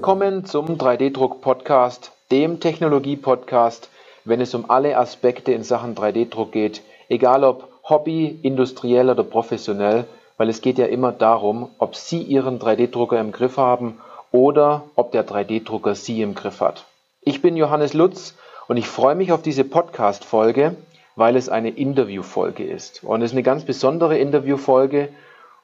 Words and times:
Willkommen 0.00 0.46
zum 0.46 0.78
3D-Druck-Podcast, 0.78 2.12
dem 2.30 2.58
Technologie-Podcast, 2.58 3.90
wenn 4.24 4.40
es 4.40 4.54
um 4.54 4.70
alle 4.70 4.96
Aspekte 4.96 5.52
in 5.52 5.62
Sachen 5.62 5.94
3D-Druck 5.94 6.52
geht, 6.52 6.80
egal 7.10 7.44
ob 7.44 7.68
Hobby, 7.84 8.38
industriell 8.40 9.10
oder 9.10 9.24
professionell, 9.24 10.06
weil 10.38 10.48
es 10.48 10.62
geht 10.62 10.78
ja 10.78 10.86
immer 10.86 11.12
darum, 11.12 11.68
ob 11.76 11.96
Sie 11.96 12.22
Ihren 12.22 12.58
3D-Drucker 12.58 13.20
im 13.20 13.30
Griff 13.30 13.58
haben 13.58 13.98
oder 14.32 14.84
ob 14.96 15.12
der 15.12 15.28
3D-Drucker 15.28 15.94
Sie 15.94 16.22
im 16.22 16.34
Griff 16.34 16.62
hat. 16.62 16.86
Ich 17.20 17.42
bin 17.42 17.54
Johannes 17.58 17.92
Lutz 17.92 18.36
und 18.68 18.78
ich 18.78 18.88
freue 18.88 19.16
mich 19.16 19.32
auf 19.32 19.42
diese 19.42 19.64
Podcast-Folge, 19.64 20.76
weil 21.14 21.36
es 21.36 21.50
eine 21.50 21.68
Interview-Folge 21.68 22.64
ist. 22.64 23.04
Und 23.04 23.20
es 23.20 23.32
ist 23.32 23.34
eine 23.34 23.42
ganz 23.42 23.66
besondere 23.66 24.16
Interview-Folge. 24.16 25.10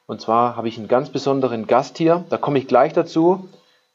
Und 0.06 0.20
zwar 0.20 0.56
habe 0.56 0.68
ich 0.68 0.76
einen 0.76 0.88
ganz 0.88 1.09
besonderen 1.09 1.66
Gast 1.66 1.96
hier. 1.96 2.26
Da 2.28 2.37
komme 2.37 2.59
ich 2.59 2.68
gleich 2.68 2.92
dazu. 2.92 3.48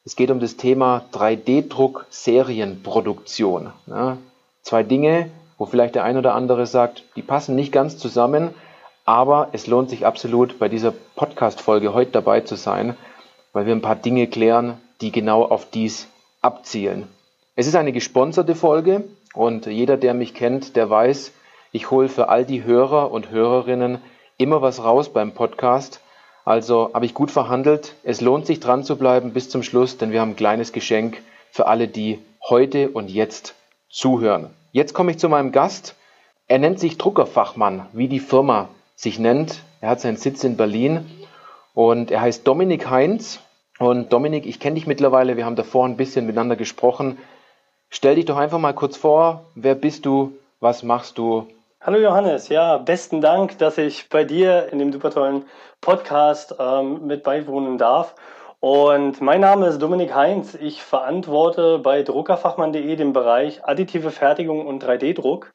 Es 0.04 0.16
geht 0.16 0.32
um 0.32 0.40
das 0.40 0.56
Thema 0.56 1.04
3D-Druck 1.12 2.06
Serienproduktion. 2.10 3.72
Ja, 3.86 4.18
zwei 4.62 4.82
Dinge, 4.82 5.30
wo 5.58 5.64
vielleicht 5.64 5.94
der 5.94 6.02
ein 6.02 6.16
oder 6.16 6.34
andere 6.34 6.66
sagt, 6.66 7.04
die 7.14 7.22
passen 7.22 7.54
nicht 7.54 7.70
ganz 7.70 7.98
zusammen, 7.98 8.52
aber 9.04 9.50
es 9.52 9.68
lohnt 9.68 9.90
sich 9.90 10.04
absolut 10.04 10.58
bei 10.58 10.68
dieser 10.68 10.92
Podcast-Folge 11.14 11.94
heute 11.94 12.10
dabei 12.10 12.40
zu 12.40 12.56
sein, 12.56 12.96
weil 13.52 13.66
wir 13.66 13.72
ein 13.72 13.80
paar 13.80 13.94
Dinge 13.94 14.26
klären, 14.26 14.76
die 15.00 15.12
genau 15.12 15.44
auf 15.44 15.70
dies 15.70 16.08
abzielen. 16.40 17.06
Es 17.54 17.68
ist 17.68 17.76
eine 17.76 17.92
gesponserte 17.92 18.56
Folge 18.56 19.04
und 19.34 19.66
jeder, 19.66 19.96
der 19.96 20.14
mich 20.14 20.34
kennt, 20.34 20.74
der 20.74 20.90
weiß, 20.90 21.32
ich 21.70 21.92
hole 21.92 22.08
für 22.08 22.28
all 22.28 22.44
die 22.44 22.64
Hörer 22.64 23.12
und 23.12 23.30
Hörerinnen 23.30 23.98
immer 24.36 24.62
was 24.62 24.82
raus 24.82 25.10
beim 25.10 25.30
Podcast 25.32 26.00
also 26.44 26.90
habe 26.92 27.06
ich 27.06 27.14
gut 27.14 27.30
verhandelt. 27.30 27.94
Es 28.02 28.20
lohnt 28.20 28.46
sich 28.46 28.60
dran 28.60 28.84
zu 28.84 28.96
bleiben 28.96 29.32
bis 29.32 29.48
zum 29.48 29.62
Schluss, 29.62 29.98
denn 29.98 30.12
wir 30.12 30.20
haben 30.20 30.30
ein 30.30 30.36
kleines 30.36 30.72
Geschenk 30.72 31.22
für 31.50 31.66
alle, 31.66 31.88
die 31.88 32.18
heute 32.48 32.88
und 32.88 33.10
jetzt 33.10 33.54
zuhören. 33.88 34.50
Jetzt 34.72 34.94
komme 34.94 35.12
ich 35.12 35.18
zu 35.18 35.28
meinem 35.28 35.52
Gast. 35.52 35.94
Er 36.48 36.58
nennt 36.58 36.80
sich 36.80 36.98
Druckerfachmann, 36.98 37.86
wie 37.92 38.08
die 38.08 38.20
Firma 38.20 38.68
sich 38.96 39.18
nennt. 39.18 39.62
Er 39.80 39.90
hat 39.90 40.00
seinen 40.00 40.16
Sitz 40.16 40.44
in 40.44 40.56
Berlin 40.56 41.06
und 41.74 42.10
er 42.10 42.20
heißt 42.20 42.46
Dominik 42.46 42.90
Heinz. 42.90 43.40
Und 43.78 44.12
Dominik, 44.12 44.46
ich 44.46 44.60
kenne 44.60 44.74
dich 44.74 44.86
mittlerweile, 44.86 45.36
wir 45.36 45.44
haben 45.44 45.56
davor 45.56 45.86
ein 45.86 45.96
bisschen 45.96 46.26
miteinander 46.26 46.56
gesprochen. 46.56 47.18
Stell 47.90 48.14
dich 48.14 48.24
doch 48.24 48.36
einfach 48.36 48.58
mal 48.58 48.74
kurz 48.74 48.96
vor, 48.96 49.44
wer 49.54 49.74
bist 49.74 50.06
du, 50.06 50.32
was 50.60 50.82
machst 50.82 51.18
du 51.18 51.46
Hallo 51.84 51.98
Johannes, 51.98 52.48
ja, 52.48 52.78
besten 52.78 53.20
Dank, 53.20 53.58
dass 53.58 53.76
ich 53.76 54.08
bei 54.08 54.22
dir 54.22 54.68
in 54.70 54.78
dem 54.78 54.92
super 54.92 55.10
tollen 55.10 55.46
Podcast 55.80 56.54
ähm, 56.60 57.08
mit 57.08 57.24
beiwohnen 57.24 57.76
darf. 57.76 58.14
Und 58.60 59.20
mein 59.20 59.40
Name 59.40 59.66
ist 59.66 59.82
Dominik 59.82 60.14
Heinz. 60.14 60.54
Ich 60.54 60.80
verantworte 60.80 61.80
bei 61.80 62.04
druckerfachmann.de 62.04 62.94
den 62.94 63.12
Bereich 63.12 63.64
additive 63.64 64.12
Fertigung 64.12 64.64
und 64.64 64.84
3D-Druck. 64.84 65.54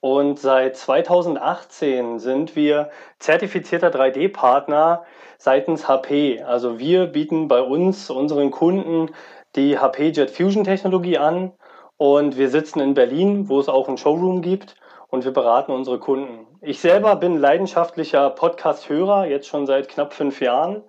Und 0.00 0.40
seit 0.40 0.76
2018 0.76 2.18
sind 2.18 2.56
wir 2.56 2.90
zertifizierter 3.20 3.90
3D-Partner 3.90 5.04
seitens 5.38 5.86
HP. 5.86 6.42
Also 6.42 6.80
wir 6.80 7.06
bieten 7.06 7.46
bei 7.46 7.62
uns 7.62 8.10
unseren 8.10 8.50
Kunden 8.50 9.12
die 9.54 9.78
HP 9.78 10.08
Jet 10.08 10.32
Fusion 10.32 10.64
Technologie 10.64 11.18
an. 11.18 11.52
Und 11.96 12.36
wir 12.36 12.48
sitzen 12.48 12.80
in 12.80 12.94
Berlin, 12.94 13.48
wo 13.48 13.60
es 13.60 13.68
auch 13.68 13.86
einen 13.86 13.98
Showroom 13.98 14.42
gibt 14.42 14.74
und 15.10 15.24
wir 15.24 15.32
beraten 15.32 15.72
unsere 15.72 15.98
Kunden. 15.98 16.46
Ich 16.60 16.80
selber 16.80 17.16
bin 17.16 17.36
leidenschaftlicher 17.38 18.30
Podcast-Hörer, 18.30 19.26
jetzt 19.26 19.48
schon 19.48 19.66
seit 19.66 19.88
knapp 19.88 20.12
fünf 20.12 20.40
Jahren 20.40 20.82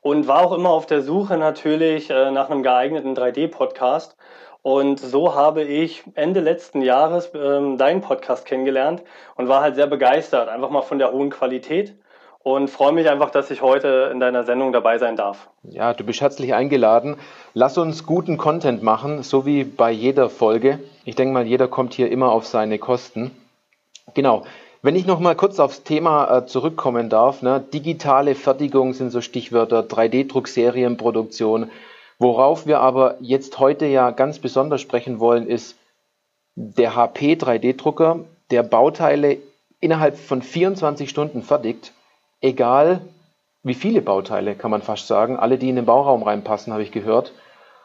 und 0.00 0.26
war 0.26 0.44
auch 0.44 0.52
immer 0.52 0.70
auf 0.70 0.86
der 0.86 1.02
Suche 1.02 1.36
natürlich 1.36 2.10
äh, 2.10 2.30
nach 2.30 2.50
einem 2.50 2.62
geeigneten 2.62 3.16
3D-Podcast. 3.16 4.16
Und 4.62 4.98
so 4.98 5.34
habe 5.34 5.62
ich 5.62 6.02
Ende 6.14 6.40
letzten 6.40 6.82
Jahres 6.82 7.30
ähm, 7.34 7.78
deinen 7.78 8.00
Podcast 8.00 8.44
kennengelernt 8.44 9.02
und 9.36 9.48
war 9.48 9.62
halt 9.62 9.76
sehr 9.76 9.86
begeistert, 9.86 10.48
einfach 10.48 10.70
mal 10.70 10.82
von 10.82 10.98
der 10.98 11.12
hohen 11.12 11.30
Qualität 11.30 11.94
und 12.42 12.68
freue 12.68 12.92
mich 12.92 13.08
einfach, 13.08 13.30
dass 13.30 13.50
ich 13.50 13.62
heute 13.62 14.10
in 14.12 14.20
deiner 14.20 14.44
Sendung 14.44 14.72
dabei 14.72 14.98
sein 14.98 15.16
darf. 15.16 15.48
Ja, 15.62 15.94
du 15.94 16.04
bist 16.04 16.20
herzlich 16.20 16.54
eingeladen. 16.54 17.16
Lass 17.54 17.78
uns 17.78 18.06
guten 18.06 18.36
Content 18.36 18.82
machen, 18.82 19.22
so 19.22 19.46
wie 19.46 19.64
bei 19.64 19.90
jeder 19.90 20.28
Folge. 20.28 20.80
Ich 21.04 21.14
denke 21.14 21.32
mal, 21.32 21.46
jeder 21.46 21.68
kommt 21.68 21.94
hier 21.94 22.10
immer 22.10 22.32
auf 22.32 22.46
seine 22.46 22.78
Kosten. 22.78 23.30
Genau. 24.18 24.42
Wenn 24.82 24.96
ich 24.96 25.06
noch 25.06 25.20
mal 25.20 25.36
kurz 25.36 25.60
aufs 25.60 25.84
Thema 25.84 26.38
äh, 26.38 26.46
zurückkommen 26.46 27.08
darf, 27.08 27.40
ne? 27.40 27.60
digitale 27.72 28.34
Fertigung 28.34 28.92
sind 28.92 29.10
so 29.10 29.20
Stichwörter, 29.20 29.82
3D-Druck, 29.82 30.48
Serienproduktion. 30.48 31.70
Worauf 32.18 32.66
wir 32.66 32.80
aber 32.80 33.14
jetzt 33.20 33.60
heute 33.60 33.86
ja 33.86 34.10
ganz 34.10 34.40
besonders 34.40 34.80
sprechen 34.80 35.20
wollen, 35.20 35.46
ist 35.46 35.76
der 36.56 36.96
HP 36.96 37.34
3D-Drucker, 37.34 38.24
der 38.50 38.64
Bauteile 38.64 39.36
innerhalb 39.78 40.18
von 40.18 40.42
24 40.42 41.08
Stunden 41.08 41.44
fertigt, 41.44 41.92
egal 42.40 43.02
wie 43.62 43.74
viele 43.74 44.02
Bauteile, 44.02 44.56
kann 44.56 44.72
man 44.72 44.82
fast 44.82 45.06
sagen. 45.06 45.36
Alle, 45.36 45.58
die 45.58 45.68
in 45.68 45.76
den 45.76 45.86
Bauraum 45.86 46.24
reinpassen, 46.24 46.72
habe 46.72 46.82
ich 46.82 46.90
gehört. 46.90 47.30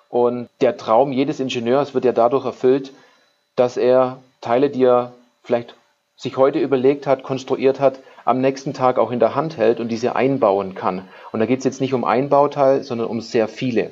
Und 0.10 0.50
der 0.62 0.78
Traum 0.78 1.12
jedes 1.12 1.40
Ingenieurs 1.40 1.94
wird 1.94 2.06
ja 2.06 2.12
dadurch 2.12 2.46
erfüllt, 2.46 2.92
dass 3.56 3.78
er 3.78 4.18
Teile, 4.42 4.72
die 4.72 4.84
er 4.86 5.14
vielleicht 5.44 5.76
sich 6.16 6.38
heute 6.38 6.60
überlegt 6.60 7.08
hat, 7.08 7.24
konstruiert 7.24 7.80
hat, 7.80 8.00
am 8.26 8.40
nächsten 8.40 8.74
Tag 8.74 8.98
auch 8.98 9.12
in 9.12 9.20
der 9.20 9.36
Hand 9.36 9.58
hält 9.58 9.80
und 9.80 9.90
diese 9.90 10.16
einbauen 10.16 10.76
kann. 10.76 11.08
Und 11.32 11.40
da 11.40 11.46
geht 11.46 11.60
es 11.60 11.66
jetzt 11.66 11.82
nicht 11.82 11.94
um 11.94 12.04
ein 12.06 12.30
Bauteil, 12.30 12.84
sondern 12.84 13.08
um 13.08 13.22
sehr 13.22 13.48
viele. 13.48 13.92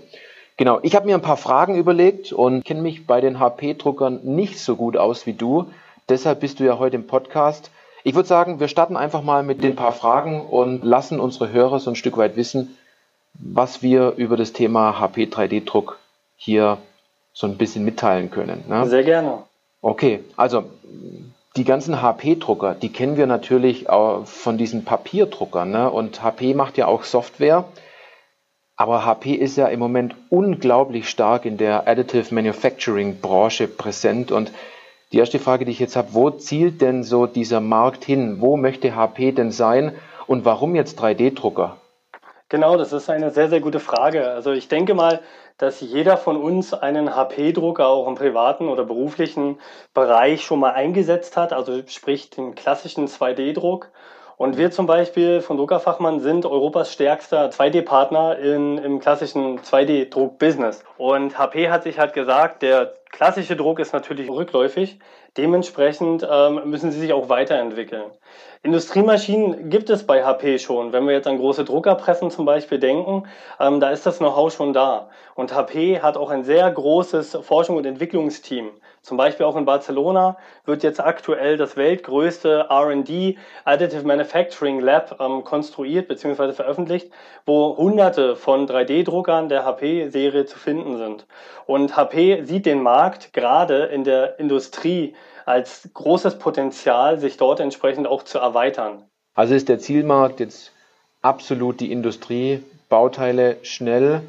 Genau, 0.58 0.80
ich 0.84 0.96
habe 0.96 1.08
mir 1.08 1.16
ein 1.16 1.22
paar 1.22 1.38
Fragen 1.38 1.76
überlegt 1.76 2.32
und 2.34 2.64
kenne 2.64 2.82
mich 2.82 3.08
bei 3.08 3.20
den 3.20 3.40
HP-Druckern 3.40 4.20
nicht 4.24 4.60
so 4.60 4.76
gut 4.76 4.96
aus 4.96 5.26
wie 5.26 5.34
du. 5.34 5.72
Deshalb 6.08 6.42
bist 6.42 6.60
du 6.60 6.64
ja 6.64 6.78
heute 6.78 6.98
im 6.98 7.08
Podcast. 7.08 7.72
Ich 8.04 8.16
würde 8.16 8.28
sagen, 8.28 8.60
wir 8.60 8.68
starten 8.68 8.98
einfach 8.98 9.22
mal 9.22 9.44
mit 9.44 9.64
den 9.64 9.76
paar 9.76 9.92
Fragen 9.92 10.42
und 10.42 10.84
lassen 10.84 11.20
unsere 11.20 11.52
Hörer 11.52 11.80
so 11.80 11.92
ein 11.92 11.96
Stück 11.96 12.18
weit 12.18 12.36
wissen, 12.36 12.78
was 13.34 13.82
wir 13.82 14.14
über 14.18 14.38
das 14.38 14.54
Thema 14.54 15.00
HP 15.00 15.26
3D-Druck 15.26 16.00
hier 16.36 16.78
so 17.34 17.48
ein 17.48 17.58
bisschen 17.58 17.86
mitteilen 17.86 18.30
können. 18.30 18.64
Ne? 18.68 18.88
Sehr 18.88 19.04
gerne. 19.04 19.44
Okay, 19.82 20.24
also 20.36 20.66
die 21.58 21.66
ganzen 21.66 22.02
HP-Drucker, 22.02 22.76
die 22.76 22.92
kennen 22.92 23.18
wir 23.18 23.28
natürlich 23.28 23.90
auch 23.90 24.26
von 24.26 24.58
diesen 24.58 24.86
Papierdruckern. 24.86 25.70
Ne? 25.70 25.92
Und 25.92 26.24
HP 26.24 26.54
macht 26.54 26.78
ja 26.78 26.88
auch 26.88 27.04
Software. 27.04 27.66
Aber 28.78 29.06
HP 29.06 29.34
ist 29.34 29.58
ja 29.58 29.68
im 29.68 29.80
Moment 29.80 30.16
unglaublich 30.30 31.10
stark 31.10 31.46
in 31.46 31.58
der 31.58 31.88
Additive 31.88 32.34
Manufacturing 32.34 33.20
Branche 33.20 33.68
präsent. 33.68 34.32
Und 34.32 34.52
die 35.12 35.18
erste 35.18 35.40
Frage, 35.40 35.66
die 35.66 35.72
ich 35.72 35.80
jetzt 35.80 35.98
habe, 35.98 36.14
wo 36.14 36.30
zielt 36.30 36.82
denn 36.82 37.04
so 37.04 37.28
dieser 37.28 37.60
Markt 37.60 38.06
hin? 38.06 38.38
Wo 38.40 38.56
möchte 38.56 38.96
HP 38.96 39.34
denn 39.34 39.52
sein? 39.52 39.94
Und 40.26 40.46
warum 40.46 40.74
jetzt 40.74 41.00
3D-Drucker? 41.02 41.78
Genau, 42.48 42.78
das 42.78 42.94
ist 42.94 43.10
eine 43.10 43.32
sehr, 43.32 43.50
sehr 43.50 43.60
gute 43.60 43.80
Frage. 43.80 44.32
Also 44.32 44.52
ich 44.52 44.70
denke 44.70 44.94
mal, 44.94 45.22
dass 45.62 45.80
jeder 45.80 46.18
von 46.18 46.38
uns 46.38 46.74
einen 46.74 47.16
HP-Drucker 47.16 47.86
auch 47.88 48.08
im 48.08 48.16
privaten 48.16 48.68
oder 48.68 48.84
beruflichen 48.84 49.60
Bereich 49.94 50.44
schon 50.44 50.60
mal 50.60 50.74
eingesetzt 50.74 51.38
hat, 51.38 51.54
also 51.54 51.84
sprich 51.86 52.32
den 52.32 52.56
klassischen 52.56 53.08
2D-Druck. 53.08 53.92
Und 54.42 54.58
wir 54.58 54.72
zum 54.72 54.88
Beispiel 54.88 55.42
von 55.42 55.58
Druckerfachmann 55.58 56.20
sind 56.20 56.48
Europas 56.48 56.92
stärkster 56.92 57.52
2D-Partner 57.52 58.40
im 58.40 59.00
klassischen 59.00 59.60
2D-Druck-Business. 59.60 60.84
Und 60.98 61.38
HP 61.38 61.70
hat 61.70 61.84
sich 61.84 62.00
halt 62.00 62.14
gesagt, 62.14 62.64
der 62.64 62.96
klassische 63.12 63.56
Druck 63.56 63.78
ist 63.78 63.94
natürlich 63.94 64.32
rückläufig. 64.32 64.98
Dementsprechend 65.38 66.28
ähm, 66.28 66.62
müssen 66.66 66.92
sie 66.92 67.00
sich 67.00 67.14
auch 67.14 67.30
weiterentwickeln. 67.30 68.06
Industriemaschinen 68.64 69.70
gibt 69.70 69.92
es 69.92 70.08
bei 70.08 70.24
HP 70.24 70.58
schon. 70.58 70.92
Wenn 70.92 71.06
wir 71.06 71.14
jetzt 71.14 71.28
an 71.28 71.38
große 71.38 71.64
Druckerpressen 71.64 72.32
zum 72.32 72.46
Beispiel 72.46 72.80
denken, 72.80 73.28
ähm, 73.60 73.80
da 73.80 73.92
ist 73.92 74.08
das 74.08 74.18
Know-how 74.18 74.52
schon 74.52 74.74
da. 74.74 75.10
Und 75.36 75.54
HP 75.54 76.02
hat 76.02 76.18
auch 76.18 76.32
ein 76.32 76.44
sehr 76.44 76.70
großes 76.72 77.38
Forschung- 77.44 77.78
und 77.78 77.86
Entwicklungsteam. 77.86 78.72
Zum 79.02 79.18
Beispiel 79.18 79.48
auch 79.48 79.56
in 79.56 79.66
Barcelona 79.66 80.38
wird 80.66 80.84
jetzt 80.84 81.00
aktuell 81.00 81.58
das 81.58 81.76
weltgrößte 81.76 82.68
R&D 82.70 83.38
Additive 83.66 84.06
Manufacturing 84.06 84.80
Lab 84.80 85.20
ähm, 85.20 85.44
konstruiert 85.44 86.08
bzw. 86.08 86.54
veröffentlicht, 86.54 87.12
wo 87.46 87.76
hunderte 87.76 88.36
von 88.36 88.68
3D-Druckern 88.68 89.50
der 89.50 89.66
HP-Serie 89.66 90.46
zu 90.46 90.60
finden 90.60 90.98
sind. 90.98 91.26
Und 91.66 91.98
HP 91.98 92.44
sieht 92.44 92.68
den 92.68 92.84
Markt 92.84 93.34
gerade 93.34 93.86
in 93.86 94.04
der 94.04 94.40
Industrie 94.40 95.16
als 95.46 95.90
großes 95.94 96.38
Potenzial, 96.38 97.18
sich 97.18 97.38
dort 97.38 97.60
entsprechend 97.60 98.06
auch 98.08 98.22
zu 98.22 98.38
erweitern. 98.38 99.04
Also 99.34 99.56
ist 99.56 99.68
der 99.68 99.80
Zielmarkt 99.80 100.40
jetzt 100.40 100.72
absolut 101.24 101.80
die 101.80 101.92
Industrie, 101.92 102.64
Bauteile 102.90 103.58
schnell 103.64 104.22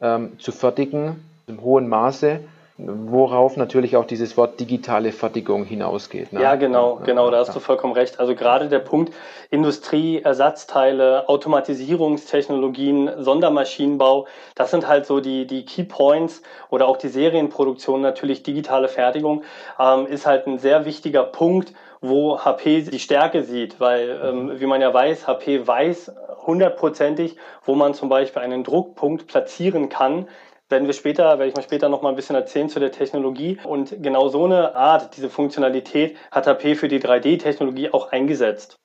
ähm, 0.00 0.38
zu 0.38 0.52
fertigen, 0.52 1.22
im 1.46 1.60
hohen 1.60 1.88
Maße. 1.88 2.40
Worauf 2.76 3.56
natürlich 3.56 3.96
auch 3.96 4.04
dieses 4.04 4.36
Wort 4.36 4.58
digitale 4.58 5.12
Fertigung 5.12 5.64
hinausgeht. 5.64 6.32
Ne? 6.32 6.42
Ja, 6.42 6.56
genau, 6.56 6.96
genau, 7.04 7.30
da 7.30 7.38
hast 7.38 7.54
du 7.54 7.60
vollkommen 7.60 7.92
recht. 7.92 8.18
Also 8.18 8.34
gerade 8.34 8.68
der 8.68 8.80
Punkt 8.80 9.14
Industrie, 9.50 10.20
Ersatzteile, 10.20 11.28
Automatisierungstechnologien, 11.28 13.22
Sondermaschinenbau, 13.22 14.26
das 14.56 14.72
sind 14.72 14.88
halt 14.88 15.06
so 15.06 15.20
die, 15.20 15.46
die 15.46 15.64
Key 15.64 15.84
Points 15.84 16.42
oder 16.68 16.88
auch 16.88 16.96
die 16.96 17.08
Serienproduktion, 17.08 18.00
natürlich 18.00 18.42
digitale 18.42 18.88
Fertigung, 18.88 19.44
ähm, 19.78 20.06
ist 20.06 20.26
halt 20.26 20.48
ein 20.48 20.58
sehr 20.58 20.84
wichtiger 20.84 21.22
Punkt, 21.22 21.72
wo 22.00 22.38
HP 22.44 22.82
die 22.82 22.98
Stärke 22.98 23.44
sieht, 23.44 23.78
weil, 23.78 24.20
ähm, 24.22 24.60
wie 24.60 24.66
man 24.66 24.80
ja 24.80 24.92
weiß, 24.92 25.28
HP 25.28 25.66
weiß 25.66 26.12
hundertprozentig, 26.44 27.36
wo 27.64 27.76
man 27.76 27.94
zum 27.94 28.08
Beispiel 28.08 28.42
einen 28.42 28.64
Druckpunkt 28.64 29.28
platzieren 29.28 29.88
kann, 29.88 30.26
werden 30.68 30.86
wir 30.86 30.94
später, 30.94 31.38
werde 31.38 31.48
ich 31.48 31.54
mal 31.54 31.62
später 31.62 31.88
noch 31.88 32.02
mal 32.02 32.10
ein 32.10 32.16
bisschen 32.16 32.36
erzählen 32.36 32.68
zu 32.68 32.80
der 32.80 32.92
Technologie. 32.92 33.58
Und 33.64 34.02
genau 34.02 34.28
so 34.28 34.44
eine 34.44 34.74
Art, 34.74 35.16
diese 35.16 35.30
Funktionalität 35.30 36.16
hat 36.30 36.46
HP 36.46 36.74
für 36.74 36.88
die 36.88 37.00
3D-Technologie 37.00 37.90
auch 37.90 38.12
eingesetzt. 38.12 38.76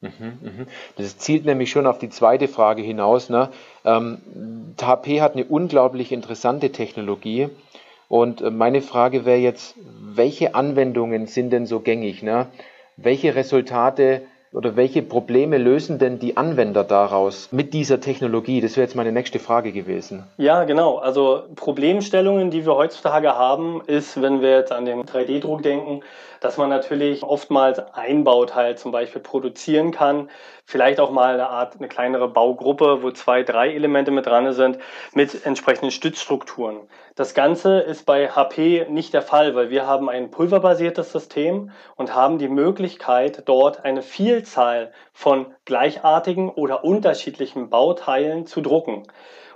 Mhm, 0.00 0.38
mhm. 0.40 0.66
Das 0.96 1.18
zielt 1.18 1.44
nämlich 1.44 1.70
schon 1.70 1.86
auf 1.86 1.98
die 1.98 2.08
zweite 2.08 2.48
Frage 2.48 2.82
hinaus. 2.82 3.30
Ne? 3.30 3.50
Ähm, 3.84 4.74
HP 4.80 5.20
hat 5.20 5.34
eine 5.34 5.44
unglaublich 5.44 6.12
interessante 6.12 6.70
Technologie. 6.70 7.48
Und 8.08 8.40
äh, 8.40 8.50
meine 8.50 8.80
Frage 8.80 9.24
wäre 9.24 9.38
jetzt, 9.38 9.76
welche 10.00 10.54
Anwendungen 10.54 11.26
sind 11.26 11.50
denn 11.50 11.66
so 11.66 11.80
gängig? 11.80 12.22
Ne? 12.22 12.46
Welche 12.96 13.34
Resultate 13.34 14.22
oder 14.58 14.74
welche 14.74 15.02
Probleme 15.02 15.56
lösen 15.56 16.00
denn 16.00 16.18
die 16.18 16.36
Anwender 16.36 16.82
daraus 16.82 17.52
mit 17.52 17.72
dieser 17.74 18.00
Technologie? 18.00 18.60
Das 18.60 18.76
wäre 18.76 18.88
jetzt 18.88 18.96
meine 18.96 19.12
nächste 19.12 19.38
Frage 19.38 19.70
gewesen. 19.70 20.24
Ja, 20.36 20.64
genau. 20.64 20.96
Also 20.96 21.44
Problemstellungen, 21.54 22.50
die 22.50 22.66
wir 22.66 22.74
heutzutage 22.74 23.36
haben, 23.36 23.82
ist, 23.86 24.20
wenn 24.20 24.42
wir 24.42 24.50
jetzt 24.50 24.72
an 24.72 24.84
den 24.84 25.04
3D-Druck 25.04 25.62
denken, 25.62 26.00
dass 26.40 26.56
man 26.56 26.70
natürlich 26.70 27.22
oftmals 27.22 27.78
ein 27.94 28.24
Bauteil 28.24 28.76
zum 28.76 28.90
Beispiel 28.90 29.22
produzieren 29.22 29.92
kann. 29.92 30.28
Vielleicht 30.64 30.98
auch 31.00 31.10
mal 31.10 31.34
eine 31.34 31.48
Art, 31.48 31.76
eine 31.78 31.88
kleinere 31.88 32.28
Baugruppe, 32.28 33.02
wo 33.02 33.10
zwei, 33.12 33.44
drei 33.44 33.72
Elemente 33.72 34.10
mit 34.10 34.26
dran 34.26 34.52
sind, 34.52 34.78
mit 35.14 35.46
entsprechenden 35.46 35.90
Stützstrukturen. 35.90 36.78
Das 37.14 37.34
Ganze 37.34 37.80
ist 37.80 38.06
bei 38.06 38.28
HP 38.28 38.86
nicht 38.88 39.14
der 39.14 39.22
Fall, 39.22 39.54
weil 39.54 39.70
wir 39.70 39.86
haben 39.86 40.08
ein 40.08 40.30
pulverbasiertes 40.30 41.10
System 41.10 41.70
und 41.96 42.14
haben 42.14 42.38
die 42.38 42.48
Möglichkeit, 42.48 43.42
dort 43.46 43.84
eine 43.84 44.02
Vielzahl 44.02 44.47
von 45.12 45.54
gleichartigen 45.64 46.48
oder 46.48 46.84
unterschiedlichen 46.84 47.70
Bauteilen 47.70 48.46
zu 48.46 48.60
drucken. 48.60 49.04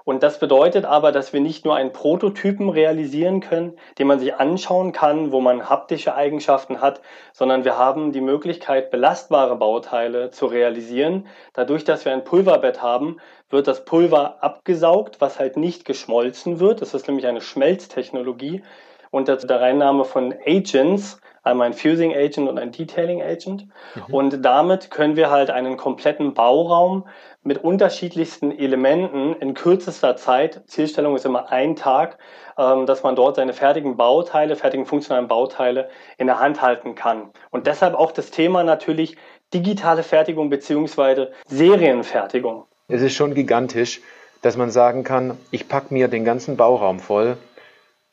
Und 0.05 0.25
das 0.25 0.41
bedeutet 0.41 0.85
aber, 0.85 1.13
dass 1.13 1.33
wir 1.33 1.41
nicht 1.41 1.65
nur 1.65 1.77
einen 1.77 1.93
Prototypen 1.93 2.69
realisieren 2.69 3.41
können, 3.41 3.79
den 3.99 4.09
man 4.09 4.19
sich 4.19 4.35
anschauen 4.35 4.93
kann, 4.93 5.31
wo 5.31 5.41
man 5.41 5.69
haptische 5.69 6.15
Eigenschaften 6.17 6.81
hat, 6.81 7.01
sondern 7.33 7.65
wir 7.65 7.79
haben 7.79 8.11
die 8.11 8.21
Möglichkeit, 8.21 8.91
belastbare 8.91 9.57
Bauteile 9.57 10.31
zu 10.33 10.47
realisieren. 10.47 11.29
Dadurch, 11.53 11.85
dass 11.85 12.05
wir 12.05 12.13
ein 12.13 12.25
Pulverbett 12.25 12.83
haben, 12.83 13.19
wird 13.49 13.69
das 13.69 13.85
Pulver 13.85 14.43
abgesaugt, 14.43 15.21
was 15.21 15.39
halt 15.39 15.57
nicht 15.57 15.85
geschmolzen 15.85 16.59
wird. 16.59 16.83
Das 16.83 16.95
ist 16.95 17.07
nämlich 17.07 17.27
eine 17.29 17.41
Schmelztechnologie. 17.41 18.63
Und 19.11 19.29
der 19.29 19.61
Reinnahme 19.61 20.05
von 20.05 20.35
Agents, 20.47 21.21
einmal 21.43 21.69
ein 21.69 21.73
Fusing 21.73 22.15
Agent 22.15 22.49
und 22.49 22.59
ein 22.59 22.73
Detailing 22.73 23.23
Agent. 23.23 23.67
Mhm. 23.95 24.15
Und 24.15 24.45
damit 24.45 24.91
können 24.91 25.17
wir 25.17 25.31
halt 25.31 25.51
einen 25.51 25.77
kompletten 25.77 26.35
Bauraum 26.35 27.07
mit 27.43 27.59
unterschiedlichsten 27.59 28.57
Elementen 28.57 29.35
in 29.35 29.55
kürzester 29.55 30.17
Zeit, 30.17 30.63
Zielstellung 30.67 31.17
ist 31.17 31.27
immer 31.27 31.51
ein 31.51 31.75
Tag, 31.75 32.19
ähm, 32.57 32.87
dass 32.87 33.03
man 33.03 33.17
dort 33.17 33.37
seine 33.37 33.53
fertigen 33.53 33.97
Bauteile, 33.97 34.55
fertigen 34.55 34.87
funktionalen 34.87 35.27
Bauteile 35.27 35.89
in 36.19 36.29
der 36.29 36.39
Hand 36.39 36.63
halten 36.63 36.95
kann. 36.95 37.31
Und 37.51 37.67
deshalb 37.67 37.95
auch 37.95 38.13
das 38.13 38.31
Thema 38.31 38.63
natürlich 38.63 39.17
digitale 39.53 40.05
Fertigung 40.05 40.51
beziehungsweise 40.51 41.33
Serienfertigung. 41.49 42.65
Es 42.89 43.03
ist 43.03 43.15
schon 43.15 43.35
gigantisch, 43.35 44.01
dass 44.41 44.57
man 44.57 44.71
sagen 44.71 45.03
kann, 45.03 45.37
ich 45.51 45.69
packe 45.69 45.93
mir 45.93 46.09
den 46.09 46.25
ganzen 46.25 46.57
Bauraum 46.57 47.01
voll, 47.01 47.37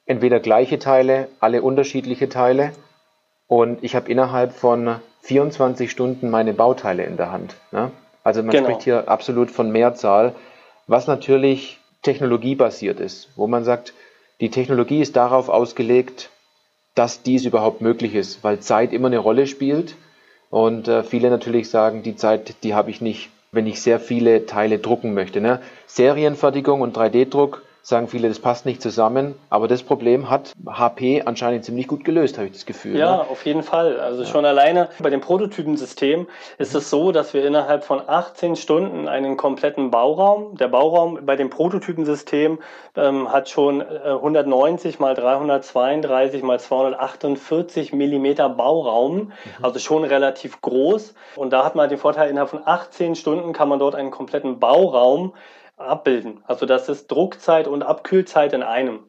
entweder 0.06 0.40
gleiche 0.40 0.80
Teile, 0.80 1.28
alle 1.40 1.62
unterschiedliche 1.62 2.30
Teile 2.30 2.72
und 3.50 3.84
ich 3.84 3.96
habe 3.96 4.10
innerhalb 4.10 4.54
von 4.54 4.96
24 5.24 5.92
Stunden 5.92 6.30
meine 6.30 6.54
Bauteile 6.54 7.04
in 7.04 7.18
der 7.18 7.32
Hand. 7.32 7.56
Ne? 7.72 7.92
Also 8.24 8.42
man 8.44 8.52
genau. 8.52 8.70
spricht 8.70 8.84
hier 8.84 9.10
absolut 9.10 9.52
von 9.52 9.72
Mehrzahl, 9.72 10.36
was 10.88 11.08
natürlich 11.08 11.80
technologiebasiert 12.04 13.00
ist, 13.02 13.28
wo 13.36 13.48
man 13.48 13.66
sagt, 13.66 13.94
die 14.40 14.52
Technologie 14.52 15.02
ist 15.02 15.16
darauf 15.16 15.50
ausgelegt, 15.50 16.30
dass 16.96 17.24
dies 17.24 17.44
überhaupt 17.46 17.82
möglich 17.82 18.16
ist, 18.16 18.44
weil 18.44 18.60
Zeit 18.60 18.94
immer 18.94 19.08
eine 19.08 19.18
Rolle 19.18 19.48
spielt 19.48 19.96
und 20.50 20.88
äh, 20.88 21.04
viele 21.04 21.30
natürlich 21.30 21.70
sagen, 21.70 22.04
die 22.04 22.16
Zeit, 22.16 22.64
die 22.64 22.76
habe 22.76 22.92
ich 22.92 23.02
nicht, 23.02 23.30
wenn 23.52 23.66
ich 23.66 23.82
sehr 23.82 24.00
viele 24.00 24.46
Teile 24.46 24.78
drucken 24.78 25.16
möchte. 25.16 25.42
Ne? 25.42 25.60
Serienfertigung 25.88 26.82
und 26.82 26.96
3D-Druck 26.96 27.64
sagen 27.90 28.08
viele, 28.08 28.30
das 28.30 28.40
passt 28.40 28.66
nicht 28.66 28.82
zusammen. 28.82 29.36
Aber 29.50 29.68
das 29.68 29.84
Problem 29.84 30.30
hat 30.30 30.54
HP 30.66 31.24
anscheinend 31.26 31.66
ziemlich 31.66 31.88
gut 31.88 32.06
gelöst, 32.06 32.38
habe 32.38 32.48
ich 32.48 32.54
das 32.54 32.66
Gefühl. 32.66 32.96
Ja, 32.98 33.18
ne? 33.18 33.30
auf 33.30 33.46
jeden 33.46 33.64
Fall. 33.64 34.00
Also 34.00 34.24
ja. 34.24 34.30
schon 34.30 34.46
alleine 34.46 34.90
bei 35.00 35.10
dem 35.10 35.22
Prototypensystem 35.22 36.28
ist 36.60 36.76
es 36.76 36.90
so, 36.90 37.12
dass 37.12 37.34
wir 37.34 37.46
innerhalb 37.46 37.84
von 37.84 38.02
18 38.06 38.56
Stunden 38.56 39.08
einen 39.08 39.38
kompletten 39.38 39.90
Bauraum, 39.90 40.56
der 40.56 40.68
Bauraum 40.68 41.20
bei 41.26 41.36
dem 41.36 41.50
Prototypensystem 41.50 42.60
ähm, 42.96 43.32
hat 43.32 43.50
schon 43.50 43.82
190 43.82 44.96
äh, 44.96 45.02
mal 45.02 45.16
332 45.16 46.44
mal 46.44 46.60
248 46.60 47.94
Millimeter 47.94 48.50
Bauraum, 48.50 49.16
mhm. 49.16 49.32
also 49.62 49.80
schon 49.80 50.04
relativ 50.04 50.62
groß. 50.62 51.16
Und 51.36 51.52
da 51.52 51.66
hat 51.66 51.76
man 51.76 51.90
den 51.90 51.98
Vorteil, 51.98 52.30
innerhalb 52.30 52.52
von 52.52 52.62
18 52.64 53.16
Stunden 53.16 53.52
kann 53.52 53.68
man 53.68 53.80
dort 53.80 53.96
einen 53.96 54.12
kompletten 54.12 54.60
Bauraum 54.60 55.34
abbilden. 55.80 56.44
Also 56.48 56.66
das 56.66 56.90
ist 56.90 57.08
Druckzeit 57.08 57.68
und 57.68 57.84
Abkühlzeit 57.84 58.54
in 58.54 58.64
einem. 58.64 59.00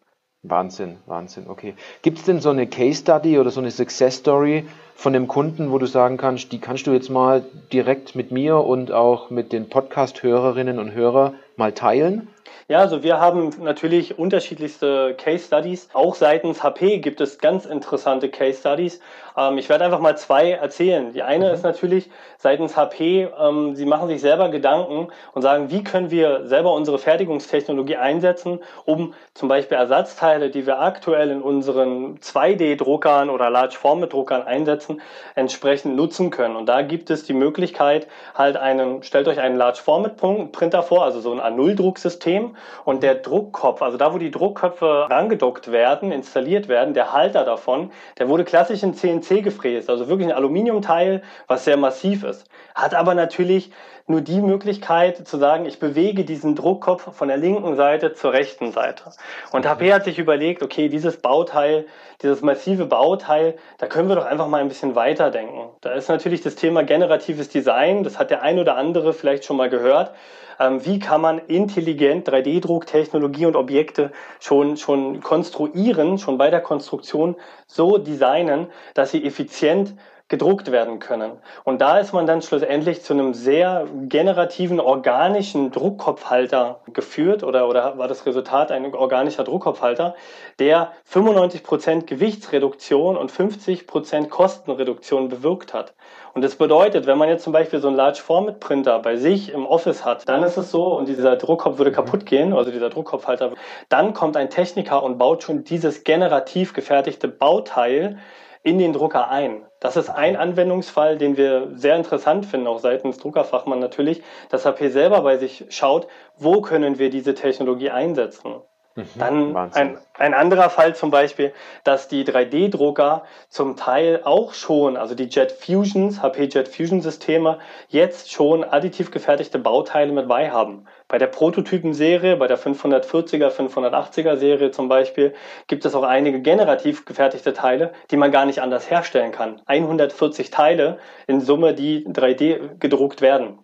Wahnsinn, 0.43 0.97
Wahnsinn, 1.05 1.49
okay. 1.49 1.75
Gibt 2.01 2.19
es 2.19 2.25
denn 2.25 2.41
so 2.41 2.49
eine 2.49 2.67
Case 2.67 3.03
Study 3.03 3.39
oder 3.39 3.51
so 3.51 3.61
eine 3.61 3.71
Success 3.71 4.17
Story 4.17 4.67
von 4.95 5.13
dem 5.13 5.29
Kunden, 5.29 5.71
wo 5.71 5.77
du 5.77 5.85
sagen 5.85 6.17
kannst, 6.17 6.53
die 6.53 6.61
kannst 6.61 6.87
du 6.87 6.93
jetzt 6.93 7.11
mal 7.11 7.45
direkt 7.73 8.15
mit 8.15 8.31
mir 8.31 8.57
und 8.57 8.91
auch 8.91 9.29
mit 9.29 9.53
den 9.53 9.69
Podcast-Hörerinnen 9.69 10.79
und 10.79 10.93
Hörern 10.93 11.35
mal 11.61 11.73
teilen? 11.73 12.27
Ja, 12.71 12.79
also 12.79 13.03
wir 13.03 13.19
haben 13.19 13.51
natürlich 13.61 14.19
unterschiedlichste 14.19 15.17
Case 15.19 15.45
Studies. 15.45 15.89
Auch 15.93 16.15
seitens 16.15 16.63
HP 16.63 16.99
gibt 16.99 17.21
es 17.21 17.39
ganz 17.39 17.67
interessante 17.67 18.29
Case 18.29 18.61
Studies. 18.61 19.01
Ähm, 19.37 19.59
ich 19.59 19.69
werde 19.69 19.85
einfach 19.85 19.99
mal 19.99 20.17
zwei 20.17 20.53
erzählen. 20.53 21.13
Die 21.13 21.23
eine 21.23 21.49
mhm. 21.49 21.55
ist 21.55 21.65
natürlich 21.65 22.11
seitens 22.39 22.77
HP, 22.77 23.29
ähm, 23.39 23.75
sie 23.75 23.87
machen 23.87 24.09
sich 24.09 24.21
selber 24.21 24.49
Gedanken 24.51 25.09
und 25.33 25.43
sagen, 25.43 25.71
wie 25.71 25.83
können 25.83 26.11
wir 26.11 26.47
selber 26.47 26.73
unsere 26.73 26.99
Fertigungstechnologie 26.99 27.97
einsetzen, 27.97 28.61
um 28.85 29.15
zum 29.35 29.49
Beispiel 29.49 29.77
Ersatzteile, 29.77 30.51
die 30.51 30.67
wir 30.67 30.81
aktuell 30.81 31.31
in 31.31 31.43
unseren 31.43 32.19
2D-Druckern 32.19 33.31
oder 33.31 33.51
Large 33.51 33.77
Format 33.77 34.13
Druckern 34.13 34.43
einsetzen, 34.43 35.01
entsprechend 35.35 35.97
nutzen 35.97 36.31
können. 36.31 36.57
Und 36.57 36.67
da 36.67 36.83
gibt 36.83 37.11
es 37.11 37.25
die 37.25 37.35
Möglichkeit, 37.35 38.07
halt 38.35 38.57
einen, 38.57 39.03
stellt 39.03 39.29
euch 39.29 39.41
einen 39.41 39.57
Large 39.57 39.81
Format 39.83 40.17
Printer 40.17 40.83
vor, 40.83 41.05
also 41.05 41.21
so 41.21 41.33
ein 41.33 41.41
A0-Drucksystem 41.51 42.57
und 42.85 43.03
der 43.03 43.17
Druckkopf, 43.17 43.83
also 43.83 43.97
da, 43.97 44.13
wo 44.15 44.19
die 44.19 44.31
Druckköpfe 44.31 45.07
rangedockt 45.11 45.73
werden, 45.73 46.13
installiert 46.13 46.69
werden, 46.69 46.95
der 46.95 47.13
Halter 47.13 47.45
davon, 47.45 47.91
der 48.19 48.29
wurde 48.29 48.45
klassisch 48.45 48.83
in 48.83 48.95
CNC 48.95 49.43
gefräst, 49.43 49.91
also 49.91 50.09
wirklich 50.09 50.29
ein 50.29 50.35
Aluminiumteil, 50.35 51.23
was 51.47 51.65
sehr 51.65 51.77
massiv 51.77 52.25
ist. 52.25 52.47
Hat 52.75 52.95
aber 52.95 53.15
natürlich 53.15 53.73
nur 54.11 54.21
die 54.21 54.41
Möglichkeit 54.41 55.27
zu 55.27 55.39
sagen, 55.39 55.65
ich 55.65 55.79
bewege 55.79 56.25
diesen 56.25 56.57
Druckkopf 56.57 57.15
von 57.15 57.29
der 57.29 57.37
linken 57.37 57.77
Seite 57.77 58.13
zur 58.13 58.33
rechten 58.33 58.73
Seite. 58.73 59.05
Und 59.53 59.67
HP 59.67 59.93
hat 59.93 60.05
sich 60.05 60.19
überlegt, 60.19 60.63
okay, 60.63 60.89
dieses 60.89 61.17
Bauteil, 61.17 61.87
dieses 62.23 62.43
massive 62.43 62.87
Bauteil, 62.87 63.57
da 63.79 63.87
können 63.87 64.09
wir 64.09 64.17
doch 64.17 64.27
einfach 64.27 64.49
mal 64.49 64.61
ein 64.61 64.69
bisschen 64.69 64.95
weiterdenken. 64.95 65.71
Da 65.81 65.93
ist 65.93 66.09
natürlich 66.09 66.43
das 66.43 66.57
Thema 66.57 66.83
generatives 66.83 67.49
Design, 67.49 68.03
das 68.03 68.19
hat 68.19 68.31
der 68.31 68.43
ein 68.43 68.59
oder 68.59 68.77
andere 68.77 69.13
vielleicht 69.13 69.45
schon 69.45 69.57
mal 69.57 69.71
gehört. 69.71 70.13
Ähm, 70.59 70.85
wie 70.85 70.99
kann 70.99 71.23
man 71.23 71.39
intelligent 71.39 72.29
3D-Drucktechnologie 72.29 73.47
und 73.47 73.57
Objekte 73.57 74.13
schon, 74.41 74.77
schon 74.77 75.21
konstruieren, 75.21 76.19
schon 76.19 76.37
bei 76.37 76.51
der 76.51 76.61
Konstruktion 76.61 77.37
so 77.67 77.97
designen, 77.97 78.67
dass 78.93 79.13
sie 79.13 79.25
effizient 79.25 79.95
gedruckt 80.31 80.71
werden 80.71 81.01
können. 81.01 81.33
Und 81.65 81.81
da 81.81 81.99
ist 81.99 82.15
man 82.15 82.25
dann 82.25 82.41
schlussendlich 82.41 83.03
zu 83.03 83.13
einem 83.13 83.35
sehr 83.35 83.87
generativen 84.05 84.79
organischen 84.79 85.73
Druckkopfhalter 85.73 86.81
geführt 86.93 87.43
oder, 87.43 87.69
oder 87.69 87.99
war 87.99 88.07
das 88.07 88.25
Resultat 88.25 88.71
ein 88.71 88.95
organischer 88.95 89.43
Druckkopfhalter, 89.43 90.15
der 90.61 90.93
95 91.05 91.65
Prozent 91.65 92.07
Gewichtsreduktion 92.07 93.17
und 93.17 93.33
50 93.33 93.89
Prozent 93.89 94.31
Kostenreduktion 94.31 95.29
bewirkt 95.29 95.75
hat. 95.75 95.95
Und 96.33 96.43
das 96.43 96.55
bedeutet, 96.55 97.07
wenn 97.07 97.19
man 97.19 97.29
jetzt 97.29 97.43
zum 97.43 97.53
Beispiel 97.53 97.81
so 97.81 97.89
einen 97.89 97.97
Large 97.97 98.21
Format 98.23 98.61
Printer 98.61 99.01
bei 99.01 99.17
sich 99.17 99.53
im 99.53 99.67
Office 99.67 100.05
hat, 100.05 100.29
dann 100.29 100.45
ist 100.45 100.57
es 100.57 100.71
so 100.71 100.97
und 100.97 101.09
dieser 101.09 101.35
Druckkopf 101.35 101.79
würde 101.79 101.91
kaputt 101.91 102.25
gehen, 102.25 102.53
also 102.53 102.71
dieser 102.71 102.89
Druckkopfhalter, 102.89 103.55
dann 103.89 104.15
kommt 104.15 104.37
ein 104.37 104.49
Techniker 104.49 105.03
und 105.03 105.19
baut 105.19 105.43
schon 105.43 105.65
dieses 105.65 106.05
generativ 106.05 106.73
gefertigte 106.73 107.27
Bauteil 107.27 108.19
in 108.63 108.79
den 108.79 108.93
Drucker 108.93 109.29
ein. 109.29 109.67
Das 109.81 109.97
ist 109.97 110.11
ein 110.11 110.37
Anwendungsfall, 110.37 111.17
den 111.17 111.39
wir 111.39 111.69
sehr 111.75 111.97
interessant 111.97 112.45
finden, 112.45 112.67
auch 112.67 112.79
seitens 112.79 113.17
Druckerfachmann 113.17 113.79
natürlich, 113.79 114.23
dass 114.51 114.67
HP 114.67 114.91
selber 114.91 115.23
bei 115.23 115.39
sich 115.39 115.65
schaut, 115.71 116.07
wo 116.37 116.61
können 116.61 116.99
wir 116.99 117.09
diese 117.09 117.35
Technologie 117.35 117.91
einsetzen. 117.91 118.57
Mhm, 118.95 119.07
Dann 119.17 119.57
ein, 119.57 119.99
ein 120.19 120.35
anderer 120.35 120.69
Fall 120.69 120.95
zum 120.95 121.11
Beispiel, 121.11 121.55
dass 121.85 122.09
die 122.09 122.25
3D-Drucker 122.25 123.25
zum 123.49 123.77
Teil 123.77 124.21
auch 124.25 124.53
schon, 124.53 124.97
also 124.97 125.15
die 125.15 125.29
Jet 125.29 125.53
Fusions, 125.53 126.21
HP 126.21 126.45
Jet 126.45 126.69
Fusion 126.69 127.01
Systeme, 127.01 127.59
jetzt 127.89 128.31
schon 128.31 128.65
additiv 128.65 129.11
gefertigte 129.11 129.59
Bauteile 129.59 130.13
mit 130.13 130.29
bei 130.29 130.51
haben. 130.51 130.87
Bei 131.11 131.19
der 131.19 131.27
Prototypenserie, 131.27 132.37
bei 132.37 132.47
der 132.47 132.57
540er, 132.57 133.51
580er 133.51 134.37
Serie 134.37 134.71
zum 134.71 134.89
Beispiel, 134.89 135.35
gibt 135.67 135.85
es 135.85 135.97
auch 135.97 136.05
einige 136.05 136.41
generativ 136.41 137.05
gefertigte 137.05 137.53
Teile, 137.53 137.93
die 138.13 138.17
man 138.17 138.31
gar 138.31 138.47
nicht 138.47 138.63
anders 138.63 138.89
herstellen 138.89 139.33
kann. 139.33 139.61
140 139.67 140.51
Teile 140.51 141.01
in 141.27 141.41
Summe, 141.41 141.75
die 141.75 142.07
3D 142.07 142.79
gedruckt 142.79 143.23
werden. 143.23 143.59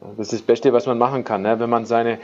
Das 0.00 0.18
ist 0.18 0.32
das 0.32 0.42
Beste, 0.42 0.72
was 0.72 0.86
man 0.86 0.98
machen 0.98 1.22
kann, 1.22 1.42
ne? 1.42 1.60
wenn 1.60 1.70
man 1.70 1.86
seine 1.86 2.18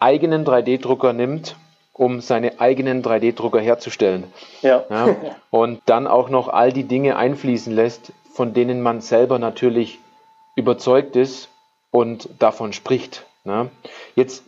eigenen 0.00 0.44
3D-Drucker 0.44 1.12
nimmt 1.12 1.54
um 1.92 2.20
seine 2.20 2.58
eigenen 2.58 3.04
3D-Drucker 3.04 3.60
herzustellen. 3.60 4.24
Ja. 4.62 4.84
ja. 4.90 5.14
Und 5.50 5.80
dann 5.86 6.08
auch 6.08 6.28
noch 6.28 6.48
all 6.48 6.72
die 6.72 6.84
Dinge 6.84 7.16
einfließen 7.16 7.72
lässt, 7.72 8.12
von 8.32 8.52
denen 8.52 8.80
man 8.80 9.00
selber 9.00 9.38
natürlich 9.38 10.00
überzeugt 10.56 11.14
ist 11.14 11.50
und 11.90 12.28
davon 12.38 12.72
spricht. 12.72 13.26
Ne? 13.44 13.70
Jetzt 14.14 14.44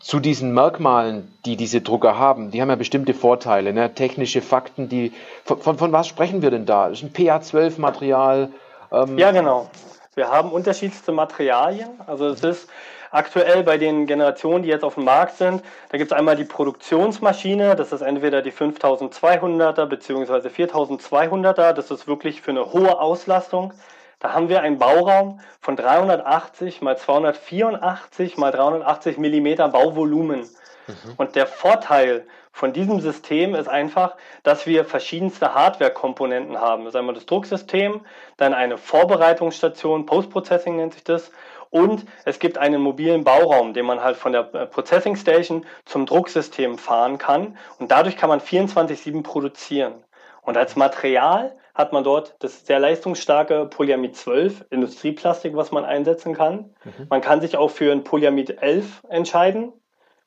zu 0.00 0.20
diesen 0.20 0.52
Merkmalen, 0.52 1.36
die 1.44 1.56
diese 1.56 1.80
Drucker 1.80 2.18
haben, 2.18 2.50
die 2.50 2.60
haben 2.60 2.68
ja 2.68 2.76
bestimmte 2.76 3.14
Vorteile, 3.14 3.72
ne? 3.72 3.94
technische 3.94 4.42
Fakten, 4.42 4.88
die 4.88 5.12
von, 5.44 5.60
von, 5.60 5.78
von, 5.78 5.92
was 5.92 6.06
sprechen 6.06 6.42
wir 6.42 6.50
denn 6.50 6.66
da? 6.66 6.88
Das 6.88 7.02
ist 7.02 7.04
ein 7.04 7.12
PA12-Material. 7.12 8.50
Ähm 8.92 9.18
ja, 9.18 9.32
genau. 9.32 9.70
Wir 10.14 10.28
haben 10.30 10.52
unterschiedlichste 10.52 11.12
Materialien. 11.12 11.88
Also 12.06 12.26
es 12.26 12.42
ist 12.42 12.68
aktuell 13.10 13.62
bei 13.62 13.78
den 13.78 14.06
Generationen, 14.06 14.62
die 14.62 14.68
jetzt 14.68 14.84
auf 14.84 14.94
dem 14.94 15.04
Markt 15.04 15.36
sind, 15.36 15.62
da 15.90 15.98
gibt 15.98 16.12
es 16.12 16.16
einmal 16.16 16.36
die 16.36 16.44
Produktionsmaschine, 16.44 17.76
das 17.76 17.92
ist 17.92 18.02
entweder 18.02 18.42
die 18.42 18.52
5200er 18.52 19.86
bzw. 19.86 20.48
4200er, 20.48 21.72
das 21.72 21.90
ist 21.90 22.06
wirklich 22.06 22.42
für 22.42 22.50
eine 22.50 22.72
hohe 22.72 23.00
Auslastung. 23.00 23.72
Da 24.18 24.32
haben 24.32 24.48
wir 24.48 24.62
einen 24.62 24.78
Bauraum 24.78 25.40
von 25.60 25.76
380 25.76 26.82
mal 26.82 26.96
284 26.96 28.36
mal 28.36 28.50
380 28.50 29.18
Millimeter 29.18 29.68
Bauvolumen. 29.68 30.40
Mhm. 30.40 31.14
Und 31.16 31.36
der 31.36 31.46
Vorteil 31.46 32.26
von 32.52 32.72
diesem 32.72 33.00
System 33.00 33.54
ist 33.54 33.68
einfach, 33.68 34.16
dass 34.42 34.66
wir 34.66 34.84
verschiedenste 34.84 35.54
Hardware-Komponenten 35.54 36.60
haben. 36.60 36.84
Das 36.84 36.94
ist 36.94 36.98
einmal 36.98 37.14
das 37.14 37.26
Drucksystem, 37.26 38.00
dann 38.36 38.54
eine 38.54 38.78
Vorbereitungsstation, 38.78 40.06
Post-Processing 40.06 40.76
nennt 40.76 40.94
sich 40.94 41.04
das, 41.04 41.30
und 41.70 42.06
es 42.24 42.38
gibt 42.38 42.56
einen 42.58 42.80
mobilen 42.80 43.24
Bauraum, 43.24 43.74
den 43.74 43.84
man 43.86 44.02
halt 44.02 44.16
von 44.16 44.32
der 44.32 44.52
äh, 44.54 44.66
Processing 44.66 45.16
Station 45.16 45.66
zum 45.84 46.06
Drucksystem 46.06 46.78
fahren 46.78 47.18
kann. 47.18 47.58
Und 47.78 47.90
dadurch 47.90 48.16
kann 48.16 48.30
man 48.30 48.40
24-7 48.40 49.22
produzieren. 49.22 50.02
Und 50.42 50.56
als 50.56 50.76
Material 50.76 51.54
hat 51.78 51.92
man 51.92 52.02
dort 52.02 52.34
das 52.40 52.66
sehr 52.66 52.80
leistungsstarke 52.80 53.66
Polyamid 53.66 54.16
12 54.16 54.66
Industrieplastik, 54.70 55.54
was 55.54 55.70
man 55.70 55.84
einsetzen 55.84 56.34
kann. 56.34 56.74
Mhm. 56.84 57.06
Man 57.08 57.20
kann 57.20 57.40
sich 57.40 57.56
auch 57.56 57.70
für 57.70 57.92
ein 57.92 58.02
Polyamid 58.02 58.60
11 58.60 59.04
entscheiden. 59.08 59.72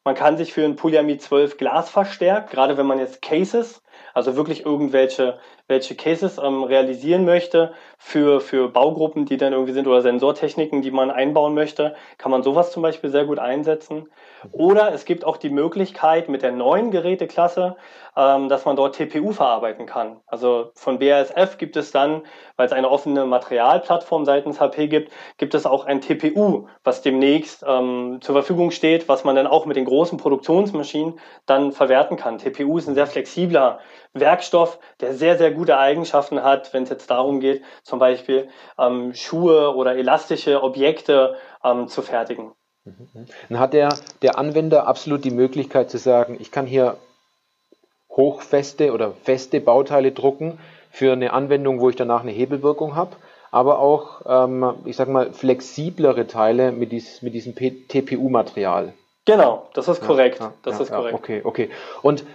Man 0.05 0.15
kann 0.15 0.37
sich 0.37 0.53
für 0.53 0.63
ein 0.63 0.77
Polyamid 0.77 1.21
12 1.21 1.57
Glas 1.57 1.89
verstärkt, 1.89 2.51
gerade 2.51 2.77
wenn 2.77 2.87
man 2.87 2.97
jetzt 2.97 3.21
Cases 3.21 3.83
also 4.13 4.35
wirklich 4.35 4.65
irgendwelche 4.65 5.39
welche 5.67 5.95
Cases 5.95 6.37
ähm, 6.37 6.63
realisieren 6.63 7.23
möchte 7.23 7.73
für, 7.97 8.41
für 8.41 8.67
Baugruppen, 8.67 9.25
die 9.25 9.37
dann 9.37 9.53
irgendwie 9.53 9.71
sind 9.71 9.87
oder 9.87 10.01
Sensortechniken, 10.01 10.81
die 10.81 10.91
man 10.91 11.09
einbauen 11.09 11.53
möchte, 11.53 11.95
kann 12.17 12.31
man 12.31 12.43
sowas 12.43 12.71
zum 12.71 12.83
Beispiel 12.83 13.09
sehr 13.09 13.25
gut 13.25 13.39
einsetzen. 13.39 14.09
Oder 14.51 14.93
es 14.93 15.05
gibt 15.05 15.23
auch 15.23 15.37
die 15.37 15.49
Möglichkeit 15.49 16.27
mit 16.27 16.41
der 16.41 16.51
neuen 16.51 16.91
Geräteklasse, 16.91 17.77
ähm, 18.15 18.49
dass 18.49 18.65
man 18.65 18.75
dort 18.75 18.95
TPU 18.95 19.31
verarbeiten 19.31 19.85
kann. 19.85 20.19
Also 20.27 20.71
von 20.75 20.99
BASF 20.99 21.57
gibt 21.57 21.77
es 21.77 21.91
dann, 21.91 22.23
weil 22.57 22.65
es 22.65 22.73
eine 22.73 22.89
offene 22.89 23.25
Materialplattform 23.25 24.25
seitens 24.25 24.59
HP 24.59 24.87
gibt, 24.87 25.11
gibt 25.37 25.53
es 25.53 25.65
auch 25.65 25.85
ein 25.85 26.01
TPU, 26.01 26.67
was 26.83 27.01
demnächst 27.01 27.63
ähm, 27.67 28.19
zur 28.21 28.35
Verfügung 28.35 28.71
steht, 28.71 29.07
was 29.07 29.23
man 29.23 29.35
dann 29.35 29.47
auch 29.47 29.65
mit 29.65 29.77
den 29.77 29.85
großen 29.85 30.17
Produktionsmaschinen 30.17 31.19
dann 31.45 31.71
verwerten 31.71 32.17
kann. 32.17 32.37
TPU 32.37 32.77
ist 32.77 32.87
ein 32.87 32.95
sehr 32.95 33.07
flexibler 33.07 33.79
Werkstoff, 34.13 34.79
der 34.99 35.13
sehr, 35.13 35.37
sehr 35.37 35.51
gute 35.51 35.77
Eigenschaften 35.77 36.43
hat, 36.43 36.73
wenn 36.73 36.83
es 36.83 36.89
jetzt 36.89 37.09
darum 37.09 37.39
geht, 37.39 37.63
zum 37.83 37.99
Beispiel 37.99 38.49
ähm, 38.77 39.13
Schuhe 39.13 39.73
oder 39.75 39.95
elastische 39.95 40.63
Objekte 40.63 41.35
ähm, 41.63 41.87
zu 41.87 42.01
fertigen. 42.01 42.51
Dann 43.49 43.59
hat 43.59 43.73
der, 43.73 43.89
der 44.21 44.37
Anwender 44.39 44.87
absolut 44.87 45.23
die 45.23 45.31
Möglichkeit 45.31 45.89
zu 45.89 45.97
sagen, 45.97 46.37
ich 46.39 46.51
kann 46.51 46.65
hier 46.65 46.97
hochfeste 48.15 48.93
oder 48.93 49.11
feste 49.23 49.61
Bauteile 49.61 50.11
drucken 50.11 50.59
für 50.91 51.13
eine 51.13 51.33
Anwendung, 51.33 51.79
wo 51.79 51.89
ich 51.89 51.95
danach 51.95 52.21
eine 52.21 52.31
Hebelwirkung 52.31 52.95
habe, 52.95 53.15
aber 53.51 53.79
auch, 53.79 54.21
ähm, 54.25 54.73
ich 54.85 54.95
sage 54.95 55.11
mal, 55.11 55.31
flexiblere 55.33 56.27
Teile 56.27 56.71
mit, 56.71 56.91
dies, 56.91 57.21
mit 57.21 57.33
diesem 57.33 57.55
TPU-Material. 57.55 58.93
Genau, 59.25 59.67
das 59.73 59.87
ist 59.87 60.01
korrekt. 60.01 60.39
Ja, 60.39 60.53
das 60.63 60.77
ja, 60.77 60.83
ist 60.83 60.91
korrekt. 60.91 61.13
okay, 61.13 61.41
okay. 61.43 61.69
Und 62.01 62.25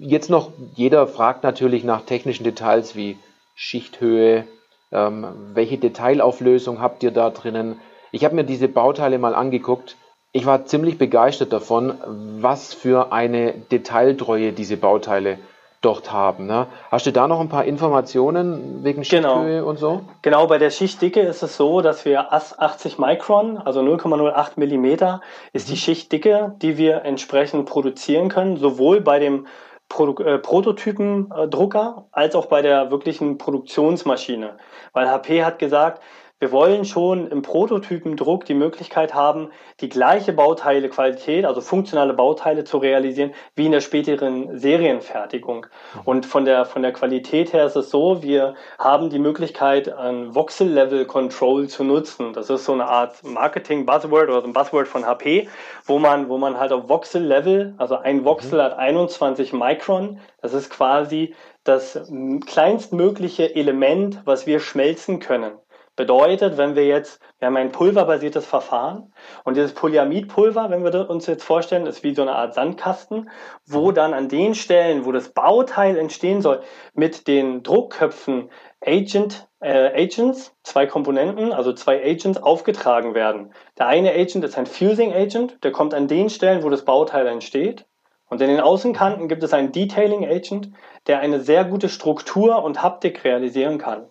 jetzt 0.00 0.28
noch, 0.28 0.50
jeder 0.74 1.06
fragt 1.06 1.44
natürlich 1.44 1.82
nach 1.82 2.02
technischen 2.02 2.44
Details 2.44 2.94
wie 2.94 3.18
Schichthöhe, 3.54 4.44
ähm, 4.92 5.26
welche 5.54 5.78
Detailauflösung 5.78 6.80
habt 6.80 7.02
ihr 7.02 7.10
da 7.10 7.30
drinnen? 7.30 7.80
Ich 8.12 8.24
habe 8.24 8.34
mir 8.34 8.44
diese 8.44 8.68
Bauteile 8.68 9.18
mal 9.18 9.34
angeguckt. 9.34 9.96
Ich 10.32 10.46
war 10.46 10.64
ziemlich 10.64 10.96
begeistert 10.96 11.52
davon, 11.52 11.94
was 12.40 12.72
für 12.72 13.12
eine 13.12 13.52
Detailtreue 13.52 14.52
diese 14.52 14.76
Bauteile 14.76 15.38
dort 15.80 16.12
haben. 16.12 16.46
Ne? 16.46 16.66
Hast 16.90 17.06
du 17.06 17.10
da 17.10 17.26
noch 17.26 17.40
ein 17.40 17.48
paar 17.48 17.64
Informationen 17.64 18.84
wegen. 18.84 19.02
Schichthöhe 19.02 19.58
genau. 19.58 19.68
und 19.68 19.78
so? 19.78 20.02
Genau, 20.22 20.46
bei 20.46 20.58
der 20.58 20.70
Schichtdicke 20.70 21.20
ist 21.20 21.42
es 21.42 21.56
so, 21.56 21.80
dass 21.80 22.04
wir 22.04 22.32
80 22.32 22.98
Mikron, 22.98 23.58
also 23.58 23.80
0,08 23.80 24.52
Millimeter, 24.56 25.20
ist 25.52 25.68
die 25.68 25.72
mhm. 25.72 25.78
Schichtdicke, 25.78 26.54
die 26.60 26.76
wir 26.76 27.04
entsprechend 27.04 27.66
produzieren 27.66 28.28
können, 28.28 28.56
sowohl 28.56 29.00
bei 29.00 29.18
dem 29.18 29.46
Produ 29.88 30.22
äh, 30.22 30.38
Prototypendrucker 30.38 32.06
als 32.12 32.36
auch 32.36 32.46
bei 32.46 32.62
der 32.62 32.92
wirklichen 32.92 33.38
Produktionsmaschine. 33.38 34.58
Weil 34.92 35.10
HP 35.10 35.44
hat 35.44 35.58
gesagt, 35.58 36.00
wir 36.40 36.52
wollen 36.52 36.86
schon 36.86 37.28
im 37.28 37.42
Prototypendruck 37.42 38.46
die 38.46 38.54
Möglichkeit 38.54 39.12
haben, 39.12 39.50
die 39.80 39.90
gleiche 39.90 40.32
Bauteilequalität, 40.32 41.44
also 41.44 41.60
funktionale 41.60 42.14
Bauteile 42.14 42.64
zu 42.64 42.78
realisieren, 42.78 43.34
wie 43.54 43.66
in 43.66 43.72
der 43.72 43.82
späteren 43.82 44.58
Serienfertigung. 44.58 45.66
Und 46.06 46.24
von 46.24 46.46
der, 46.46 46.64
von 46.64 46.80
der 46.80 46.92
Qualität 46.92 47.52
her 47.52 47.66
ist 47.66 47.76
es 47.76 47.90
so, 47.90 48.22
wir 48.22 48.54
haben 48.78 49.10
die 49.10 49.18
Möglichkeit, 49.18 49.92
ein 49.92 50.34
Voxel-Level-Control 50.34 51.68
zu 51.68 51.84
nutzen. 51.84 52.32
Das 52.32 52.48
ist 52.48 52.64
so 52.64 52.72
eine 52.72 52.86
Art 52.86 53.22
Marketing-Buzzword 53.22 54.30
oder 54.30 54.40
so 54.40 54.46
ein 54.46 54.54
Buzzword 54.54 54.88
von 54.88 55.04
HP, 55.04 55.46
wo 55.84 55.98
man, 55.98 56.30
wo 56.30 56.38
man 56.38 56.58
halt 56.58 56.72
auf 56.72 56.88
Voxel-Level, 56.88 57.74
also 57.76 57.96
ein 57.98 58.24
Voxel 58.24 58.58
mhm. 58.58 58.62
hat 58.62 58.78
21 58.78 59.52
Mikron, 59.52 60.20
das 60.40 60.54
ist 60.54 60.70
quasi 60.70 61.34
das 61.64 62.00
kleinstmögliche 62.46 63.54
Element, 63.54 64.22
was 64.24 64.46
wir 64.46 64.60
schmelzen 64.60 65.20
können. 65.20 65.52
Bedeutet, 65.96 66.56
wenn 66.56 66.76
wir 66.76 66.86
jetzt, 66.86 67.20
wir 67.38 67.46
haben 67.46 67.56
ein 67.56 67.72
pulverbasiertes 67.72 68.46
Verfahren 68.46 69.12
und 69.44 69.56
dieses 69.56 69.74
Polyamidpulver, 69.74 70.70
wenn 70.70 70.84
wir 70.84 71.10
uns 71.10 71.26
jetzt 71.26 71.44
vorstellen, 71.44 71.86
ist 71.86 72.02
wie 72.02 72.14
so 72.14 72.22
eine 72.22 72.34
Art 72.34 72.54
Sandkasten, 72.54 73.28
wo 73.66 73.92
dann 73.92 74.14
an 74.14 74.28
den 74.28 74.54
Stellen, 74.54 75.04
wo 75.04 75.12
das 75.12 75.30
Bauteil 75.30 75.98
entstehen 75.98 76.42
soll, 76.42 76.62
mit 76.94 77.26
den 77.26 77.62
Druckköpfen 77.62 78.50
Agent, 78.82 79.48
äh, 79.60 80.02
Agents, 80.04 80.54
zwei 80.62 80.86
Komponenten, 80.86 81.52
also 81.52 81.72
zwei 81.72 82.02
Agents 82.02 82.42
aufgetragen 82.42 83.14
werden. 83.14 83.52
Der 83.78 83.88
eine 83.88 84.12
Agent 84.12 84.44
ist 84.44 84.56
ein 84.56 84.66
Fusing 84.66 85.12
Agent, 85.12 85.62
der 85.64 85.72
kommt 85.72 85.92
an 85.92 86.08
den 86.08 86.30
Stellen, 86.30 86.62
wo 86.62 86.70
das 86.70 86.84
Bauteil 86.84 87.26
entsteht. 87.26 87.84
Und 88.30 88.40
in 88.40 88.48
den 88.48 88.60
Außenkanten 88.60 89.26
gibt 89.28 89.42
es 89.42 89.52
einen 89.52 89.72
Detailing 89.72 90.24
Agent, 90.24 90.70
der 91.08 91.18
eine 91.18 91.40
sehr 91.40 91.64
gute 91.64 91.88
Struktur 91.88 92.62
und 92.62 92.80
Haptik 92.80 93.24
realisieren 93.24 93.76
kann. 93.78 94.06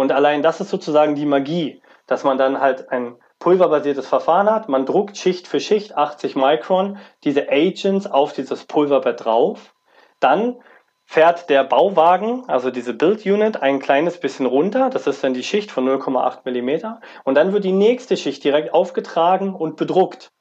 Und 0.00 0.12
allein 0.12 0.42
das 0.42 0.62
ist 0.62 0.70
sozusagen 0.70 1.14
die 1.14 1.26
Magie, 1.26 1.82
dass 2.06 2.24
man 2.24 2.38
dann 2.38 2.58
halt 2.58 2.90
ein 2.90 3.16
pulverbasiertes 3.38 4.06
Verfahren 4.06 4.48
hat. 4.48 4.66
Man 4.66 4.86
druckt 4.86 5.18
Schicht 5.18 5.46
für 5.46 5.60
Schicht 5.60 5.94
80 5.94 6.36
Micron 6.36 6.96
diese 7.22 7.50
Agents 7.50 8.06
auf 8.06 8.32
dieses 8.32 8.64
Pulverbett 8.64 9.26
drauf. 9.26 9.74
Dann 10.18 10.56
fährt 11.04 11.50
der 11.50 11.64
Bauwagen, 11.64 12.48
also 12.48 12.70
diese 12.70 12.94
Build 12.94 13.26
Unit, 13.26 13.60
ein 13.60 13.78
kleines 13.78 14.18
bisschen 14.18 14.46
runter. 14.46 14.88
Das 14.88 15.06
ist 15.06 15.22
dann 15.22 15.34
die 15.34 15.42
Schicht 15.42 15.70
von 15.70 15.86
0,8 15.86 16.38
Millimeter. 16.46 17.02
Und 17.24 17.34
dann 17.34 17.52
wird 17.52 17.64
die 17.64 17.72
nächste 17.72 18.16
Schicht 18.16 18.42
direkt 18.42 18.72
aufgetragen 18.72 19.54
und 19.54 19.76
bedruckt. 19.76 20.32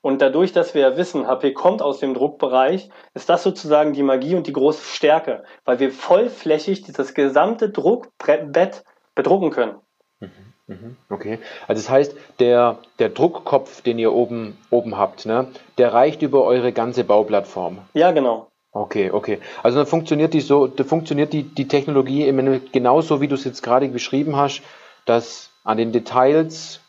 Und 0.00 0.22
dadurch, 0.22 0.52
dass 0.52 0.76
wir 0.76 0.96
wissen, 0.96 1.26
HP 1.26 1.54
kommt 1.54 1.82
aus 1.82 1.98
dem 1.98 2.14
Druckbereich, 2.14 2.88
ist 3.14 3.28
das 3.28 3.42
sozusagen 3.42 3.94
die 3.94 4.04
Magie 4.04 4.36
und 4.36 4.46
die 4.46 4.52
große 4.52 4.84
Stärke, 4.84 5.42
weil 5.64 5.80
wir 5.80 5.90
vollflächig 5.90 6.82
dieses 6.82 7.14
gesamte 7.14 7.70
Druckbett 7.70 8.84
bedrucken 9.18 9.50
können. 9.50 9.74
Mhm, 10.20 10.30
mhm, 10.68 10.96
okay, 11.10 11.40
also 11.66 11.82
das 11.82 11.90
heißt, 11.90 12.16
der, 12.38 12.78
der 13.00 13.08
Druckkopf, 13.08 13.82
den 13.82 13.98
ihr 13.98 14.12
oben, 14.12 14.56
oben 14.70 14.96
habt, 14.96 15.26
ne, 15.26 15.48
der 15.76 15.92
reicht 15.92 16.22
über 16.22 16.44
eure 16.44 16.72
ganze 16.72 17.02
Bauplattform. 17.02 17.78
Ja, 17.94 18.12
genau. 18.12 18.46
Okay, 18.70 19.10
okay. 19.10 19.40
Also 19.62 19.78
dann 19.78 19.86
funktioniert 19.86 20.34
die 20.34 20.40
so, 20.40 20.70
funktioniert 20.86 21.32
die, 21.32 21.42
die 21.42 21.66
Technologie 21.66 22.32
genauso, 22.72 23.20
wie 23.20 23.26
du 23.26 23.34
es 23.34 23.44
jetzt 23.44 23.62
gerade 23.62 23.88
beschrieben 23.88 24.36
hast, 24.36 24.62
dass 25.04 25.50
an 25.64 25.78
den 25.78 25.90
Details 25.90 26.80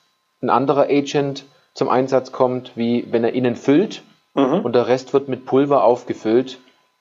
ein 0.41 0.51
anderer 0.51 0.83
Agent 0.83 1.45
zum 1.73 1.89
Einsatz 1.89 2.31
kommt, 2.31 2.73
wie 2.75 3.07
wenn 3.11 3.23
er 3.23 3.33
innen 3.33 3.55
füllt 3.55 4.03
mhm. 4.35 4.61
und 4.61 4.73
der 4.73 4.87
Rest 4.87 5.13
wird 5.13 5.29
mit 5.29 5.45
Pulver 5.45 5.83
aufgefüllt, 5.83 6.59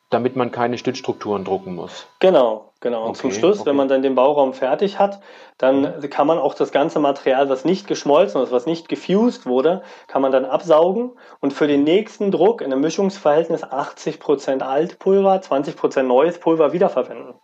damit 0.08 0.36
man 0.36 0.52
keine 0.52 0.78
Stützstrukturen 0.78 1.44
drucken 1.44 1.74
muss. 1.74 2.06
Genau, 2.20 2.67
genau. 2.80 3.02
Und 3.04 3.10
okay, 3.10 3.20
zum 3.20 3.32
Schluss, 3.32 3.60
okay. 3.60 3.70
wenn 3.70 3.76
man 3.76 3.88
dann 3.88 4.02
den 4.02 4.14
Bauraum 4.14 4.52
fertig 4.54 4.98
hat, 4.98 5.20
dann 5.58 5.80
mhm. 5.80 6.10
kann 6.10 6.26
man 6.26 6.38
auch 6.38 6.54
das 6.54 6.72
ganze 6.72 6.98
Material, 6.98 7.48
was 7.48 7.64
nicht 7.64 7.86
geschmolzen 7.86 8.42
ist, 8.42 8.52
was 8.52 8.66
nicht 8.66 8.88
gefused 8.88 9.46
wurde, 9.46 9.82
kann 10.06 10.22
man 10.22 10.32
dann 10.32 10.44
absaugen 10.44 11.12
und 11.40 11.52
für 11.52 11.66
den 11.66 11.84
nächsten 11.84 12.30
Druck 12.30 12.60
in 12.60 12.72
einem 12.72 12.80
Mischungsverhältnis 12.82 13.64
80% 13.64 14.60
Altpulver, 14.60 15.36
20% 15.36 16.02
neues 16.02 16.38
Pulver 16.38 16.72
wiederverwenden. 16.72 17.34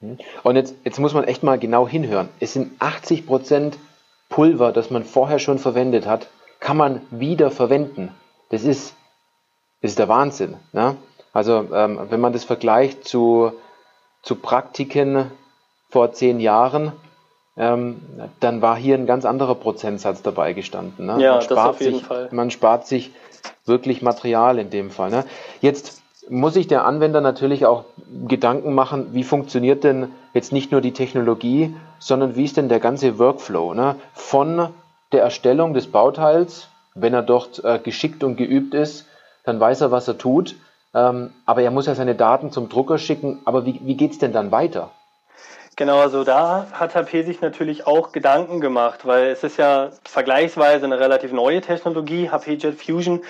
Mhm. 0.00 0.18
Und 0.42 0.56
jetzt, 0.56 0.74
jetzt 0.84 0.98
muss 0.98 1.14
man 1.14 1.24
echt 1.24 1.42
mal 1.42 1.58
genau 1.58 1.88
hinhören. 1.88 2.28
Es 2.40 2.52
sind 2.52 2.80
80% 2.80 3.74
Pulver, 4.28 4.72
das 4.72 4.90
man 4.90 5.04
vorher 5.04 5.38
schon 5.38 5.58
verwendet 5.58 6.06
hat, 6.06 6.28
kann 6.60 6.76
man 6.76 7.02
wieder 7.10 7.50
verwenden. 7.50 8.14
Das 8.50 8.64
ist, 8.64 8.94
das 9.82 9.92
ist 9.92 9.98
der 9.98 10.08
Wahnsinn. 10.08 10.56
Ne? 10.72 10.96
Also 11.32 11.68
ähm, 11.72 12.00
wenn 12.08 12.20
man 12.20 12.32
das 12.32 12.44
vergleicht 12.44 13.06
zu, 13.06 13.52
zu 14.26 14.34
Praktiken 14.34 15.30
vor 15.88 16.12
zehn 16.12 16.40
Jahren, 16.40 16.90
ähm, 17.56 18.02
dann 18.40 18.60
war 18.60 18.76
hier 18.76 18.96
ein 18.96 19.06
ganz 19.06 19.24
anderer 19.24 19.54
Prozentsatz 19.54 20.20
dabei 20.20 20.52
gestanden. 20.52 21.06
Ne? 21.06 21.22
Ja, 21.22 21.38
das 21.38 21.52
auf 21.52 21.80
jeden 21.80 21.98
sich, 21.98 22.04
Fall. 22.04 22.28
Man 22.32 22.50
spart 22.50 22.88
sich 22.88 23.12
wirklich 23.66 24.02
Material 24.02 24.58
in 24.58 24.68
dem 24.68 24.90
Fall. 24.90 25.10
Ne? 25.10 25.24
Jetzt 25.60 26.02
muss 26.28 26.54
sich 26.54 26.66
der 26.66 26.84
Anwender 26.84 27.20
natürlich 27.20 27.66
auch 27.66 27.84
Gedanken 28.26 28.74
machen, 28.74 29.14
wie 29.14 29.22
funktioniert 29.22 29.84
denn 29.84 30.08
jetzt 30.34 30.52
nicht 30.52 30.72
nur 30.72 30.80
die 30.80 30.92
Technologie, 30.92 31.76
sondern 32.00 32.34
wie 32.34 32.46
ist 32.46 32.56
denn 32.56 32.68
der 32.68 32.80
ganze 32.80 33.20
Workflow 33.20 33.74
ne? 33.74 33.94
von 34.12 34.70
der 35.12 35.22
Erstellung 35.22 35.72
des 35.72 35.86
Bauteils, 35.86 36.66
wenn 36.96 37.14
er 37.14 37.22
dort 37.22 37.62
äh, 37.64 37.78
geschickt 37.78 38.24
und 38.24 38.34
geübt 38.34 38.74
ist, 38.74 39.06
dann 39.44 39.60
weiß 39.60 39.82
er, 39.82 39.92
was 39.92 40.08
er 40.08 40.18
tut. 40.18 40.56
Ähm, 40.96 41.30
aber 41.44 41.62
er 41.62 41.70
muss 41.70 41.86
ja 41.86 41.94
seine 41.94 42.14
Daten 42.14 42.50
zum 42.50 42.70
Drucker 42.70 42.96
schicken. 42.96 43.38
Aber 43.44 43.66
wie, 43.66 43.80
wie 43.84 43.96
geht 43.96 44.12
es 44.12 44.18
denn 44.18 44.32
dann 44.32 44.50
weiter? 44.50 44.90
Genau, 45.78 45.98
also 45.98 46.24
da 46.24 46.68
hat 46.72 46.94
HP 46.94 47.22
sich 47.22 47.42
natürlich 47.42 47.86
auch 47.86 48.12
Gedanken 48.12 48.62
gemacht, 48.62 49.04
weil 49.04 49.26
es 49.26 49.44
ist 49.44 49.58
ja 49.58 49.90
vergleichsweise 50.04 50.86
eine 50.86 50.98
relativ 50.98 51.32
neue 51.32 51.60
Technologie, 51.60 52.30
HP 52.30 52.54
Jet 52.54 52.80
Fusion 52.80 53.22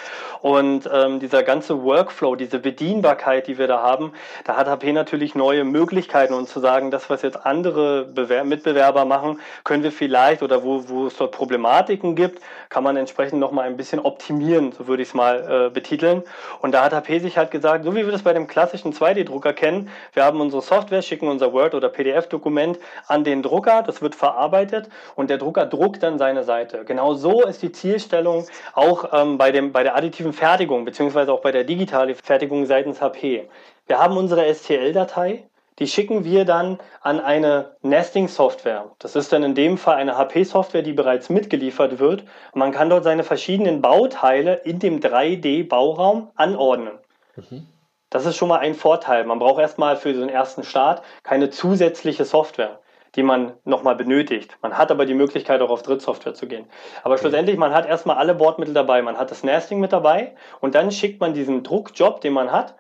und 0.43 0.89
ähm, 0.93 1.19
dieser 1.19 1.43
ganze 1.43 1.83
Workflow, 1.83 2.37
diese 2.37 2.61
Bedienbarkeit, 2.61 3.49
die 3.49 3.59
wir 3.59 3.67
da 3.67 3.83
haben, 3.83 4.13
da 4.45 4.55
hat 4.55 4.69
HP 4.69 4.93
natürlich 4.93 5.35
neue 5.35 5.65
Möglichkeiten 5.65 6.35
und 6.35 6.49
zu 6.49 6.61
sagen, 6.61 6.93
das, 6.93 7.11
was 7.11 7.23
jetzt 7.23 7.45
andere 7.45 8.05
Bewer 8.05 8.45
Mitbewerber 8.45 9.07
machen, 9.07 9.41
können 9.65 9.83
wir 9.83 9.91
vielleicht 9.91 10.45
oder 10.45 10.63
wo, 10.63 10.89
wo 10.89 11.09
es 11.09 11.17
dort 11.17 11.33
Problematiken 11.33 12.15
gibt, 12.15 12.41
kann 12.69 12.85
man 12.85 12.97
entsprechend 12.97 13.41
nochmal 13.41 13.67
ein 13.67 13.77
bisschen 13.77 13.99
optimieren, 13.99 14.71
so 14.71 14.87
würde 14.87 15.03
ich 15.03 15.09
es 15.09 15.15
mal 15.15 15.67
äh, 15.67 15.71
betiteln. 15.71 16.23
Und 16.61 16.77
da 16.77 16.85
hat 16.85 16.93
HP 16.93 17.19
sich 17.19 17.39
halt 17.39 17.51
gesagt, 17.51 17.85
so 17.85 17.97
wie 17.97 18.05
wir 18.05 18.13
das 18.13 18.23
bei 18.23 18.33
dem 18.33 18.47
klassischen 18.47 18.93
2D-Drucker 18.93 19.53
kennen, 19.53 19.91
wir 20.13 20.25
haben 20.25 20.41
unsere 20.41 20.63
Software, 20.63 21.03
schicken 21.03 21.27
unser 21.27 21.53
Word 21.53 21.75
oder 21.75 21.89
PDF 21.89 22.29
Dokument 22.37 22.79
an 23.07 23.25
den 23.25 23.43
Drucker, 23.43 23.83
das 23.83 24.03
wird 24.03 24.15
verarbeitet 24.15 24.89
und 25.15 25.31
der 25.31 25.39
Drucker 25.39 25.67
druckt 25.67 26.03
dann 26.03 26.19
seine 26.19 26.45
Seite. 26.45 26.85
Genau 26.85 27.15
so 27.15 27.43
ist 27.45 27.63
die 27.63 27.73
Zielstellung 27.73 28.47
auch 28.75 29.11
ähm, 29.13 29.39
bei, 29.39 29.53
dem, 29.53 29.73
bei 29.73 29.83
der 29.83 29.97
additiven 29.97 30.33
Fertigung, 30.33 30.85
beziehungsweise 30.85 31.33
auch 31.33 31.41
bei 31.41 31.53
der 31.53 31.65
digitalen 31.65 32.15
Fertigung 32.15 32.67
seitens 32.67 33.01
HP. 33.01 33.49
Wir 33.87 33.99
haben 33.99 34.17
unsere 34.17 34.53
STL-Datei, 34.53 35.45
die 35.79 35.87
schicken 35.87 36.25
wir 36.25 36.45
dann 36.45 36.79
an 37.01 37.21
eine 37.21 37.77
Nesting-Software. 37.83 38.91
Das 38.99 39.15
ist 39.15 39.33
dann 39.33 39.43
in 39.43 39.55
dem 39.55 39.79
Fall 39.79 39.97
eine 39.97 40.17
HP-Software, 40.17 40.83
die 40.83 40.93
bereits 40.93 41.29
mitgeliefert 41.29 41.99
wird. 41.99 42.25
man 42.55 42.73
kann 42.73 42.91
dort 42.91 43.05
seine 43.05 43.25
verschiedenen 43.25 43.81
Bauteile 43.83 44.55
in 44.65 44.79
dem 44.79 45.01
3D-Bauraum 45.01 46.31
anordnen. 46.35 46.99
Mhm. 47.37 47.67
Das 48.11 48.25
ist 48.25 48.37
schon 48.37 48.49
mal 48.49 48.59
ein 48.59 48.75
Vorteil. 48.75 49.25
Man 49.25 49.41
braucht 49.41 49.61
erstmal 49.61 49.97
für 49.97 50.13
den 50.13 50.29
ersten 50.29 50.63
Start 50.63 51.03
keine 51.25 51.51
zusätzliche 51.51 52.25
Software, 52.25 52.79
die 53.17 53.25
man 53.25 53.55
nochmal 53.65 53.97
benötigt. 53.97 54.57
Man 54.63 54.79
hat 54.79 54.93
aber 54.93 55.07
die 55.07 55.15
Möglichkeit, 55.15 55.61
auch 55.61 55.71
auf 55.71 55.83
Drittsoftware 55.83 56.35
zu 56.35 56.47
gehen. 56.47 56.67
Aber 57.03 57.19
schlussendlich, 57.19 57.57
man 57.57 57.75
hat 57.75 57.85
erstmal 57.85 58.17
alle 58.17 58.37
Bordmittel 58.37 58.75
dabei. 58.75 59.03
Man 59.03 59.19
hat 59.19 59.33
das 59.33 59.43
Nesting 59.43 59.81
mit 59.81 59.93
dabei 59.93 60.37
und 60.61 60.77
dann 60.77 60.93
schickt 60.93 61.21
man 61.21 61.35
diesen 61.35 61.65
Druckjob, 61.65 62.21
den 62.21 62.33
man 62.33 62.53
hat, 62.53 62.77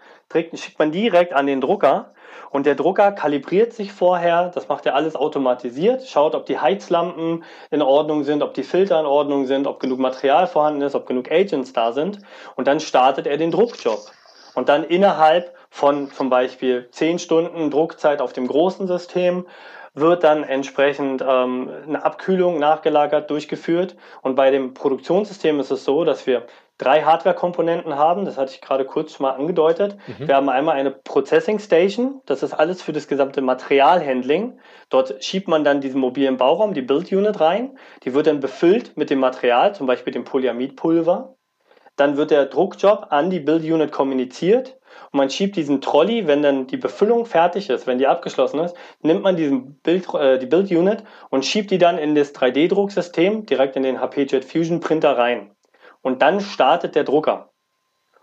schickt 0.54 0.78
man 0.78 0.92
direkt 0.92 1.32
an 1.32 1.48
den 1.48 1.60
Drucker 1.60 2.12
und 2.50 2.64
der 2.64 2.76
Drucker 2.76 3.10
kalibriert 3.10 3.72
sich 3.72 3.92
vorher, 3.92 4.50
das 4.54 4.68
macht 4.68 4.86
er 4.86 4.94
alles 4.94 5.16
automatisiert, 5.16 6.06
schaut, 6.06 6.36
ob 6.36 6.46
die 6.46 6.58
Heizlampen 6.58 7.42
in 7.72 7.82
Ordnung 7.82 8.22
sind, 8.22 8.42
ob 8.42 8.54
die 8.54 8.62
Filter 8.62 9.00
in 9.00 9.06
Ordnung 9.06 9.46
sind, 9.46 9.66
ob 9.66 9.80
genug 9.80 9.98
Material 9.98 10.46
vorhanden 10.46 10.82
ist, 10.82 10.94
ob 10.94 11.06
genug 11.06 11.30
Agents 11.32 11.72
da 11.72 11.92
sind 11.92 12.20
und 12.54 12.68
dann 12.68 12.78
startet 12.78 13.26
er 13.26 13.36
den 13.38 13.50
Druckjob 13.50 13.98
und 14.56 14.70
dann 14.70 14.84
innerhalb 14.84 15.54
von 15.70 16.10
zum 16.10 16.30
Beispiel 16.30 16.88
10 16.90 17.18
Stunden 17.18 17.70
Druckzeit 17.70 18.22
auf 18.22 18.32
dem 18.32 18.48
großen 18.48 18.86
System 18.88 19.46
wird 19.92 20.24
dann 20.24 20.44
entsprechend 20.44 21.22
ähm, 21.26 21.70
eine 21.86 22.04
Abkühlung 22.04 22.58
nachgelagert 22.58 23.30
durchgeführt. 23.30 23.96
Und 24.22 24.34
bei 24.34 24.50
dem 24.50 24.72
Produktionssystem 24.74 25.60
ist 25.60 25.70
es 25.70 25.84
so, 25.84 26.04
dass 26.04 26.26
wir 26.26 26.46
drei 26.78 27.02
Hardware-Komponenten 27.02 27.96
haben. 27.96 28.24
Das 28.24 28.38
hatte 28.38 28.52
ich 28.54 28.62
gerade 28.62 28.86
kurz 28.86 29.18
mal 29.18 29.32
angedeutet. 29.32 29.96
Mhm. 30.06 30.28
Wir 30.28 30.36
haben 30.36 30.48
einmal 30.48 30.76
eine 30.76 30.90
Processing 30.90 31.58
Station. 31.58 32.22
Das 32.24 32.42
ist 32.42 32.54
alles 32.54 32.80
für 32.80 32.94
das 32.94 33.08
gesamte 33.08 33.42
Materialhandling. 33.42 34.58
Dort 34.88 35.22
schiebt 35.22 35.48
man 35.48 35.64
dann 35.64 35.82
diesen 35.82 36.00
mobilen 36.00 36.38
Bauraum, 36.38 36.72
die 36.72 36.82
Build 36.82 37.12
Unit 37.12 37.40
rein. 37.40 37.78
Die 38.04 38.14
wird 38.14 38.26
dann 38.26 38.40
befüllt 38.40 38.96
mit 38.96 39.10
dem 39.10 39.18
Material, 39.18 39.74
zum 39.74 39.86
Beispiel 39.86 40.14
dem 40.14 40.24
Polyamidpulver. 40.24 41.35
Dann 41.96 42.16
wird 42.16 42.30
der 42.30 42.46
Druckjob 42.46 43.06
an 43.10 43.30
die 43.30 43.40
Build 43.40 43.64
Unit 43.64 43.90
kommuniziert 43.90 44.78
und 45.12 45.18
man 45.18 45.30
schiebt 45.30 45.56
diesen 45.56 45.80
Trolley, 45.80 46.26
wenn 46.26 46.42
dann 46.42 46.66
die 46.66 46.76
Befüllung 46.76 47.26
fertig 47.26 47.70
ist, 47.70 47.86
wenn 47.86 47.98
die 47.98 48.06
abgeschlossen 48.06 48.60
ist, 48.60 48.76
nimmt 49.02 49.22
man 49.22 49.36
diesen 49.36 49.74
Bild, 49.80 50.12
äh, 50.14 50.38
die 50.38 50.46
Build 50.46 50.70
Unit 50.70 51.04
und 51.30 51.44
schiebt 51.44 51.70
die 51.70 51.78
dann 51.78 51.98
in 51.98 52.14
das 52.14 52.34
3D-Drucksystem 52.34 53.46
direkt 53.46 53.76
in 53.76 53.82
den 53.82 54.00
HP 54.00 54.24
Jet 54.24 54.44
Fusion 54.44 54.80
Printer 54.80 55.16
rein. 55.16 55.50
Und 56.02 56.22
dann 56.22 56.40
startet 56.40 56.94
der 56.94 57.04
Drucker. 57.04 57.50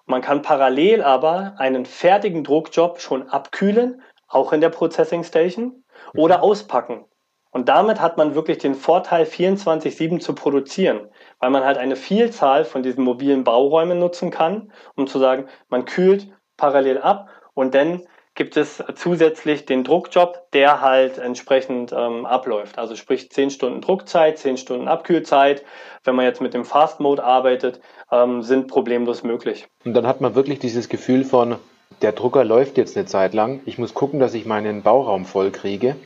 Man 0.06 0.22
kann 0.22 0.42
parallel 0.42 1.02
aber 1.02 1.56
einen 1.58 1.86
fertigen 1.86 2.44
Druckjob 2.44 3.00
schon 3.00 3.30
abkühlen, 3.30 4.02
auch 4.28 4.52
in 4.52 4.62
der 4.62 4.70
Processing 4.70 5.24
Station, 5.24 5.84
oder 6.16 6.44
auspacken. 6.44 7.06
Und 7.52 7.70
damit 7.70 8.02
hat 8.02 8.18
man 8.18 8.36
wirklich 8.36 8.58
den 8.58 8.74
Vorteil, 8.74 9.26
24-7 9.26 10.20
zu 10.20 10.34
produzieren, 10.34 11.10
weil 11.44 11.50
man 11.50 11.66
halt 11.66 11.78
eine 11.78 11.98
Vielzahl 11.98 12.64
von 12.64 12.84
diesen 12.84 13.04
mobilen 13.04 13.44
Bauräumen 13.44 14.00
nutzen 14.00 14.32
kann, 14.32 14.72
um 14.96 15.08
zu 15.08 15.20
sagen, 15.20 15.48
man 15.68 15.84
kühlt 15.84 16.30
parallel 16.56 17.00
ab 17.00 17.28
und 17.54 17.76
dann 17.76 18.04
gibt 18.34 18.56
es 18.56 18.82
zusätzlich 18.96 19.66
den 19.66 19.84
Druckjob, 19.84 20.52
der 20.54 20.80
halt 20.80 21.18
entsprechend 21.18 21.92
ähm, 21.92 22.26
abläuft. 22.26 22.78
Also 22.80 22.96
sprich 22.96 23.30
10 23.30 23.50
Stunden 23.50 23.82
Druckzeit, 23.82 24.38
10 24.38 24.56
Stunden 24.56 24.88
Abkühlzeit. 24.88 25.66
Wenn 26.06 26.16
man 26.16 26.24
jetzt 26.24 26.40
mit 26.40 26.54
dem 26.54 26.64
Fast 26.64 27.02
Mode 27.02 27.22
arbeitet, 27.26 27.82
ähm, 28.10 28.42
sind 28.42 28.70
problemlos 28.70 29.24
möglich. 29.24 29.68
Und 29.84 29.96
dann 29.96 30.08
hat 30.08 30.22
man 30.22 30.36
wirklich 30.36 30.60
dieses 30.60 30.88
Gefühl 30.88 31.26
von, 31.26 31.58
der 32.02 32.14
Drucker 32.14 32.46
läuft 32.46 32.78
jetzt 32.78 32.96
eine 32.96 33.06
Zeit 33.06 33.34
lang. 33.34 33.60
Ich 33.66 33.78
muss 33.78 33.94
gucken, 33.94 34.22
dass 34.22 34.34
ich 34.34 34.46
meinen 34.46 34.82
Bauraum 34.82 35.26
voll 35.26 35.52
kriege 35.52 35.98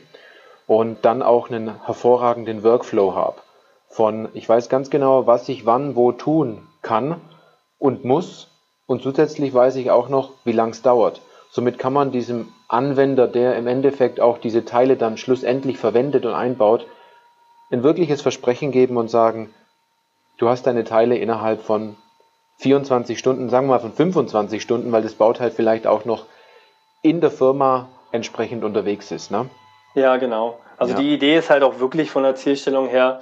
und 0.66 1.04
dann 1.04 1.22
auch 1.22 1.48
einen 1.48 1.86
hervorragenden 1.86 2.64
Workflow 2.64 3.14
habe. 3.14 3.36
Von 3.88 4.28
ich 4.34 4.48
weiß 4.48 4.68
ganz 4.68 4.90
genau, 4.90 5.26
was 5.26 5.48
ich 5.48 5.66
wann 5.66 5.96
wo 5.96 6.12
tun 6.12 6.66
kann 6.82 7.20
und 7.78 8.04
muss 8.04 8.48
und 8.86 9.02
zusätzlich 9.02 9.52
weiß 9.52 9.76
ich 9.76 9.90
auch 9.90 10.08
noch, 10.08 10.32
wie 10.44 10.52
lang 10.52 10.70
es 10.70 10.82
dauert. 10.82 11.20
Somit 11.50 11.78
kann 11.78 11.92
man 11.92 12.12
diesem 12.12 12.52
Anwender, 12.68 13.26
der 13.26 13.56
im 13.56 13.66
Endeffekt 13.66 14.20
auch 14.20 14.38
diese 14.38 14.64
Teile 14.64 14.96
dann 14.96 15.16
schlussendlich 15.16 15.78
verwendet 15.78 16.26
und 16.26 16.34
einbaut, 16.34 16.86
ein 17.70 17.82
wirkliches 17.82 18.22
Versprechen 18.22 18.72
geben 18.72 18.96
und 18.96 19.08
sagen, 19.08 19.54
du 20.38 20.48
hast 20.48 20.66
deine 20.66 20.84
Teile 20.84 21.16
innerhalb 21.16 21.62
von 21.62 21.96
24 22.58 23.18
Stunden, 23.18 23.48
sagen 23.48 23.66
wir 23.66 23.74
mal 23.74 23.80
von 23.80 23.92
25 23.92 24.62
Stunden, 24.62 24.92
weil 24.92 25.02
das 25.02 25.14
Bauteil 25.14 25.50
vielleicht 25.50 25.86
auch 25.86 26.04
noch 26.04 26.26
in 27.02 27.20
der 27.20 27.30
Firma 27.30 27.88
entsprechend 28.10 28.64
unterwegs 28.64 29.10
ist. 29.12 29.30
Ne? 29.30 29.48
Ja, 29.94 30.16
genau. 30.16 30.58
Also 30.76 30.94
ja. 30.94 31.00
die 31.00 31.14
Idee 31.14 31.38
ist 31.38 31.50
halt 31.50 31.62
auch 31.62 31.78
wirklich 31.78 32.10
von 32.10 32.22
der 32.22 32.34
Zielstellung 32.34 32.88
her, 32.88 33.20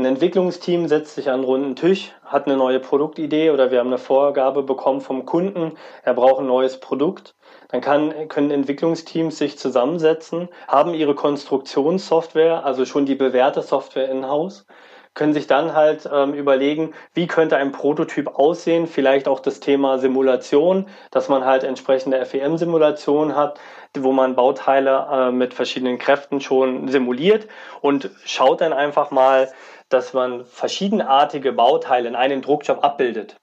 ein 0.00 0.06
Entwicklungsteam 0.06 0.88
setzt 0.88 1.14
sich 1.14 1.28
an 1.28 1.34
einen 1.34 1.44
runden 1.44 1.76
Tisch, 1.76 2.12
hat 2.24 2.46
eine 2.46 2.56
neue 2.56 2.80
Produktidee 2.80 3.50
oder 3.50 3.70
wir 3.70 3.80
haben 3.80 3.88
eine 3.88 3.98
Vorgabe 3.98 4.62
bekommen 4.62 5.02
vom 5.02 5.26
Kunden, 5.26 5.72
er 6.02 6.14
braucht 6.14 6.40
ein 6.40 6.46
neues 6.46 6.80
Produkt. 6.80 7.34
Dann 7.68 7.82
kann, 7.82 8.28
können 8.28 8.50
Entwicklungsteams 8.50 9.36
sich 9.36 9.58
zusammensetzen, 9.58 10.48
haben 10.66 10.94
ihre 10.94 11.14
Konstruktionssoftware, 11.14 12.64
also 12.64 12.84
schon 12.86 13.04
die 13.04 13.14
bewährte 13.14 13.62
Software 13.62 14.10
in-house, 14.10 14.66
können 15.14 15.34
sich 15.34 15.46
dann 15.46 15.74
halt 15.74 16.08
ähm, 16.10 16.34
überlegen, 16.34 16.94
wie 17.14 17.26
könnte 17.26 17.56
ein 17.56 17.72
Prototyp 17.72 18.38
aussehen, 18.38 18.86
vielleicht 18.86 19.28
auch 19.28 19.40
das 19.40 19.60
Thema 19.60 19.98
Simulation, 19.98 20.86
dass 21.10 21.28
man 21.28 21.44
halt 21.44 21.64
entsprechende 21.64 22.24
FEM-Simulationen 22.24 23.36
hat, 23.36 23.58
wo 23.98 24.12
man 24.12 24.36
Bauteile 24.36 25.06
äh, 25.10 25.30
mit 25.32 25.52
verschiedenen 25.52 25.98
Kräften 25.98 26.40
schon 26.40 26.88
simuliert 26.88 27.48
und 27.80 28.10
schaut 28.24 28.60
dann 28.60 28.72
einfach 28.72 29.10
mal, 29.10 29.50
dass 29.90 30.14
man 30.14 30.46
verschiedenartige 30.46 31.52
Bauteile 31.52 32.08
in 32.08 32.16
einem 32.16 32.42
Druckjob 32.42 32.82
abbildet. 32.82 33.36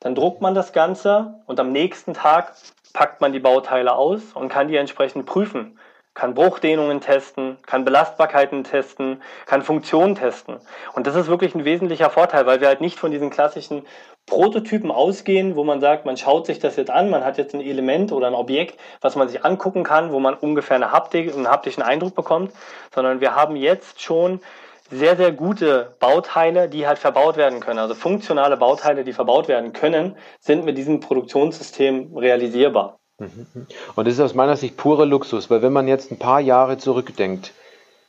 Dann 0.00 0.14
druckt 0.14 0.42
man 0.42 0.54
das 0.54 0.72
Ganze 0.72 1.42
und 1.46 1.58
am 1.58 1.72
nächsten 1.72 2.12
Tag 2.12 2.54
packt 2.92 3.20
man 3.20 3.32
die 3.32 3.40
Bauteile 3.40 3.94
aus 3.94 4.34
und 4.34 4.50
kann 4.50 4.68
die 4.68 4.76
entsprechend 4.76 5.24
prüfen 5.24 5.78
kann 6.14 6.34
Bruchdehnungen 6.34 7.00
testen, 7.00 7.56
kann 7.64 7.84
Belastbarkeiten 7.84 8.64
testen, 8.64 9.22
kann 9.46 9.62
Funktionen 9.62 10.14
testen. 10.14 10.58
Und 10.94 11.06
das 11.06 11.14
ist 11.14 11.28
wirklich 11.28 11.54
ein 11.54 11.64
wesentlicher 11.64 12.10
Vorteil, 12.10 12.44
weil 12.44 12.60
wir 12.60 12.68
halt 12.68 12.82
nicht 12.82 12.98
von 12.98 13.10
diesen 13.10 13.30
klassischen 13.30 13.86
Prototypen 14.26 14.90
ausgehen, 14.90 15.56
wo 15.56 15.64
man 15.64 15.80
sagt, 15.80 16.04
man 16.04 16.16
schaut 16.16 16.46
sich 16.46 16.58
das 16.58 16.76
jetzt 16.76 16.90
an, 16.90 17.08
man 17.08 17.24
hat 17.24 17.38
jetzt 17.38 17.54
ein 17.54 17.62
Element 17.62 18.12
oder 18.12 18.26
ein 18.26 18.34
Objekt, 18.34 18.78
was 19.00 19.16
man 19.16 19.28
sich 19.28 19.44
angucken 19.44 19.84
kann, 19.84 20.12
wo 20.12 20.20
man 20.20 20.34
ungefähr 20.34 20.76
eine 20.76 20.92
Haptik, 20.92 21.32
einen 21.32 21.48
haptischen 21.48 21.82
Eindruck 21.82 22.14
bekommt, 22.14 22.52
sondern 22.94 23.20
wir 23.20 23.34
haben 23.34 23.56
jetzt 23.56 24.02
schon 24.02 24.40
sehr, 24.92 25.16
sehr 25.16 25.32
gute 25.32 25.96
Bauteile, 25.98 26.68
die 26.68 26.86
halt 26.86 26.98
verbaut 26.98 27.36
werden 27.36 27.60
können. 27.60 27.78
Also 27.78 27.94
funktionale 27.94 28.56
Bauteile, 28.56 29.04
die 29.04 29.12
verbaut 29.12 29.48
werden 29.48 29.72
können, 29.72 30.16
sind 30.40 30.64
mit 30.64 30.76
diesem 30.76 31.00
Produktionssystem 31.00 32.16
realisierbar. 32.16 32.98
Und 33.18 34.06
das 34.06 34.14
ist 34.14 34.20
aus 34.20 34.34
meiner 34.34 34.56
Sicht 34.56 34.76
purer 34.76 35.06
Luxus, 35.06 35.50
weil 35.50 35.62
wenn 35.62 35.72
man 35.72 35.88
jetzt 35.88 36.10
ein 36.10 36.18
paar 36.18 36.40
Jahre 36.40 36.78
zurückdenkt, 36.78 37.52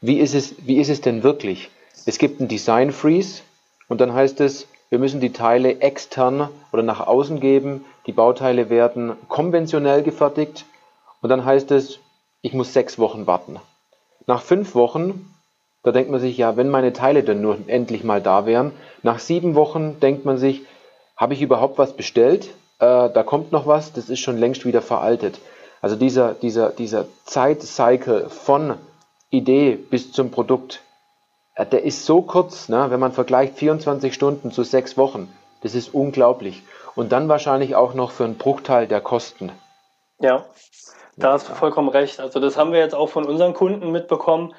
wie 0.01 0.19
ist 0.19 0.33
es, 0.33 0.55
wie 0.65 0.79
ist 0.79 0.89
es 0.89 1.01
denn 1.01 1.23
wirklich? 1.23 1.69
Es 2.05 2.17
gibt 2.17 2.39
einen 2.39 2.49
Design 2.49 2.91
Freeze 2.91 3.43
und 3.87 4.01
dann 4.01 4.13
heißt 4.13 4.41
es, 4.41 4.67
wir 4.89 4.99
müssen 4.99 5.21
die 5.21 5.33
Teile 5.33 5.79
extern 5.79 6.49
oder 6.71 6.83
nach 6.83 6.99
außen 6.99 7.39
geben. 7.39 7.85
Die 8.05 8.11
Bauteile 8.11 8.69
werden 8.69 9.13
konventionell 9.27 10.03
gefertigt 10.03 10.65
und 11.21 11.29
dann 11.29 11.45
heißt 11.45 11.71
es, 11.71 11.99
ich 12.41 12.53
muss 12.53 12.73
sechs 12.73 12.99
Wochen 12.99 13.25
warten. 13.25 13.59
Nach 14.27 14.41
fünf 14.41 14.75
Wochen, 14.75 15.32
da 15.83 15.91
denkt 15.91 16.09
man 16.09 16.19
sich, 16.19 16.37
ja, 16.37 16.57
wenn 16.57 16.69
meine 16.69 16.93
Teile 16.93 17.23
dann 17.23 17.41
nur 17.41 17.57
endlich 17.67 18.03
mal 18.03 18.21
da 18.21 18.45
wären. 18.45 18.71
Nach 19.03 19.19
sieben 19.19 19.55
Wochen 19.55 19.99
denkt 19.99 20.25
man 20.25 20.37
sich, 20.37 20.61
habe 21.15 21.33
ich 21.33 21.41
überhaupt 21.41 21.77
was 21.77 21.93
bestellt? 21.93 22.49
äh, 22.83 23.09
da 23.09 23.23
kommt 23.23 23.51
noch 23.51 23.65
was, 23.65 23.93
das 23.93 24.09
ist 24.09 24.19
schon 24.19 24.37
längst 24.37 24.65
wieder 24.65 24.81
veraltet. 24.81 25.39
Also 25.81 25.95
dieser, 25.95 26.33
dieser, 26.33 26.69
dieser 26.69 27.05
Zeitcycle 27.25 28.29
von 28.29 28.75
Idee 29.29 29.75
bis 29.75 30.11
zum 30.11 30.31
Produkt, 30.31 30.81
äh, 31.55 31.65
der 31.65 31.83
ist 31.83 32.05
so 32.05 32.21
kurz, 32.21 32.69
ne? 32.69 32.87
wenn 32.89 32.99
man 32.99 33.11
vergleicht 33.11 33.57
24 33.57 34.13
Stunden 34.13 34.51
zu 34.51 34.63
sechs 34.63 34.97
Wochen. 34.97 35.33
Das 35.61 35.75
ist 35.75 35.93
unglaublich. 35.93 36.63
Und 36.95 37.11
dann 37.11 37.29
wahrscheinlich 37.29 37.75
auch 37.75 37.93
noch 37.93 38.11
für 38.11 38.25
einen 38.25 38.37
Bruchteil 38.37 38.87
der 38.87 39.01
Kosten. 39.01 39.51
Ja, 40.19 40.45
da 41.15 41.33
hast 41.33 41.49
du 41.49 41.53
vollkommen 41.55 41.89
recht. 41.89 42.19
Also 42.19 42.39
das 42.39 42.57
haben 42.57 42.71
wir 42.71 42.79
jetzt 42.79 42.95
auch 42.95 43.09
von 43.09 43.25
unseren 43.25 43.53
Kunden 43.53 43.91
mitbekommen. 43.91 44.53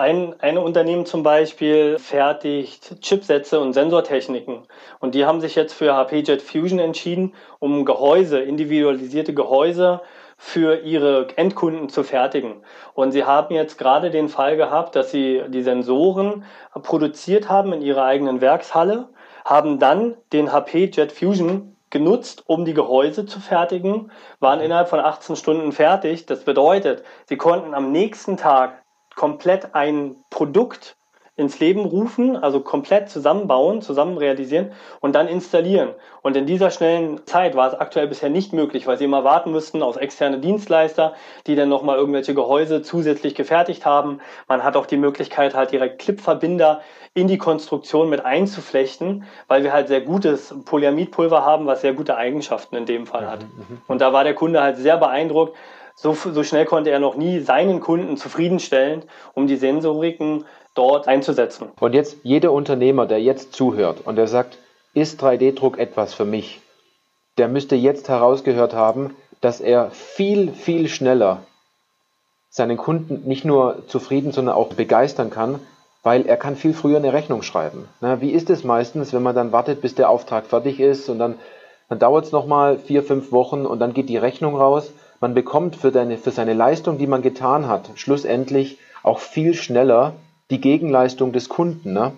Ein, 0.00 0.34
ein 0.40 0.56
Unternehmen 0.56 1.04
zum 1.04 1.22
Beispiel 1.22 1.98
fertigt 1.98 3.02
Chipsätze 3.02 3.60
und 3.60 3.74
Sensortechniken. 3.74 4.62
Und 4.98 5.14
die 5.14 5.26
haben 5.26 5.42
sich 5.42 5.54
jetzt 5.56 5.74
für 5.74 5.94
HP 5.94 6.20
Jet 6.20 6.40
Fusion 6.40 6.78
entschieden, 6.78 7.34
um 7.58 7.84
Gehäuse, 7.84 8.40
individualisierte 8.40 9.34
Gehäuse 9.34 10.00
für 10.38 10.80
ihre 10.84 11.28
Endkunden 11.36 11.90
zu 11.90 12.02
fertigen. 12.02 12.62
Und 12.94 13.12
sie 13.12 13.24
haben 13.24 13.54
jetzt 13.54 13.76
gerade 13.76 14.10
den 14.10 14.30
Fall 14.30 14.56
gehabt, 14.56 14.96
dass 14.96 15.10
sie 15.10 15.42
die 15.48 15.62
Sensoren 15.62 16.44
produziert 16.72 17.50
haben 17.50 17.74
in 17.74 17.82
ihrer 17.82 18.04
eigenen 18.04 18.40
Werkshalle, 18.40 19.10
haben 19.44 19.78
dann 19.78 20.16
den 20.32 20.50
HP 20.50 20.90
Jet 20.94 21.12
Fusion 21.12 21.76
genutzt, 21.90 22.44
um 22.46 22.64
die 22.64 22.72
Gehäuse 22.72 23.26
zu 23.26 23.38
fertigen, 23.38 24.10
waren 24.38 24.60
innerhalb 24.60 24.88
von 24.88 25.00
18 25.00 25.36
Stunden 25.36 25.72
fertig. 25.72 26.24
Das 26.24 26.44
bedeutet, 26.44 27.02
sie 27.26 27.36
konnten 27.36 27.74
am 27.74 27.92
nächsten 27.92 28.38
Tag 28.38 28.79
komplett 29.20 29.74
ein 29.74 30.16
Produkt 30.30 30.96
ins 31.36 31.60
Leben 31.60 31.84
rufen, 31.84 32.38
also 32.38 32.60
komplett 32.60 33.10
zusammenbauen, 33.10 33.82
zusammen 33.82 34.16
realisieren 34.16 34.72
und 35.00 35.14
dann 35.14 35.28
installieren. 35.28 35.90
Und 36.22 36.38
in 36.38 36.46
dieser 36.46 36.70
schnellen 36.70 37.26
Zeit 37.26 37.54
war 37.54 37.68
es 37.68 37.74
aktuell 37.74 38.06
bisher 38.06 38.30
nicht 38.30 38.54
möglich, 38.54 38.86
weil 38.86 38.96
sie 38.96 39.04
immer 39.04 39.22
warten 39.22 39.52
müssten 39.52 39.82
auf 39.82 39.96
externe 39.96 40.38
Dienstleister, 40.38 41.12
die 41.46 41.54
dann 41.54 41.68
nochmal 41.68 41.98
irgendwelche 41.98 42.32
Gehäuse 42.32 42.80
zusätzlich 42.80 43.34
gefertigt 43.34 43.84
haben. 43.84 44.20
Man 44.48 44.64
hat 44.64 44.74
auch 44.74 44.86
die 44.86 44.96
Möglichkeit, 44.96 45.54
halt 45.54 45.72
direkt 45.72 46.00
Clipverbinder 46.00 46.80
in 47.12 47.28
die 47.28 47.36
Konstruktion 47.36 48.08
mit 48.08 48.24
einzuflechten, 48.24 49.24
weil 49.48 49.64
wir 49.64 49.74
halt 49.74 49.88
sehr 49.88 50.00
gutes 50.00 50.54
Polyamidpulver 50.64 51.44
haben, 51.44 51.66
was 51.66 51.82
sehr 51.82 51.92
gute 51.92 52.16
Eigenschaften 52.16 52.74
in 52.74 52.86
dem 52.86 53.06
Fall 53.06 53.30
hat. 53.30 53.42
Mhm, 53.42 53.48
mhm. 53.68 53.82
Und 53.86 54.00
da 54.00 54.14
war 54.14 54.24
der 54.24 54.34
Kunde 54.34 54.62
halt 54.62 54.78
sehr 54.78 54.96
beeindruckt, 54.96 55.54
so, 56.02 56.14
so 56.14 56.42
schnell 56.42 56.64
konnte 56.64 56.90
er 56.90 56.98
noch 56.98 57.16
nie 57.16 57.40
seinen 57.40 57.80
Kunden 57.80 58.16
zufriedenstellen, 58.16 59.02
um 59.34 59.46
die 59.46 59.56
Sensoriken 59.56 60.46
dort 60.74 61.06
einzusetzen. 61.08 61.68
Und 61.78 61.94
jetzt 61.94 62.18
jeder 62.22 62.52
Unternehmer, 62.52 63.06
der 63.06 63.20
jetzt 63.20 63.52
zuhört 63.52 64.06
und 64.06 64.16
der 64.16 64.26
sagt, 64.26 64.58
ist 64.94 65.22
3D-Druck 65.22 65.78
etwas 65.78 66.14
für 66.14 66.24
mich, 66.24 66.60
der 67.36 67.48
müsste 67.48 67.76
jetzt 67.76 68.08
herausgehört 68.08 68.74
haben, 68.74 69.14
dass 69.40 69.60
er 69.60 69.90
viel, 69.90 70.52
viel 70.52 70.88
schneller 70.88 71.42
seinen 72.48 72.76
Kunden 72.76 73.28
nicht 73.28 73.44
nur 73.44 73.86
zufrieden, 73.86 74.32
sondern 74.32 74.54
auch 74.54 74.68
begeistern 74.72 75.30
kann, 75.30 75.60
weil 76.02 76.26
er 76.26 76.36
kann 76.36 76.56
viel 76.56 76.72
früher 76.72 76.96
eine 76.96 77.12
Rechnung 77.12 77.42
schreiben. 77.42 77.88
Na, 78.00 78.20
wie 78.20 78.30
ist 78.30 78.50
es 78.50 78.64
meistens, 78.64 79.12
wenn 79.12 79.22
man 79.22 79.34
dann 79.34 79.52
wartet, 79.52 79.82
bis 79.82 79.94
der 79.94 80.08
Auftrag 80.08 80.46
fertig 80.46 80.80
ist 80.80 81.08
und 81.08 81.18
dann, 81.18 81.36
dann 81.88 81.98
dauert 81.98 82.24
es 82.24 82.32
nochmal 82.32 82.78
vier, 82.78 83.02
fünf 83.02 83.32
Wochen 83.32 83.66
und 83.66 83.78
dann 83.80 83.92
geht 83.92 84.08
die 84.08 84.16
Rechnung 84.16 84.56
raus 84.56 84.92
man 85.20 85.34
bekommt 85.34 85.76
für, 85.76 85.92
deine, 85.92 86.18
für 86.18 86.30
seine 86.30 86.54
Leistung, 86.54 86.98
die 86.98 87.06
man 87.06 87.22
getan 87.22 87.68
hat, 87.68 87.90
schlussendlich 87.94 88.78
auch 89.02 89.18
viel 89.18 89.54
schneller 89.54 90.14
die 90.50 90.60
Gegenleistung 90.60 91.32
des 91.32 91.48
Kunden, 91.48 91.92
ne, 91.92 92.12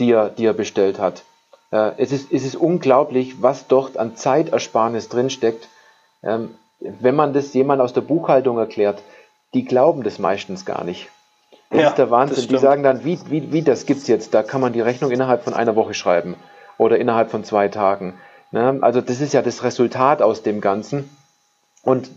die, 0.00 0.10
er, 0.10 0.30
die 0.30 0.46
er 0.46 0.54
bestellt 0.54 0.98
hat. 0.98 1.22
Äh, 1.70 1.92
es, 1.98 2.12
ist, 2.12 2.32
es 2.32 2.44
ist 2.44 2.56
unglaublich, 2.56 3.42
was 3.42 3.66
dort 3.68 3.96
an 3.96 4.16
Zeitersparnis 4.16 5.08
drinsteckt. 5.08 5.68
Ähm, 6.22 6.54
wenn 6.80 7.14
man 7.14 7.32
das 7.32 7.54
jemand 7.54 7.80
aus 7.80 7.92
der 7.92 8.00
Buchhaltung 8.00 8.58
erklärt, 8.58 9.02
die 9.54 9.64
glauben 9.64 10.02
das 10.02 10.18
meistens 10.18 10.64
gar 10.64 10.84
nicht. 10.84 11.08
Das 11.70 11.80
ja, 11.80 11.88
ist 11.88 11.98
der 11.98 12.10
Wahnsinn. 12.10 12.48
Die 12.48 12.58
sagen 12.58 12.82
dann, 12.82 13.04
wie, 13.04 13.18
wie, 13.28 13.52
wie 13.52 13.62
das 13.62 13.84
gibt's 13.84 14.06
jetzt? 14.06 14.32
Da 14.32 14.42
kann 14.42 14.60
man 14.60 14.72
die 14.72 14.80
Rechnung 14.80 15.10
innerhalb 15.10 15.44
von 15.44 15.54
einer 15.54 15.76
Woche 15.76 15.94
schreiben 15.94 16.36
oder 16.78 16.98
innerhalb 16.98 17.30
von 17.30 17.44
zwei 17.44 17.68
Tagen. 17.68 18.14
Ne? 18.52 18.78
Also 18.80 19.00
das 19.00 19.20
ist 19.20 19.34
ja 19.34 19.42
das 19.42 19.62
Resultat 19.64 20.22
aus 20.22 20.42
dem 20.42 20.60
Ganzen. 20.60 21.10
Und 21.82 22.10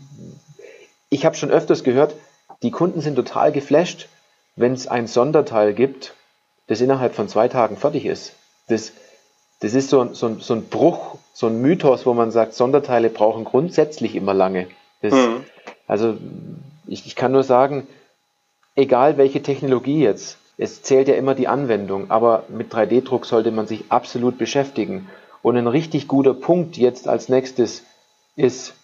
ich 1.10 1.26
habe 1.26 1.36
schon 1.36 1.52
öfters 1.52 1.84
gehört, 1.84 2.15
die 2.63 2.71
Kunden 2.71 3.02
sind 3.02 3.15
total 3.15 3.52
geflasht, 3.52 4.08
wenn 4.56 4.74
es 4.74 4.88
ein 4.88 5.08
Sonderteil 5.08 5.74
gibt, 5.74 6.13
das 6.67 6.82
innerhalb 6.82 7.15
von 7.15 7.28
zwei 7.28 7.47
Tagen 7.47 7.78
fertig 7.78 8.06
ist. 8.06 8.34
Das, 8.67 8.93
das 9.60 9.74
ist 9.74 9.89
so, 9.89 10.13
so, 10.13 10.39
so 10.39 10.54
ein 10.54 10.67
Bruch, 10.67 11.17
so 11.34 11.47
ein 11.47 11.62
Mythos, 11.62 12.06
wo 12.06 12.13
man 12.13 12.32
sagt, 12.32 12.54
Sonderteile 12.54 13.10
brauchen 13.10 13.43
grundsätzlich 13.43 14.15
immer 14.15 14.34
lange. 14.34 14.67
Das, 15.02 15.13
mhm. 15.13 15.43
Also 15.88 16.17
ich, 16.88 17.06
ich 17.06 17.15
kann 17.15 17.32
nur 17.32 17.43
sagen, 17.43 17.88
egal 18.76 19.17
welche 19.17 19.41
Technologie 19.41 20.04
jetzt, 20.04 20.38
es 20.58 20.84
zählt 20.84 21.08
ja 21.08 21.15
immer 21.15 21.34
die 21.34 21.47
Anwendung, 21.47 22.12
aber 22.12 22.43
mit 22.50 22.74
3D-Druck 22.74 23.26
sollte 23.26 23.52
man 23.52 23.67
sich 23.67 23.86
absolut 23.89 24.38
beschäftigen. 24.38 25.10
Und 25.41 25.58
ein 25.58 25.67
richtig 25.67 26.08
guter 26.08 26.36
Punkt 26.36 26.78
jetzt 26.78 27.08
als 27.08 27.30
nächstes 27.30 27.84
ist, 28.36 28.76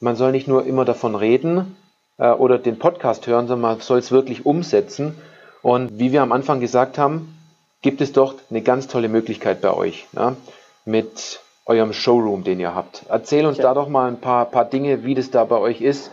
man 0.00 0.16
soll 0.16 0.32
nicht 0.32 0.48
nur 0.48 0.66
immer 0.66 0.84
davon 0.84 1.14
reden 1.14 1.76
äh, 2.18 2.30
oder 2.30 2.58
den 2.58 2.78
Podcast 2.78 3.26
hören, 3.26 3.48
sondern 3.48 3.72
man 3.72 3.80
soll 3.80 3.98
es 3.98 4.12
wirklich 4.12 4.46
umsetzen. 4.46 5.16
Und 5.62 5.98
wie 5.98 6.12
wir 6.12 6.22
am 6.22 6.32
Anfang 6.32 6.60
gesagt 6.60 6.98
haben, 6.98 7.36
gibt 7.82 8.00
es 8.00 8.12
dort 8.12 8.40
eine 8.50 8.62
ganz 8.62 8.88
tolle 8.88 9.08
Möglichkeit 9.08 9.60
bei 9.60 9.72
euch 9.72 10.06
ja, 10.12 10.36
mit 10.84 11.40
eurem 11.66 11.92
Showroom, 11.92 12.44
den 12.44 12.60
ihr 12.60 12.74
habt. 12.74 13.04
Erzähl 13.08 13.46
uns 13.46 13.58
ja. 13.58 13.64
da 13.64 13.74
doch 13.74 13.88
mal 13.88 14.08
ein 14.08 14.20
paar, 14.20 14.46
paar 14.46 14.64
Dinge, 14.64 15.04
wie 15.04 15.14
das 15.14 15.30
da 15.30 15.44
bei 15.44 15.58
euch 15.58 15.80
ist. 15.80 16.10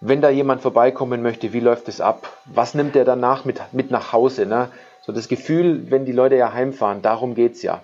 wenn 0.00 0.20
da 0.20 0.28
jemand 0.28 0.60
vorbeikommen 0.60 1.22
möchte, 1.22 1.52
wie 1.52 1.60
läuft 1.60 1.88
es 1.88 2.00
ab? 2.00 2.30
Was 2.44 2.74
nimmt 2.74 2.96
er 2.96 3.04
danach 3.04 3.44
mit, 3.44 3.60
mit 3.72 3.90
nach 3.90 4.12
Hause? 4.12 4.46
Ne? 4.46 4.68
So 5.02 5.12
das 5.12 5.28
Gefühl, 5.28 5.90
wenn 5.90 6.04
die 6.04 6.12
Leute 6.12 6.36
ja 6.36 6.52
heimfahren, 6.52 7.02
darum 7.02 7.34
geht's 7.34 7.62
ja. 7.62 7.82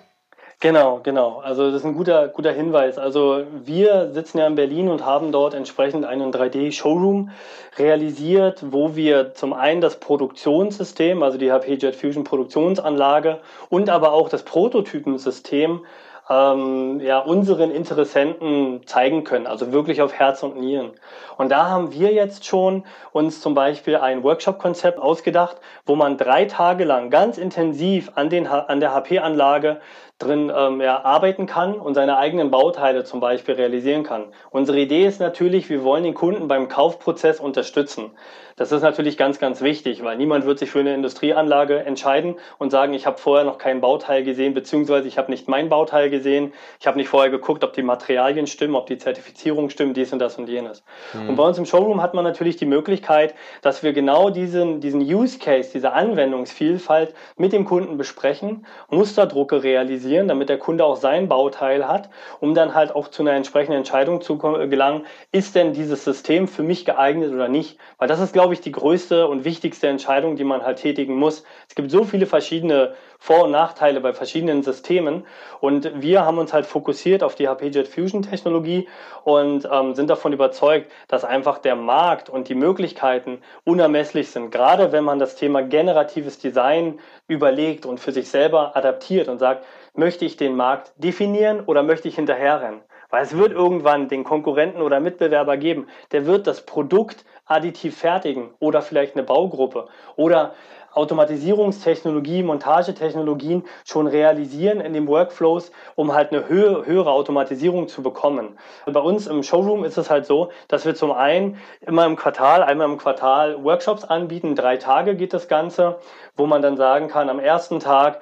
Genau, 0.63 1.01
genau. 1.03 1.41
Also 1.43 1.71
das 1.71 1.81
ist 1.81 1.85
ein 1.85 1.93
guter, 1.93 2.29
guter 2.29 2.53
Hinweis. 2.53 2.97
Also 2.97 3.43
wir 3.65 4.13
sitzen 4.13 4.37
ja 4.37 4.47
in 4.47 4.55
Berlin 4.55 4.87
und 4.87 5.05
haben 5.05 5.33
dort 5.33 5.53
entsprechend 5.53 6.05
einen 6.05 6.31
3D-Showroom 6.31 7.31
realisiert, 7.77 8.63
wo 8.71 8.95
wir 8.95 9.33
zum 9.33 9.51
einen 9.51 9.81
das 9.81 9.99
Produktionssystem, 9.99 11.21
also 11.21 11.37
die 11.37 11.51
HP 11.51 11.73
Jet 11.73 11.97
Fusion 11.97 12.23
Produktionsanlage 12.23 13.41
und 13.67 13.89
aber 13.89 14.13
auch 14.13 14.29
das 14.29 14.43
Prototypensystem 14.43 15.81
ähm, 16.29 17.01
ja, 17.01 17.19
unseren 17.19 17.71
Interessenten 17.71 18.87
zeigen 18.87 19.25
können, 19.25 19.47
also 19.47 19.73
wirklich 19.73 20.01
auf 20.01 20.13
Herz 20.13 20.43
und 20.43 20.57
Nieren. 20.57 20.91
Und 21.37 21.51
da 21.51 21.67
haben 21.67 21.91
wir 21.91 22.13
jetzt 22.13 22.45
schon 22.45 22.85
uns 23.11 23.41
zum 23.41 23.53
Beispiel 23.53 23.97
ein 23.97 24.23
Workshop-Konzept 24.23 24.99
ausgedacht, 24.99 25.57
wo 25.85 25.95
man 25.95 26.17
drei 26.17 26.45
Tage 26.45 26.85
lang 26.85 27.09
ganz 27.09 27.37
intensiv 27.37 28.11
an, 28.15 28.29
den, 28.29 28.47
an 28.47 28.79
der 28.79 28.93
HP-Anlage 28.93 29.81
drin 30.19 30.51
ähm, 30.55 30.81
ja, 30.81 31.03
arbeiten 31.03 31.45
kann 31.45 31.73
und 31.75 31.95
seine 31.95 32.17
eigenen 32.17 32.51
Bauteile 32.51 33.03
zum 33.03 33.19
Beispiel 33.19 33.55
realisieren 33.55 34.03
kann. 34.03 34.25
Unsere 34.51 34.79
Idee 34.79 35.05
ist 35.05 35.19
natürlich, 35.19 35.69
wir 35.69 35.83
wollen 35.83 36.03
den 36.03 36.13
Kunden 36.13 36.47
beim 36.47 36.67
Kaufprozess 36.67 37.39
unterstützen. 37.39 38.11
Das 38.55 38.71
ist 38.71 38.83
natürlich 38.83 39.17
ganz, 39.17 39.39
ganz 39.39 39.61
wichtig, 39.61 40.03
weil 40.03 40.15
niemand 40.15 40.45
wird 40.45 40.59
sich 40.59 40.69
für 40.69 40.79
eine 40.79 40.93
Industrieanlage 40.93 41.79
entscheiden 41.79 42.35
und 42.59 42.69
sagen, 42.69 42.93
ich 42.93 43.07
habe 43.07 43.17
vorher 43.17 43.45
noch 43.45 43.57
kein 43.57 43.81
Bauteil 43.81 44.23
gesehen, 44.23 44.53
beziehungsweise 44.53 45.07
ich 45.07 45.17
habe 45.17 45.31
nicht 45.31 45.47
mein 45.47 45.69
Bauteil 45.69 46.11
gesehen, 46.11 46.53
ich 46.79 46.85
habe 46.85 46.97
nicht 46.97 47.09
vorher 47.09 47.31
geguckt, 47.31 47.63
ob 47.63 47.73
die 47.73 47.81
Materialien 47.81 48.45
stimmen, 48.45 48.75
ob 48.75 48.85
die 48.85 48.99
Zertifizierung 48.99 49.71
stimmt, 49.71 49.97
dies 49.97 50.13
und 50.13 50.19
das 50.19 50.37
und 50.37 50.47
jenes. 50.47 50.83
Mhm. 51.13 51.29
Und 51.29 51.35
bei 51.35 51.43
uns 51.43 51.57
im 51.57 51.65
Showroom 51.65 52.03
hat 52.03 52.13
man 52.13 52.23
natürlich 52.23 52.55
die 52.55 52.67
Möglichkeit, 52.67 53.33
dass 53.63 53.81
wir 53.81 53.91
genau 53.91 54.29
diesen, 54.29 54.81
diesen 54.81 55.01
Use 55.01 55.39
Case, 55.39 55.71
diese 55.73 55.93
Anwendungsvielfalt 55.93 57.15
mit 57.37 57.53
dem 57.53 57.65
Kunden 57.65 57.97
besprechen, 57.97 58.67
Musterdrucke 58.89 59.63
realisieren, 59.63 60.02
damit 60.27 60.49
der 60.49 60.57
Kunde 60.57 60.85
auch 60.85 60.95
sein 60.95 61.27
Bauteil 61.27 61.87
hat, 61.87 62.09
um 62.39 62.53
dann 62.53 62.73
halt 62.73 62.95
auch 62.95 63.07
zu 63.07 63.23
einer 63.23 63.33
entsprechenden 63.33 63.77
Entscheidung 63.77 64.21
zu 64.21 64.37
gelangen, 64.37 65.05
ist 65.31 65.55
denn 65.55 65.73
dieses 65.73 66.03
System 66.03 66.47
für 66.47 66.63
mich 66.63 66.85
geeignet 66.85 67.31
oder 67.31 67.47
nicht? 67.47 67.77
Weil 67.97 68.07
das 68.07 68.19
ist, 68.19 68.33
glaube 68.33 68.53
ich, 68.53 68.61
die 68.61 68.71
größte 68.71 69.27
und 69.27 69.45
wichtigste 69.45 69.87
Entscheidung, 69.87 70.35
die 70.35 70.43
man 70.43 70.63
halt 70.63 70.79
tätigen 70.79 71.15
muss. 71.15 71.43
Es 71.67 71.75
gibt 71.75 71.91
so 71.91 72.03
viele 72.03 72.25
verschiedene 72.25 72.93
Vor- 73.23 73.45
und 73.45 73.51
Nachteile 73.51 74.01
bei 74.01 74.11
verschiedenen 74.11 74.63
Systemen 74.63 75.25
und 75.61 76.01
wir 76.01 76.25
haben 76.25 76.39
uns 76.39 76.51
halt 76.51 76.65
fokussiert 76.65 77.23
auf 77.23 77.35
die 77.35 77.47
HP 77.47 77.67
Jet 77.69 77.87
Fusion 77.87 78.21
Technologie 78.21 78.89
und 79.23 79.65
ähm, 79.71 79.95
sind 79.95 80.09
davon 80.09 80.33
überzeugt, 80.33 80.91
dass 81.07 81.23
einfach 81.23 81.59
der 81.59 81.77
Markt 81.77 82.29
und 82.29 82.49
die 82.49 82.53
Möglichkeiten 82.53 83.39
unermesslich 83.63 84.29
sind. 84.29 84.51
Gerade 84.51 84.91
wenn 84.91 85.05
man 85.05 85.19
das 85.19 85.37
Thema 85.37 85.63
generatives 85.63 86.37
Design 86.37 86.99
überlegt 87.29 87.85
und 87.85 88.01
für 88.01 88.11
sich 88.11 88.29
selber 88.29 88.75
adaptiert 88.75 89.29
und 89.29 89.39
sagt, 89.39 89.65
möchte 89.93 90.25
ich 90.25 90.35
den 90.35 90.57
Markt 90.57 90.91
definieren 90.97 91.61
oder 91.65 91.81
möchte 91.81 92.09
ich 92.09 92.15
hinterherrennen? 92.15 92.81
Weil 93.09 93.23
es 93.23 93.37
wird 93.37 93.53
irgendwann 93.53 94.09
den 94.09 94.25
Konkurrenten 94.25 94.81
oder 94.81 94.99
Mitbewerber 94.99 95.55
geben, 95.55 95.87
der 96.11 96.25
wird 96.25 96.45
das 96.45 96.65
Produkt 96.65 97.23
additiv 97.45 97.97
fertigen 97.97 98.49
oder 98.59 98.81
vielleicht 98.81 99.15
eine 99.15 99.23
Baugruppe 99.23 99.87
oder 100.17 100.55
Automatisierungstechnologie, 100.93 102.43
Montagetechnologien 102.43 103.63
schon 103.85 104.07
realisieren 104.07 104.81
in 104.81 104.93
den 104.93 105.07
Workflows, 105.07 105.71
um 105.95 106.13
halt 106.13 106.31
eine 106.31 106.47
höhe, 106.47 106.85
höhere 106.85 107.11
Automatisierung 107.11 107.87
zu 107.87 108.03
bekommen. 108.03 108.57
Bei 108.85 108.99
uns 108.99 109.27
im 109.27 109.43
Showroom 109.43 109.83
ist 109.83 109.97
es 109.97 110.09
halt 110.09 110.25
so, 110.25 110.49
dass 110.67 110.85
wir 110.85 110.95
zum 110.95 111.11
einen 111.11 111.57
immer 111.81 112.05
im 112.05 112.15
Quartal, 112.15 112.63
einmal 112.63 112.89
im 112.89 112.97
Quartal 112.97 113.63
Workshops 113.63 114.03
anbieten. 114.03 114.55
Drei 114.55 114.77
Tage 114.77 115.15
geht 115.15 115.33
das 115.33 115.47
Ganze, 115.47 115.97
wo 116.35 116.45
man 116.45 116.61
dann 116.61 116.77
sagen 116.77 117.07
kann, 117.07 117.29
am 117.29 117.39
ersten 117.39 117.79
Tag 117.79 118.21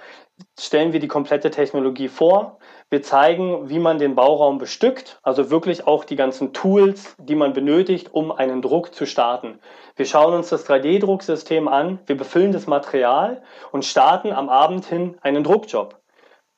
stellen 0.60 0.94
wir 0.94 1.00
die 1.00 1.08
komplette 1.08 1.52
Technologie 1.52 2.08
vor. 2.08 2.58
Wir 2.92 3.02
zeigen, 3.02 3.70
wie 3.70 3.80
man 3.80 4.00
den 4.00 4.16
Bauraum 4.16 4.58
bestückt, 4.58 5.18
also 5.24 5.50
wirklich 5.50 5.88
auch 5.88 6.04
die 6.04 6.18
ganzen 6.18 6.52
Tools, 6.52 7.16
die 7.20 7.36
man 7.36 7.54
benötigt, 7.54 8.14
um 8.14 8.34
einen 8.34 8.62
Druck 8.62 8.94
zu 8.94 9.06
starten. 9.06 9.62
Wir 9.96 10.06
schauen 10.06 10.34
uns 10.34 10.50
das 10.50 10.68
3D-Drucksystem 10.68 11.70
an, 11.70 12.00
wir 12.06 12.18
befüllen 12.18 12.52
das 12.52 12.68
Material 12.68 13.44
und 13.72 13.86
starten 13.86 14.34
am 14.34 14.50
Abend 14.50 14.84
hin 14.86 15.18
einen 15.22 15.46
Druckjob. 15.46 16.02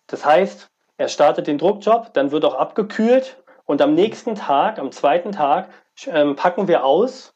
Das 0.07 0.25
heißt, 0.25 0.71
er 0.97 1.07
startet 1.07 1.45
den 1.45 1.59
Druckjob, 1.59 2.15
dann 2.15 2.31
wird 2.31 2.45
auch 2.45 2.55
abgekühlt 2.55 3.43
und 3.65 3.79
am 3.83 3.93
nächsten 3.93 4.33
Tag, 4.33 4.79
am 4.79 4.91
zweiten 4.91 5.33
Tag, 5.33 5.69
ähm, 6.07 6.35
packen 6.35 6.67
wir 6.67 6.83
aus 6.83 7.35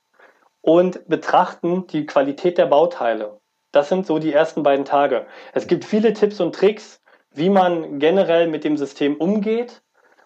und 0.62 1.08
betrachten 1.08 1.86
die 1.86 2.08
Qualität 2.08 2.58
der 2.58 2.66
Bauteile. 2.66 3.40
Das 3.72 3.90
sind 3.90 4.08
so 4.08 4.18
die 4.18 4.34
ersten 4.34 4.64
beiden 4.64 4.86
Tage. 4.86 5.28
Es 5.54 5.68
gibt 5.68 5.86
viele 5.86 6.14
Tipps 6.14 6.40
und 6.40 6.56
Tricks, 6.56 7.00
wie 7.38 7.50
man 7.50 8.00
generell 8.00 8.48
mit 8.48 8.64
dem 8.64 8.78
System 8.78 9.16
umgeht. 9.16 9.82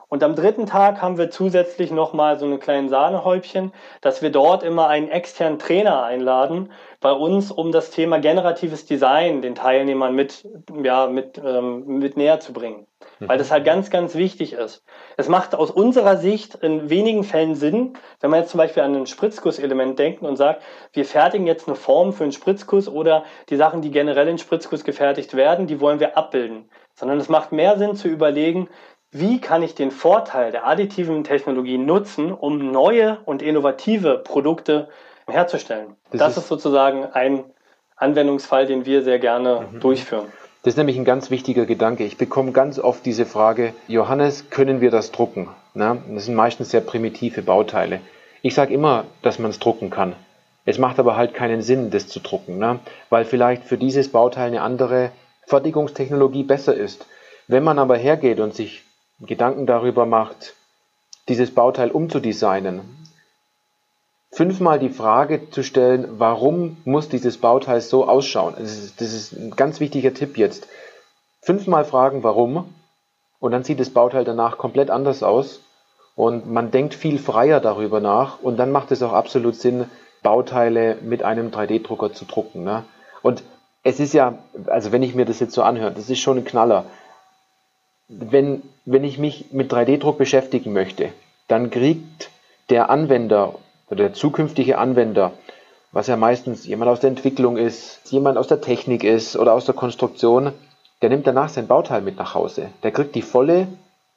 Und 0.07 0.23
am 0.23 0.35
dritten 0.35 0.65
Tag 0.65 1.01
haben 1.01 1.17
wir 1.17 1.29
zusätzlich 1.29 1.89
nochmal 1.89 2.37
so 2.37 2.45
eine 2.45 2.59
kleine 2.59 2.89
Sahnehäubchen, 2.89 3.71
dass 4.01 4.21
wir 4.21 4.29
dort 4.29 4.61
immer 4.61 4.89
einen 4.89 5.07
externen 5.07 5.57
Trainer 5.57 6.03
einladen 6.03 6.69
bei 6.99 7.13
uns, 7.13 7.49
um 7.49 7.71
das 7.71 7.91
Thema 7.91 8.19
generatives 8.19 8.85
Design 8.85 9.41
den 9.41 9.55
Teilnehmern 9.55 10.13
mit, 10.13 10.45
ja, 10.83 11.07
mit, 11.07 11.37
ähm, 11.37 11.85
mit 11.99 12.17
näher 12.17 12.41
zu 12.41 12.51
bringen. 12.51 12.87
Weil 13.21 13.37
das 13.37 13.51
halt 13.51 13.63
ganz, 13.63 13.89
ganz 13.89 14.15
wichtig 14.15 14.51
ist. 14.53 14.83
Es 15.15 15.29
macht 15.29 15.55
aus 15.55 15.71
unserer 15.71 16.17
Sicht 16.17 16.55
in 16.55 16.89
wenigen 16.89 17.23
Fällen 17.23 17.55
Sinn, 17.55 17.93
wenn 18.19 18.31
man 18.31 18.41
jetzt 18.41 18.51
zum 18.51 18.57
Beispiel 18.57 18.83
an 18.83 18.95
ein 18.95 19.07
Spritzgusselement 19.07 19.97
denkt 19.97 20.23
und 20.23 20.35
sagt, 20.35 20.61
wir 20.91 21.05
fertigen 21.05 21.47
jetzt 21.47 21.67
eine 21.67 21.77
Form 21.77 22.11
für 22.11 22.23
einen 22.23 22.33
Spritzguss 22.33 22.89
oder 22.89 23.23
die 23.49 23.55
Sachen, 23.55 23.81
die 23.81 23.91
generell 23.91 24.27
in 24.27 24.37
Spritzguss 24.37 24.83
gefertigt 24.83 25.35
werden, 25.35 25.67
die 25.67 25.79
wollen 25.79 26.01
wir 26.01 26.17
abbilden 26.17 26.69
sondern 27.01 27.19
es 27.19 27.29
macht 27.29 27.51
mehr 27.51 27.79
Sinn 27.79 27.95
zu 27.95 28.07
überlegen, 28.07 28.69
wie 29.11 29.41
kann 29.41 29.63
ich 29.63 29.73
den 29.73 29.89
Vorteil 29.89 30.51
der 30.51 30.67
additiven 30.67 31.23
Technologie 31.23 31.79
nutzen, 31.79 32.31
um 32.31 32.71
neue 32.71 33.17
und 33.25 33.41
innovative 33.41 34.19
Produkte 34.19 34.87
herzustellen. 35.27 35.95
Das, 36.11 36.19
das 36.19 36.31
ist, 36.31 36.43
ist, 36.43 36.47
sozusagen 36.49 37.05
ein 37.05 37.43
Anwendungsfall, 37.95 38.67
den 38.67 38.85
wir 38.85 39.03
sehr 39.03 39.17
gerne 39.17 39.67
mhm. 39.71 39.79
durchführen. 39.79 40.27
Das 40.63 40.73
ist 40.73 40.77
nämlich 40.77 40.95
ein 40.95 41.05
ganz 41.05 41.31
wichtiger 41.31 41.65
Gedanke. 41.65 42.03
Ich 42.03 42.17
bekomme 42.17 42.51
ganz 42.51 42.77
oft 42.77 43.03
diese 43.03 43.25
Frage, 43.25 43.73
Johannes, 43.87 44.51
können 44.51 44.79
wir 44.79 44.91
das 44.91 45.11
drucken? 45.11 45.49
Na, 45.73 45.97
das 46.13 46.25
sind 46.25 46.35
meistens 46.35 46.69
sehr 46.69 46.81
primitive 46.81 47.41
Bauteile. 47.41 47.99
Ich 48.43 48.53
sage 48.53 48.73
immer, 48.73 49.05
dass 49.23 49.39
man 49.39 49.49
es 49.49 49.57
drucken 49.57 49.89
kann. 49.89 50.15
Es 50.65 50.77
macht 50.77 50.99
aber 50.99 51.17
halt 51.17 51.33
keinen 51.33 51.63
Sinn, 51.63 51.89
das 51.89 52.07
zu 52.07 52.19
drucken, 52.19 52.59
ne? 52.59 52.79
weil 53.09 53.25
vielleicht 53.25 53.63
für 53.63 53.79
dieses 53.79 54.09
Bauteil 54.09 54.47
eine 54.47 54.61
andere 54.61 55.09
Fertigungstechnologie 55.47 56.43
besser 56.43 56.75
ist. 56.75 57.05
Wenn 57.47 57.63
man 57.63 57.79
aber 57.79 57.97
hergeht 57.97 58.39
und 58.39 58.53
sich 58.53 58.83
Gedanken 59.19 59.65
darüber 59.65 60.05
macht, 60.05 60.55
dieses 61.27 61.51
Bauteil 61.53 61.91
umzudesignen, 61.91 62.81
fünfmal 64.31 64.79
die 64.79 64.89
Frage 64.89 65.49
zu 65.51 65.63
stellen, 65.63 66.19
warum 66.19 66.77
muss 66.85 67.09
dieses 67.09 67.37
Bauteil 67.37 67.81
so 67.81 68.07
ausschauen? 68.07 68.55
Das 68.57 68.71
ist, 68.71 69.01
das 69.01 69.13
ist 69.13 69.33
ein 69.33 69.51
ganz 69.51 69.79
wichtiger 69.79 70.13
Tipp 70.13 70.37
jetzt. 70.37 70.67
Fünfmal 71.41 71.85
fragen, 71.85 72.23
warum, 72.23 72.73
und 73.39 73.51
dann 73.51 73.63
sieht 73.63 73.79
das 73.79 73.89
Bauteil 73.89 74.23
danach 74.23 74.57
komplett 74.57 74.89
anders 74.89 75.23
aus 75.23 75.61
und 76.15 76.49
man 76.49 76.71
denkt 76.71 76.93
viel 76.93 77.17
freier 77.17 77.59
darüber 77.59 77.99
nach 77.99 78.39
und 78.41 78.57
dann 78.57 78.71
macht 78.71 78.91
es 78.91 79.01
auch 79.01 79.13
absolut 79.13 79.55
Sinn, 79.55 79.85
Bauteile 80.23 80.97
mit 81.01 81.23
einem 81.23 81.49
3D-Drucker 81.49 82.13
zu 82.13 82.25
drucken. 82.25 82.63
Ne? 82.63 82.83
Und 83.23 83.43
es 83.83 83.99
ist 83.99 84.13
ja, 84.13 84.37
also 84.67 84.91
wenn 84.91 85.03
ich 85.03 85.15
mir 85.15 85.25
das 85.25 85.39
jetzt 85.39 85.53
so 85.53 85.63
anhöre, 85.63 85.91
das 85.91 86.09
ist 86.09 86.19
schon 86.19 86.37
ein 86.37 86.45
Knaller. 86.45 86.85
Wenn, 88.07 88.61
wenn 88.85 89.03
ich 89.03 89.17
mich 89.17 89.51
mit 89.51 89.71
3D-Druck 89.73 90.17
beschäftigen 90.17 90.73
möchte, 90.73 91.09
dann 91.47 91.69
kriegt 91.69 92.29
der 92.69 92.89
Anwender 92.89 93.55
oder 93.87 94.03
der 94.03 94.13
zukünftige 94.13 94.77
Anwender, 94.77 95.33
was 95.91 96.07
ja 96.07 96.15
meistens 96.15 96.65
jemand 96.65 96.91
aus 96.91 96.99
der 96.99 97.09
Entwicklung 97.09 97.57
ist, 97.57 97.99
jemand 98.11 98.37
aus 98.37 98.47
der 98.47 98.61
Technik 98.61 99.03
ist 99.03 99.35
oder 99.35 99.53
aus 99.53 99.65
der 99.65 99.75
Konstruktion, 99.75 100.53
der 101.01 101.09
nimmt 101.09 101.25
danach 101.25 101.49
sein 101.49 101.67
Bauteil 101.67 102.01
mit 102.01 102.17
nach 102.17 102.35
Hause. 102.35 102.69
Der 102.83 102.91
kriegt 102.91 103.15
die 103.15 103.21
volle, 103.21 103.67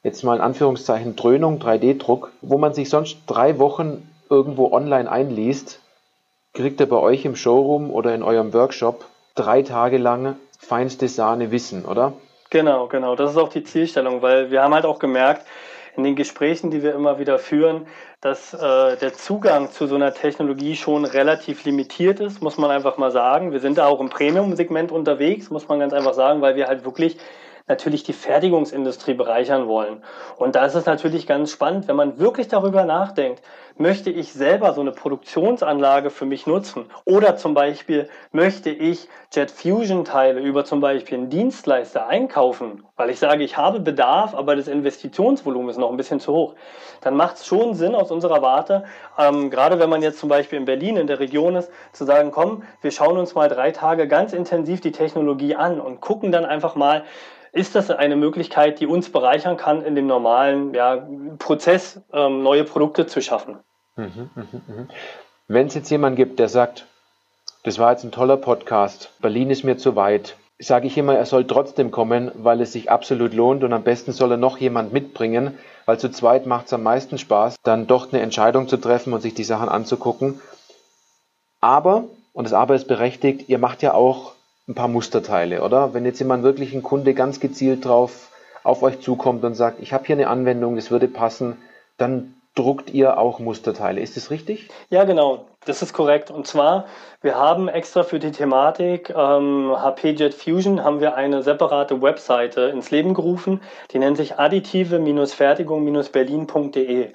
jetzt 0.03 0.23
mal 0.23 0.35
in 0.35 0.41
Anführungszeichen, 0.41 1.15
Dröhnung 1.15 1.59
3D-Druck, 1.59 2.31
wo 2.41 2.57
man 2.57 2.73
sich 2.73 2.89
sonst 2.89 3.17
drei 3.27 3.57
Wochen 3.57 4.07
irgendwo 4.29 4.71
online 4.71 5.11
einliest, 5.11 5.79
kriegt 6.53 6.79
er 6.79 6.85
bei 6.85 6.97
euch 6.97 7.25
im 7.25 7.35
Showroom 7.35 7.91
oder 7.91 8.13
in 8.13 8.23
eurem 8.23 8.53
Workshop 8.53 9.05
drei 9.35 9.61
Tage 9.61 9.97
lang 9.97 10.37
feinste 10.57 11.07
Sahne 11.07 11.51
wissen, 11.51 11.85
oder? 11.85 12.13
Genau, 12.49 12.87
genau. 12.87 13.15
Das 13.15 13.31
ist 13.31 13.37
auch 13.37 13.49
die 13.49 13.63
Zielstellung, 13.63 14.21
weil 14.21 14.49
wir 14.49 14.61
haben 14.61 14.73
halt 14.73 14.85
auch 14.85 14.99
gemerkt, 14.99 15.45
in 15.97 16.03
den 16.03 16.15
Gesprächen, 16.15 16.71
die 16.71 16.83
wir 16.83 16.93
immer 16.93 17.19
wieder 17.19 17.39
führen, 17.39 17.87
dass 18.21 18.53
äh, 18.53 18.97
der 18.97 19.13
Zugang 19.13 19.71
zu 19.71 19.87
so 19.87 19.95
einer 19.95 20.13
Technologie 20.13 20.75
schon 20.75 21.05
relativ 21.05 21.63
limitiert 21.63 22.19
ist, 22.19 22.41
muss 22.41 22.57
man 22.57 22.71
einfach 22.71 22.97
mal 22.97 23.11
sagen. 23.11 23.51
Wir 23.51 23.59
sind 23.59 23.77
da 23.77 23.85
auch 23.85 24.01
im 24.01 24.09
Premium-Segment 24.09 24.91
unterwegs, 24.91 25.49
muss 25.49 25.67
man 25.67 25.79
ganz 25.79 25.93
einfach 25.93 26.13
sagen, 26.13 26.41
weil 26.41 26.55
wir 26.55 26.67
halt 26.67 26.85
wirklich 26.85 27.17
natürlich 27.67 28.03
die 28.03 28.13
Fertigungsindustrie 28.13 29.15
bereichern 29.15 29.67
wollen. 29.67 30.03
Und 30.37 30.55
da 30.55 30.65
ist 30.65 30.75
es 30.75 30.85
natürlich 30.85 31.25
ganz 31.25 31.51
spannend, 31.51 31.87
wenn 31.87 31.95
man 31.95 32.19
wirklich 32.19 32.47
darüber 32.47 32.85
nachdenkt, 32.85 33.41
möchte 33.77 34.09
ich 34.09 34.31
selber 34.31 34.73
so 34.73 34.81
eine 34.81 34.91
Produktionsanlage 34.91 36.09
für 36.09 36.25
mich 36.25 36.47
nutzen? 36.47 36.85
Oder 37.03 37.35
zum 37.35 37.53
Beispiel 37.53 38.07
möchte 38.31 38.69
ich 38.69 39.09
Jet 39.33 39.51
Fusion 39.51 40.05
Teile 40.05 40.39
über 40.39 40.63
zum 40.63 40.79
Beispiel 40.79 41.17
einen 41.17 41.29
Dienstleister 41.29 42.07
einkaufen, 42.07 42.85
weil 42.95 43.09
ich 43.09 43.19
sage, 43.19 43.43
ich 43.43 43.57
habe 43.57 43.81
Bedarf, 43.81 44.33
aber 44.33 44.55
das 44.55 44.67
Investitionsvolumen 44.67 45.69
ist 45.69 45.77
noch 45.77 45.91
ein 45.91 45.97
bisschen 45.97 46.21
zu 46.21 46.33
hoch. 46.33 46.55
Dann 47.01 47.17
macht 47.17 47.37
es 47.37 47.45
schon 47.45 47.73
Sinn 47.73 47.95
aus 47.95 48.11
unserer 48.11 48.41
Warte, 48.41 48.85
ähm, 49.17 49.49
gerade 49.49 49.79
wenn 49.79 49.89
man 49.89 50.01
jetzt 50.01 50.19
zum 50.19 50.29
Beispiel 50.29 50.57
in 50.57 50.65
Berlin 50.65 50.95
in 50.95 51.07
der 51.07 51.19
Region 51.19 51.55
ist, 51.55 51.69
zu 51.91 52.05
sagen, 52.05 52.31
komm, 52.31 52.63
wir 52.81 52.91
schauen 52.91 53.17
uns 53.17 53.35
mal 53.35 53.49
drei 53.49 53.71
Tage 53.71 54.07
ganz 54.07 54.31
intensiv 54.31 54.79
die 54.79 54.93
Technologie 54.93 55.55
an 55.55 55.81
und 55.81 55.99
gucken 55.99 56.31
dann 56.31 56.45
einfach 56.45 56.75
mal, 56.75 57.03
ist 57.55 57.73
das 57.73 57.89
eine 57.89 58.17
Möglichkeit, 58.17 58.81
die 58.81 58.85
uns 58.85 59.09
bereichern 59.09 59.55
kann, 59.55 59.81
in 59.81 59.95
dem 59.95 60.07
normalen 60.07 60.73
ja, 60.73 61.07
Prozess 61.39 62.01
ähm, 62.11 62.43
neue 62.43 62.65
Produkte 62.65 63.07
zu 63.07 63.21
schaffen. 63.21 63.59
Mhm, 63.95 64.29
mh, 64.35 64.43
mh. 64.51 64.87
Wenn 65.47 65.67
es 65.67 65.73
jetzt 65.73 65.89
jemanden 65.89 66.17
gibt, 66.17 66.37
der 66.37 66.49
sagt, 66.49 66.85
das 67.63 67.79
war 67.79 67.91
jetzt 67.91 68.03
ein 68.03 68.11
toller 68.11 68.35
Podcast, 68.35 69.13
Berlin 69.21 69.49
ist 69.49 69.63
mir 69.63 69.77
zu 69.77 69.95
weit, 69.95 70.35
sage 70.59 70.87
ich 70.87 70.97
immer, 70.97 71.15
er 71.15 71.25
soll 71.25 71.47
trotzdem 71.47 71.91
kommen, 71.91 72.29
weil 72.35 72.59
es 72.59 72.73
sich 72.73 72.91
absolut 72.91 73.33
lohnt 73.33 73.63
und 73.63 73.71
am 73.71 73.83
besten 73.83 74.11
soll 74.11 74.31
er 74.31 74.37
noch 74.37 74.57
jemand 74.57 74.91
mitbringen, 74.91 75.57
weil 75.85 75.97
zu 75.97 76.11
zweit 76.11 76.45
macht 76.45 76.65
es 76.65 76.73
am 76.73 76.83
meisten 76.83 77.17
Spaß, 77.17 77.55
dann 77.63 77.87
doch 77.87 78.11
eine 78.11 78.21
Entscheidung 78.21 78.67
zu 78.67 78.75
treffen 78.77 79.13
und 79.13 79.21
sich 79.21 79.33
die 79.33 79.43
Sachen 79.45 79.69
anzugucken. 79.69 80.41
Aber, 81.61 82.03
und 82.33 82.43
das 82.43 82.53
Aber 82.53 82.75
ist 82.75 82.87
berechtigt, 82.87 83.47
ihr 83.47 83.59
macht 83.59 83.81
ja 83.81 83.93
auch 83.93 84.34
ein 84.67 84.75
paar 84.75 84.87
Musterteile, 84.87 85.61
oder? 85.61 85.93
Wenn 85.93 86.05
jetzt 86.05 86.19
jemand 86.19 86.43
wirklich 86.43 86.73
ein 86.73 86.83
Kunde 86.83 87.13
ganz 87.13 87.39
gezielt 87.39 87.85
drauf 87.85 88.29
auf 88.63 88.81
euch 88.81 88.99
zukommt 88.99 89.43
und 89.43 89.53
sagt, 89.53 89.81
ich 89.81 89.93
habe 89.93 90.05
hier 90.05 90.15
eine 90.15 90.27
Anwendung, 90.27 90.75
das 90.75 90.89
würde 90.89 91.07
passen, 91.07 91.57
dann 91.97 92.33
druckt 92.55 92.91
ihr 92.93 93.17
auch 93.19 93.39
Musterteile. 93.39 94.01
Ist 94.01 94.17
das 94.17 94.31
richtig? 94.31 94.69
Ja, 94.89 95.03
genau. 95.03 95.45
Das 95.65 95.81
ist 95.81 95.91
korrekt. 95.93 96.31
Und 96.31 96.47
zwar, 96.47 96.85
wir 97.21 97.35
haben 97.35 97.67
extra 97.67 98.03
für 98.03 98.17
die 98.17 98.31
Thematik 98.31 99.09
ähm, 99.09 99.75
HP 99.75 100.11
Jet 100.11 100.33
Fusion 100.33 100.81
haben 100.83 101.01
wir 101.01 101.15
eine 101.15 101.43
separate 101.43 102.01
Webseite 102.01 102.61
ins 102.61 102.89
Leben 102.91 103.13
gerufen. 103.13 103.59
Die 103.91 103.99
nennt 103.99 104.15
sich 104.17 104.39
additive-fertigung-berlin.de. 104.39 107.11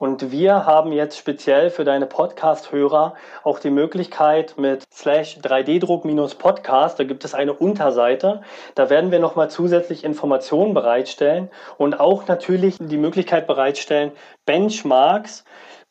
Und 0.00 0.32
wir 0.32 0.64
haben 0.64 0.92
jetzt 0.92 1.18
speziell 1.18 1.68
für 1.68 1.84
deine 1.84 2.06
Podcast-Hörer 2.06 3.16
auch 3.42 3.58
die 3.58 3.68
Möglichkeit 3.68 4.54
mit 4.56 4.82
slash 4.90 5.36
3D-Druck-Podcast, 5.42 6.98
da 6.98 7.04
gibt 7.04 7.22
es 7.26 7.34
eine 7.34 7.52
Unterseite, 7.52 8.40
da 8.74 8.88
werden 8.88 9.10
wir 9.10 9.18
nochmal 9.18 9.50
zusätzlich 9.50 10.02
Informationen 10.02 10.72
bereitstellen 10.72 11.50
und 11.76 12.00
auch 12.00 12.26
natürlich 12.28 12.78
die 12.80 12.96
Möglichkeit 12.96 13.46
bereitstellen, 13.46 14.12
Benchmarks 14.46 15.44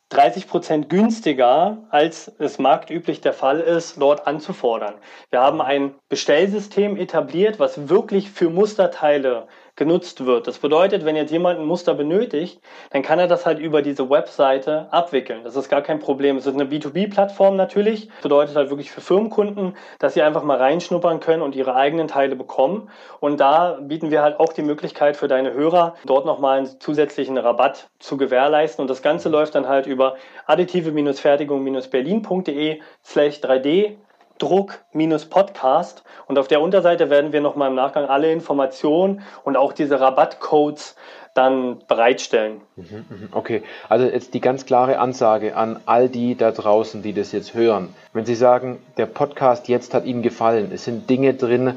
30 0.08 0.48
Prozent 0.48 0.88
günstiger, 0.88 1.78
als 1.90 2.32
es 2.40 2.58
marktüblich 2.58 3.20
der 3.20 3.32
Fall 3.32 3.60
ist, 3.60 4.02
dort 4.02 4.26
anzufordern. 4.26 4.94
Wir 5.30 5.40
haben 5.40 5.62
ein 5.62 5.94
Bestellsystem 6.08 6.96
etabliert, 6.96 7.60
was 7.60 7.88
wirklich 7.88 8.28
für 8.32 8.50
Musterteile 8.50 9.46
genutzt 9.80 10.24
wird. 10.26 10.46
Das 10.46 10.58
bedeutet, 10.58 11.06
wenn 11.06 11.16
jetzt 11.16 11.32
jemand 11.32 11.58
ein 11.58 11.64
Muster 11.64 11.94
benötigt, 11.94 12.60
dann 12.90 13.00
kann 13.00 13.18
er 13.18 13.28
das 13.28 13.46
halt 13.46 13.58
über 13.58 13.80
diese 13.80 14.10
Webseite 14.10 14.92
abwickeln. 14.92 15.42
Das 15.42 15.56
ist 15.56 15.70
gar 15.70 15.80
kein 15.80 16.00
Problem. 16.00 16.36
Es 16.36 16.44
ist 16.44 16.52
eine 16.52 16.66
B2B-Plattform 16.66 17.56
natürlich. 17.56 18.08
Das 18.08 18.22
bedeutet 18.22 18.56
halt 18.56 18.68
wirklich 18.68 18.90
für 18.90 19.00
Firmenkunden, 19.00 19.74
dass 19.98 20.12
sie 20.12 20.20
einfach 20.20 20.42
mal 20.42 20.58
reinschnuppern 20.58 21.20
können 21.20 21.42
und 21.42 21.56
ihre 21.56 21.74
eigenen 21.74 22.08
Teile 22.08 22.36
bekommen. 22.36 22.90
Und 23.20 23.40
da 23.40 23.78
bieten 23.80 24.10
wir 24.10 24.20
halt 24.20 24.38
auch 24.38 24.52
die 24.52 24.60
Möglichkeit 24.60 25.16
für 25.16 25.28
deine 25.28 25.54
Hörer, 25.54 25.94
dort 26.04 26.26
nochmal 26.26 26.58
einen 26.58 26.78
zusätzlichen 26.78 27.38
Rabatt 27.38 27.88
zu 27.98 28.18
gewährleisten. 28.18 28.82
Und 28.82 28.90
das 28.90 29.00
Ganze 29.00 29.30
läuft 29.30 29.54
dann 29.54 29.66
halt 29.66 29.86
über 29.86 30.16
additive-fertigung-berlin.de 30.46 32.80
slash 33.02 33.38
3D 33.38 33.96
Druck-Podcast. 34.40 36.02
Und 36.26 36.38
auf 36.38 36.48
der 36.48 36.60
Unterseite 36.60 37.10
werden 37.10 37.32
wir 37.32 37.40
nochmal 37.40 37.68
im 37.68 37.76
Nachgang 37.76 38.06
alle 38.06 38.32
Informationen 38.32 39.22
und 39.44 39.56
auch 39.56 39.72
diese 39.72 40.00
Rabattcodes 40.00 40.96
dann 41.34 41.78
bereitstellen. 41.86 42.60
Mhm, 42.76 43.04
mhm. 43.08 43.28
Okay, 43.32 43.62
also 43.88 44.06
jetzt 44.06 44.34
die 44.34 44.40
ganz 44.40 44.66
klare 44.66 44.98
Ansage 44.98 45.56
an 45.56 45.80
all 45.86 46.08
die 46.08 46.34
da 46.34 46.50
draußen, 46.50 47.02
die 47.02 47.12
das 47.12 47.32
jetzt 47.32 47.54
hören. 47.54 47.94
Wenn 48.12 48.26
Sie 48.26 48.34
sagen, 48.34 48.78
der 48.96 49.06
Podcast 49.06 49.68
jetzt 49.68 49.94
hat 49.94 50.04
Ihnen 50.04 50.22
gefallen, 50.22 50.70
es 50.74 50.84
sind 50.84 51.08
Dinge 51.08 51.34
drin, 51.34 51.76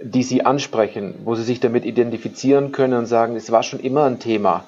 die 0.00 0.22
Sie 0.22 0.44
ansprechen, 0.44 1.20
wo 1.24 1.34
Sie 1.34 1.44
sich 1.44 1.60
damit 1.60 1.84
identifizieren 1.84 2.72
können 2.72 2.98
und 2.98 3.06
sagen, 3.06 3.36
es 3.36 3.50
war 3.50 3.62
schon 3.62 3.80
immer 3.80 4.04
ein 4.04 4.18
Thema, 4.18 4.64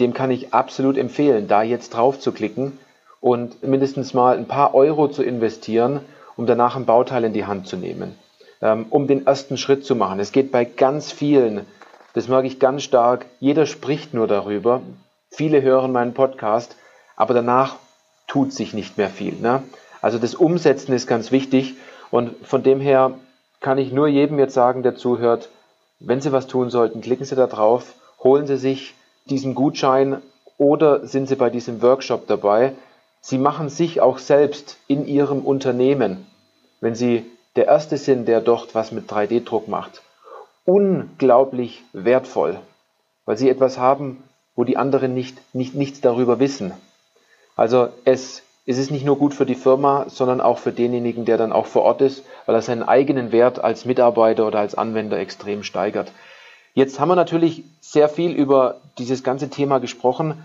dem 0.00 0.14
kann 0.14 0.30
ich 0.30 0.52
absolut 0.52 0.96
empfehlen, 0.96 1.46
da 1.46 1.62
jetzt 1.62 1.90
drauf 1.90 2.18
zu 2.18 2.32
klicken 2.32 2.78
und 3.20 3.62
mindestens 3.62 4.14
mal 4.14 4.36
ein 4.36 4.48
paar 4.48 4.74
Euro 4.74 5.08
zu 5.08 5.22
investieren 5.22 6.00
um 6.36 6.46
danach 6.46 6.76
ein 6.76 6.86
Bauteil 6.86 7.24
in 7.24 7.32
die 7.32 7.46
Hand 7.46 7.66
zu 7.66 7.76
nehmen, 7.76 8.16
ähm, 8.60 8.86
um 8.90 9.06
den 9.06 9.26
ersten 9.26 9.56
Schritt 9.56 9.84
zu 9.84 9.94
machen. 9.96 10.20
Es 10.20 10.32
geht 10.32 10.52
bei 10.52 10.64
ganz 10.64 11.12
vielen, 11.12 11.66
das 12.14 12.28
merke 12.28 12.46
ich 12.46 12.58
ganz 12.58 12.82
stark, 12.82 13.26
jeder 13.40 13.66
spricht 13.66 14.14
nur 14.14 14.26
darüber, 14.26 14.82
viele 15.30 15.62
hören 15.62 15.92
meinen 15.92 16.14
Podcast, 16.14 16.76
aber 17.16 17.34
danach 17.34 17.76
tut 18.26 18.52
sich 18.52 18.74
nicht 18.74 18.98
mehr 18.98 19.10
viel. 19.10 19.34
Ne? 19.34 19.62
Also 20.00 20.18
das 20.18 20.34
Umsetzen 20.34 20.92
ist 20.92 21.06
ganz 21.06 21.30
wichtig 21.32 21.74
und 22.10 22.34
von 22.46 22.62
dem 22.62 22.80
her 22.80 23.12
kann 23.60 23.78
ich 23.78 23.92
nur 23.92 24.08
jedem 24.08 24.38
jetzt 24.38 24.54
sagen, 24.54 24.82
der 24.82 24.96
zuhört, 24.96 25.48
wenn 26.00 26.20
Sie 26.20 26.32
was 26.32 26.48
tun 26.48 26.68
sollten, 26.70 27.00
klicken 27.00 27.24
Sie 27.24 27.36
da 27.36 27.46
drauf, 27.46 27.94
holen 28.22 28.46
Sie 28.46 28.56
sich 28.56 28.94
diesen 29.26 29.54
Gutschein 29.54 30.20
oder 30.58 31.06
sind 31.06 31.28
Sie 31.28 31.36
bei 31.36 31.50
diesem 31.50 31.80
Workshop 31.80 32.26
dabei. 32.26 32.72
Sie 33.22 33.38
machen 33.38 33.68
sich 33.68 34.00
auch 34.00 34.18
selbst 34.18 34.78
in 34.88 35.06
Ihrem 35.06 35.40
Unternehmen, 35.40 36.26
wenn 36.80 36.96
Sie 36.96 37.24
der 37.54 37.66
Erste 37.66 37.96
sind, 37.96 38.26
der 38.26 38.40
dort 38.40 38.74
was 38.74 38.90
mit 38.90 39.10
3D-Druck 39.10 39.68
macht, 39.68 40.02
unglaublich 40.64 41.84
wertvoll, 41.92 42.58
weil 43.24 43.38
Sie 43.38 43.48
etwas 43.48 43.78
haben, 43.78 44.22
wo 44.56 44.64
die 44.64 44.76
anderen 44.76 45.14
nicht, 45.14 45.38
nicht, 45.54 45.74
nichts 45.74 46.00
darüber 46.00 46.40
wissen. 46.40 46.72
Also 47.54 47.88
es, 48.04 48.42
es 48.66 48.76
ist 48.76 48.90
nicht 48.90 49.04
nur 49.04 49.18
gut 49.18 49.34
für 49.34 49.46
die 49.46 49.54
Firma, 49.54 50.06
sondern 50.08 50.40
auch 50.40 50.58
für 50.58 50.72
denjenigen, 50.72 51.24
der 51.24 51.38
dann 51.38 51.52
auch 51.52 51.66
vor 51.66 51.82
Ort 51.82 52.00
ist, 52.00 52.24
weil 52.46 52.56
er 52.56 52.62
seinen 52.62 52.82
eigenen 52.82 53.30
Wert 53.30 53.62
als 53.62 53.84
Mitarbeiter 53.84 54.46
oder 54.48 54.58
als 54.58 54.74
Anwender 54.74 55.18
extrem 55.18 55.62
steigert. 55.62 56.10
Jetzt 56.74 56.98
haben 56.98 57.08
wir 57.08 57.16
natürlich 57.16 57.62
sehr 57.80 58.08
viel 58.08 58.32
über 58.32 58.80
dieses 58.98 59.22
ganze 59.22 59.48
Thema 59.48 59.78
gesprochen. 59.78 60.42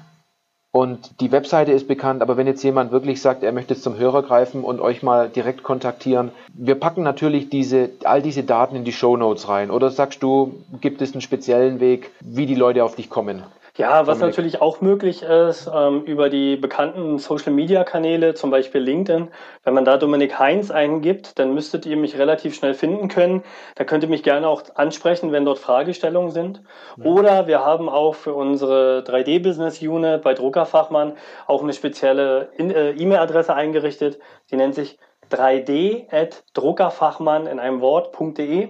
Und 0.72 1.22
die 1.22 1.32
Webseite 1.32 1.72
ist 1.72 1.88
bekannt, 1.88 2.22
aber 2.22 2.38
wenn 2.38 2.46
jetzt 2.46 2.64
jemand 2.64 2.92
wirklich 2.92 3.22
sagt, 3.22 3.42
er 3.42 3.52
möchte 3.52 3.76
zum 3.76 3.98
Hörer 3.98 4.22
greifen 4.22 4.64
und 4.64 4.80
euch 4.80 5.02
mal 5.02 5.30
direkt 5.30 5.64
kontaktieren, 5.64 6.32
wir 6.54 6.76
packen 6.76 7.04
natürlich 7.04 7.50
diese, 7.50 7.90
all 8.04 8.22
diese 8.22 8.44
Daten 8.44 8.76
in 8.76 8.84
die 8.84 8.92
Show 8.92 9.18
Notes 9.18 9.48
rein. 9.48 9.72
Oder 9.72 9.90
sagst 9.90 10.22
du, 10.22 10.64
gibt 10.82 11.02
es 11.02 11.14
einen 11.14 11.22
speziellen 11.22 11.80
Weg, 11.80 12.12
wie 12.20 12.46
die 12.46 12.56
Leute 12.56 12.84
auf 12.84 12.96
dich 12.96 13.10
kommen? 13.10 13.44
Ja, 13.78 14.08
was 14.08 14.18
natürlich 14.18 14.60
auch 14.60 14.82
möglich 14.82 15.22
ist, 15.22 15.70
ähm, 15.72 16.02
über 16.04 16.30
die 16.30 16.56
bekannten 16.56 17.20
Social-Media-Kanäle, 17.20 18.34
zum 18.34 18.50
Beispiel 18.50 18.82
LinkedIn. 18.82 19.28
Wenn 19.64 19.74
man 19.76 19.86
da 19.86 19.98
Dominik 19.98 20.40
Heinz 20.40 20.72
eingibt, 20.72 21.38
dann 21.38 21.54
müsstet 21.54 21.86
ihr 21.86 21.96
mich 21.96 22.18
relativ 22.18 22.56
schnell 22.56 22.74
finden 22.74 23.08
können. 23.08 23.44
Da 23.76 23.84
könnt 23.84 24.04
ihr 24.04 24.10
mich 24.10 24.24
gerne 24.24 24.48
auch 24.48 24.64
ansprechen, 24.74 25.32
wenn 25.32 25.46
dort 25.46 25.60
Fragestellungen 25.60 26.32
sind. 26.32 26.64
Ja. 26.98 27.06
Oder 27.06 27.46
wir 27.46 27.64
haben 27.64 27.88
auch 27.88 28.16
für 28.16 28.34
unsere 28.34 29.04
3D-Business-Unit 29.06 30.24
bei 30.24 30.34
Druckerfachmann 30.34 31.14
auch 31.46 31.62
eine 31.62 31.74
spezielle 31.74 32.50
äh, 32.58 32.90
E-Mail-Adresse 32.92 33.54
eingerichtet. 33.54 34.18
Die 34.50 34.56
nennt 34.56 34.74
sich 34.74 34.98
3d.druckerfachmann 35.30 37.46
in 37.46 37.60
einem 37.60 37.82
Wort.de. 37.82 38.70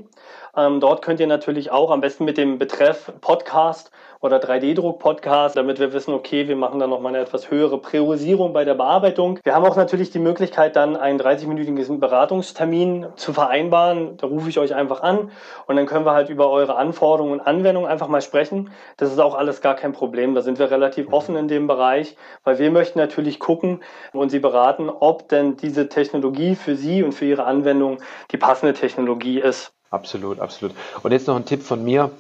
Ähm, 0.58 0.80
dort 0.80 1.04
könnt 1.04 1.20
ihr 1.20 1.28
natürlich 1.28 1.70
auch 1.70 1.92
am 1.92 2.02
besten 2.02 2.26
mit 2.26 2.36
dem 2.36 2.58
Betreff 2.58 3.14
Podcast 3.22 3.92
oder 4.22 4.38
3D-Druck-Podcast, 4.38 5.56
damit 5.56 5.80
wir 5.80 5.94
wissen, 5.94 6.16
okay, 6.16 6.48
wir 6.48 6.56
machen 6.56 6.80
dann 6.80 6.90
nochmal 6.90 7.14
eine 7.14 7.24
etwas 7.24 7.52
höhere 7.52 7.78
Priorisierung 7.78 8.54
bei 8.54 8.66
der 8.66 8.74
Bearbeitung. 8.74 9.40
Wir 9.44 9.54
haben 9.54 9.64
auch 9.64 9.76
natürlich 9.76 10.10
die 10.10 10.18
Möglichkeit, 10.18 10.76
dann 10.76 10.96
einen 10.96 11.20
30-minütigen 11.20 12.00
Beratungstermin 12.00 13.06
zu 13.16 13.34
vereinbaren. 13.34 14.18
Da 14.18 14.26
rufe 14.26 14.50
ich 14.50 14.58
euch 14.58 14.74
einfach 14.74 15.02
an 15.02 15.30
und 15.68 15.76
dann 15.76 15.86
können 15.86 16.08
wir 16.08 16.14
halt 16.14 16.30
über 16.30 16.50
eure 16.50 16.76
Anforderungen 16.76 17.34
und 17.34 17.42
Anwendungen 17.42 17.88
einfach 17.88 18.08
mal 18.08 18.22
sprechen. 18.22 18.72
Das 18.98 19.12
ist 19.12 19.20
auch 19.20 19.36
alles 19.36 19.62
gar 19.62 19.76
kein 19.76 19.94
Problem. 19.94 20.34
Da 20.34 20.42
sind 20.42 20.58
wir 20.58 20.72
relativ 20.72 21.14
offen 21.14 21.36
in 21.36 21.48
dem 21.48 21.68
Bereich, 21.68 22.18
weil 22.44 22.58
wir 22.58 22.72
möchten 22.72 22.98
natürlich 22.98 23.40
gucken 23.40 23.84
und 24.12 24.32
Sie 24.32 24.40
beraten, 24.40 24.90
ob 24.90 25.30
denn 25.30 25.56
diese 25.56 25.88
Technologie 25.88 26.56
für 26.56 26.76
Sie 26.76 27.04
und 27.04 27.12
für 27.12 27.26
Ihre 27.26 27.44
Anwendung 27.44 28.00
die 28.32 28.38
passende 28.38 28.74
Technologie 28.74 29.40
ist. 29.40 29.77
Absolut, 29.90 30.40
absolut. 30.40 30.76
Und 31.04 31.12
jetzt 31.12 31.28
noch 31.28 31.36
ein 31.36 31.46
Tipp 31.46 31.64
von 31.64 31.84
mir 31.84 32.12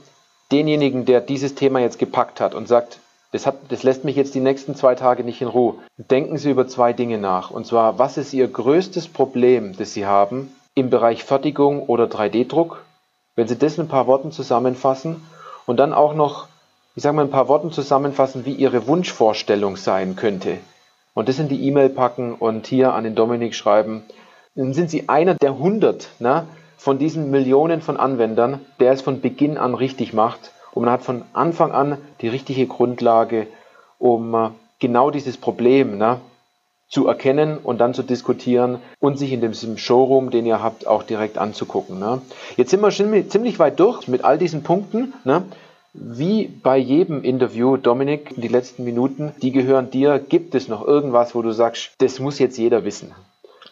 denjenigen, 0.51 1.05
der 1.05 1.21
dieses 1.21 1.55
Thema 1.55 1.79
jetzt 1.79 1.99
gepackt 1.99 2.39
hat 2.39 2.55
und 2.55 2.67
sagt, 2.67 2.99
das, 3.33 3.45
hat, 3.45 3.57
das 3.69 3.83
lässt 3.83 4.05
mich 4.05 4.15
jetzt 4.15 4.35
die 4.35 4.39
nächsten 4.39 4.75
zwei 4.75 4.95
Tage 4.95 5.23
nicht 5.23 5.41
in 5.41 5.49
Ruhe. 5.49 5.75
Denken 5.97 6.37
Sie 6.37 6.49
über 6.49 6.67
zwei 6.67 6.93
Dinge 6.93 7.17
nach. 7.17 7.51
Und 7.51 7.67
zwar, 7.67 7.99
was 7.99 8.17
ist 8.17 8.33
Ihr 8.33 8.47
größtes 8.47 9.09
Problem, 9.09 9.75
das 9.77 9.93
Sie 9.93 10.05
haben 10.05 10.55
im 10.75 10.89
Bereich 10.89 11.23
Fertigung 11.23 11.83
oder 11.83 12.05
3D-Druck? 12.05 12.83
wenn 13.37 13.47
Sie 13.47 13.57
das 13.57 13.77
in 13.77 13.85
ein 13.85 13.87
paar 13.87 14.07
Worten 14.07 14.33
zusammenfassen 14.33 15.21
und 15.65 15.77
dann 15.77 15.93
auch 15.93 16.13
noch, 16.13 16.47
ich 16.95 17.03
sage 17.03 17.15
mal, 17.15 17.21
ein 17.21 17.31
paar 17.31 17.47
Worten 17.47 17.71
zusammenfassen, 17.71 18.45
wie 18.45 18.53
Ihre 18.53 18.87
Wunschvorstellung 18.87 19.77
sein 19.77 20.17
könnte. 20.17 20.57
Und 21.13 21.29
das 21.29 21.39
in 21.39 21.47
die 21.47 21.63
E-Mail 21.67 21.89
packen 21.89 22.33
und 22.33 22.67
hier 22.67 22.93
an 22.93 23.05
den 23.05 23.15
Dominik 23.15 23.55
schreiben. 23.55 24.03
Dann 24.55 24.73
sind 24.73 24.89
Sie 24.89 25.07
einer 25.07 25.35
der 25.35 25.51
100 25.51 26.09
ne, 26.19 26.47
von 26.77 26.99
diesen 26.99 27.31
Millionen 27.31 27.81
von 27.81 27.97
Anwendern, 27.97 28.61
der 28.79 28.91
es 28.91 29.01
von 29.01 29.19
Beginn 29.19 29.57
an 29.57 29.73
richtig 29.73 30.13
macht. 30.13 30.51
Und 30.73 30.85
man 30.85 30.93
hat 30.93 31.01
von 31.01 31.23
Anfang 31.33 31.71
an 31.71 31.97
die 32.21 32.27
richtige 32.27 32.67
Grundlage, 32.67 33.47
um 33.97 34.33
äh, 34.35 34.49
genau 34.79 35.09
dieses 35.09 35.37
Problem 35.37 35.97
ne, 35.97 36.21
zu 36.87 37.07
erkennen 37.07 37.57
und 37.57 37.79
dann 37.79 37.93
zu 37.93 38.03
diskutieren 38.03 38.79
und 38.99 39.17
sich 39.17 39.33
in 39.33 39.41
dem 39.41 39.53
Showroom, 39.53 40.29
den 40.29 40.45
ihr 40.45 40.61
habt, 40.61 40.87
auch 40.87 41.03
direkt 41.03 41.37
anzugucken. 41.37 41.99
Ne? 41.99 42.21
Jetzt 42.55 42.71
sind 42.71 42.81
wir 42.81 42.91
schon 42.91 43.29
ziemlich 43.29 43.59
weit 43.59 43.79
durch 43.79 44.07
mit 44.07 44.23
all 44.23 44.37
diesen 44.37 44.63
Punkten. 44.63 45.13
Ne? 45.25 45.43
Wie 45.93 46.47
bei 46.47 46.77
jedem 46.77 47.23
Interview, 47.23 47.75
Dominik, 47.75 48.33
die 48.37 48.47
letzten 48.47 48.83
Minuten, 48.83 49.33
die 49.41 49.51
gehören 49.51 49.89
dir. 49.89 50.19
Gibt 50.19 50.53
es 50.53 50.67
noch 50.67 50.85
irgendwas, 50.85 51.33
wo 51.33 51.41
du 51.41 51.51
sagst, 51.51 51.91
das 51.97 52.19
muss 52.19 52.39
jetzt 52.39 52.57
jeder 52.57 52.85
wissen? 52.85 53.13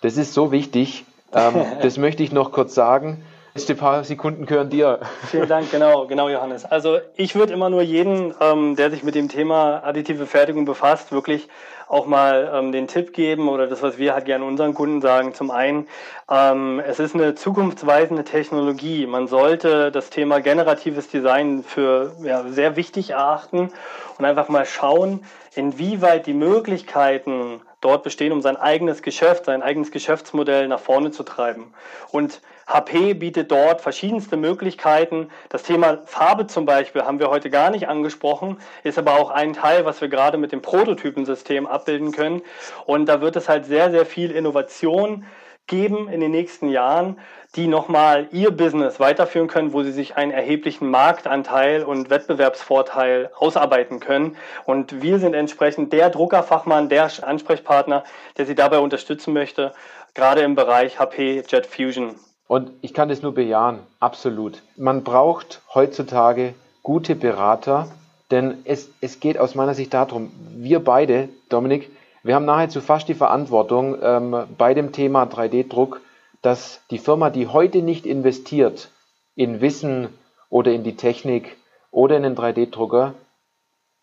Das 0.02 0.18
ist 0.18 0.34
so 0.34 0.52
wichtig. 0.52 1.06
Ähm, 1.36 1.66
das 1.82 1.98
möchte 1.98 2.24
ich 2.24 2.32
noch 2.32 2.52
kurz 2.52 2.74
sagen. 2.74 3.24
Letzte 3.54 3.76
paar 3.76 4.04
Sekunden 4.04 4.46
gehören 4.46 4.70
dir. 4.70 5.00
Vielen 5.32 5.48
Dank, 5.48 5.72
genau, 5.72 6.08
genau, 6.08 6.28
Johannes. 6.28 6.66
Also 6.66 7.00
ich 7.16 7.36
würde 7.36 7.54
immer 7.54 7.70
nur 7.70 7.82
jeden, 7.82 8.34
ähm, 8.42 8.76
der 8.76 8.92
sich 8.92 9.04
mit 9.04 9.16
dem 9.16 9.30
Thema 9.30 9.82
additive 9.86 10.26
Fertigung 10.26 10.66
befasst, 10.66 11.14
wirklich 11.14 11.48
auch 11.88 12.06
mal 12.06 12.52
ähm, 12.54 12.72
den 12.74 12.88
Tipp 12.88 13.14
geben 13.14 13.48
oder 13.48 13.68
das, 13.68 13.82
was 13.82 13.98
wir 13.98 14.14
halt 14.14 14.26
gerne 14.26 14.44
unseren 14.44 14.74
Kunden 14.74 15.02
sagen. 15.02 15.34
Zum 15.34 15.52
einen, 15.52 15.88
ähm, 16.30 16.82
es 16.86 17.00
ist 17.00 17.16
eine 17.16 17.36
zukunftsweisende 17.36 18.24
Technologie. 18.24 19.06
Man 19.06 19.28
sollte 19.28 19.92
das 19.92 20.10
Thema 20.10 20.42
generatives 20.42 21.08
Design 21.08 21.64
für 21.64 22.14
ja, 22.24 22.44
sehr 22.50 22.76
wichtig 22.76 23.12
erachten 23.12 23.72
und 24.18 24.26
einfach 24.26 24.50
mal 24.50 24.66
schauen, 24.66 25.24
inwieweit 25.56 26.26
die 26.26 26.34
Möglichkeiten 26.34 27.62
dort 27.86 28.04
bestehen, 28.04 28.34
um 28.34 28.42
sein 28.42 28.58
eigenes 28.58 29.02
Geschäft, 29.02 29.46
sein 29.46 29.62
eigenes 29.62 29.92
Geschäftsmodell 29.92 30.68
nach 30.68 30.80
vorne 30.80 31.12
zu 31.12 31.24
treiben. 31.24 31.74
Und 32.12 32.42
HP 32.68 33.14
bietet 33.14 33.52
dort 33.52 33.82
verschiedenste 33.82 34.38
Möglichkeiten. 34.38 35.30
Das 35.50 35.64
Thema 35.64 36.00
Farbe 36.06 36.48
zum 36.48 36.66
Beispiel 36.66 37.04
haben 37.04 37.20
wir 37.20 37.30
heute 37.30 37.52
gar 37.52 37.70
nicht 37.70 37.88
angesprochen, 37.88 38.58
ist 38.84 38.98
aber 38.98 39.20
auch 39.20 39.30
ein 39.30 39.54
Teil, 39.54 39.86
was 39.86 40.02
wir 40.02 40.08
gerade 40.08 40.38
mit 40.38 40.52
dem 40.52 40.64
Prototypensystem 40.64 41.68
abbilden 41.68 42.12
können. 42.12 42.42
Und 42.86 43.06
da 43.06 43.22
wird 43.22 43.36
es 43.36 43.48
halt 43.48 43.66
sehr, 43.66 43.92
sehr 43.92 44.06
viel 44.06 44.32
Innovation 44.32 45.26
geben 45.68 46.10
in 46.10 46.20
den 46.20 46.32
nächsten 46.32 46.70
Jahren, 46.70 47.20
die 47.56 47.68
nochmal 47.68 48.28
ihr 48.32 48.52
Business 48.52 49.00
weiterführen 49.00 49.48
können, 49.48 49.74
wo 49.74 49.84
sie 49.84 49.92
sich 49.92 50.18
einen 50.18 50.32
erheblichen 50.32 50.90
Marktanteil 50.90 51.84
und 51.84 52.10
Wettbewerbsvorteil 52.10 53.32
ausarbeiten 53.38 54.00
können. 54.00 54.36
Und 54.66 55.02
wir 55.02 55.20
sind 55.20 55.34
entsprechend 55.34 55.94
der 55.94 56.10
Druckerfachmann, 56.10 56.90
der 56.90 57.10
Ansprechpartner, 57.22 58.04
der 58.38 58.46
sie 58.46 58.56
dabei 58.56 58.80
unterstützen 58.80 59.34
möchte, 59.34 59.74
gerade 60.14 60.42
im 60.42 60.56
Bereich 60.56 61.00
HP 61.00 61.44
Jet 61.48 61.66
Fusion. 61.66 62.16
Und 62.48 62.72
ich 62.82 62.94
kann 62.94 63.10
das 63.10 63.22
nur 63.22 63.34
bejahen, 63.34 63.80
absolut. 64.00 64.62
Man 64.76 65.04
braucht 65.04 65.62
heutzutage 65.74 66.54
gute 66.84 67.16
Berater, 67.16 67.88
denn 68.32 68.60
es, 68.66 68.90
es 69.02 69.20
geht 69.20 69.38
aus 69.38 69.56
meiner 69.56 69.74
Sicht 69.74 69.94
darum, 69.94 70.32
wir 70.56 70.84
beide, 70.84 71.30
Dominik, 71.50 71.90
wir 72.22 72.36
haben 72.36 72.46
nahezu 72.46 72.82
fast 72.82 73.08
die 73.08 73.14
Verantwortung 73.14 73.98
ähm, 74.02 74.46
bei 74.58 74.74
dem 74.74 74.92
Thema 74.92 75.24
3D-Druck, 75.24 76.02
dass 76.46 76.82
die 76.92 77.00
Firma, 77.00 77.32
die 77.32 77.48
heute 77.48 77.82
nicht 77.82 78.06
investiert 78.06 78.90
in 79.36 79.62
Wissen 79.62 80.10
oder 80.50 80.72
in 80.72 80.84
die 80.84 80.96
Technik 80.96 81.58
oder 81.90 82.18
in 82.18 82.24
den 82.24 82.36
3D-Drucker, 82.36 83.16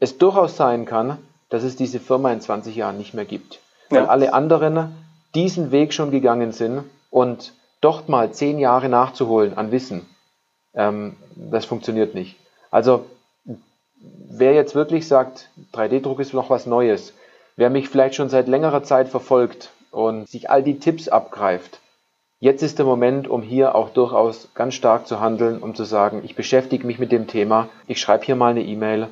es 0.01 0.19
durchaus 0.19 0.57
sein 0.57 0.85
kann, 0.85 1.19
dass 1.51 1.63
es 1.63 1.77
diese 1.77 2.01
Firma 2.01 2.33
in 2.33 2.41
20 2.41 2.75
Jahren 2.75 2.99
nicht 2.99 3.15
mehr 3.15 3.27
gibt. 3.27 3.61
Ja. 3.91 3.99
Weil 3.99 4.07
alle 4.07 4.35
anderen 4.35 4.93
diesen 5.37 5.71
Weg 5.71 5.95
schon 5.95 6.11
gegangen 6.11 6.51
sind 6.51 6.83
und 7.11 7.53
dort 7.81 8.09
mal 8.09 8.33
zehn 8.33 8.59
Jahre 8.59 8.89
nachzuholen 8.89 9.57
an 9.57 9.71
Wissen, 9.71 10.05
ähm, 10.75 11.17
das 11.37 11.65
funktioniert 11.65 12.15
nicht. 12.15 12.37
Also 12.73 13.05
wer 13.95 14.53
jetzt 14.53 14.75
wirklich 14.75 15.07
sagt, 15.07 15.49
3D-Druck 15.75 16.19
ist 16.19 16.35
noch 16.35 16.51
was 16.51 16.67
Neues, 16.67 17.15
wer 17.55 17.71
mich 17.71 17.89
vielleicht 17.89 18.17
schon 18.17 18.31
seit 18.31 18.49
längerer 18.49 18.83
Zeit 18.83 19.09
verfolgt 19.09 19.71
und 19.93 20.29
sich 20.29 20.51
all 20.51 20.65
die 20.65 20.81
Tipps 20.81 21.09
abgreift, 21.09 21.82
jetzt 22.43 22.63
ist 22.65 22.79
der 22.79 22.85
Moment, 22.85 23.29
um 23.29 23.41
hier 23.41 23.77
auch 23.77 23.91
durchaus 23.91 24.49
ganz 24.53 24.75
stark 24.75 25.07
zu 25.07 25.21
handeln, 25.21 25.63
um 25.63 25.77
zu 25.77 25.85
sagen, 25.85 26.23
ich 26.25 26.35
beschäftige 26.35 26.85
mich 26.85 26.99
mit 26.99 27.13
dem 27.13 27.29
Thema, 27.29 27.69
ich 27.87 28.01
schreibe 28.01 28.25
hier 28.25 28.35
mal 28.35 28.51
eine 28.51 28.65
E-Mail 28.65 29.07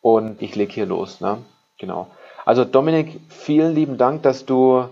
und 0.00 0.40
ich 0.40 0.56
lege 0.56 0.72
hier 0.72 0.86
los. 0.86 1.20
Ne? 1.20 1.36
Genau. 1.78 2.06
Also 2.46 2.64
Dominik, 2.64 3.20
vielen 3.28 3.74
lieben 3.74 3.98
Dank, 3.98 4.22
dass 4.22 4.46
du 4.46 4.86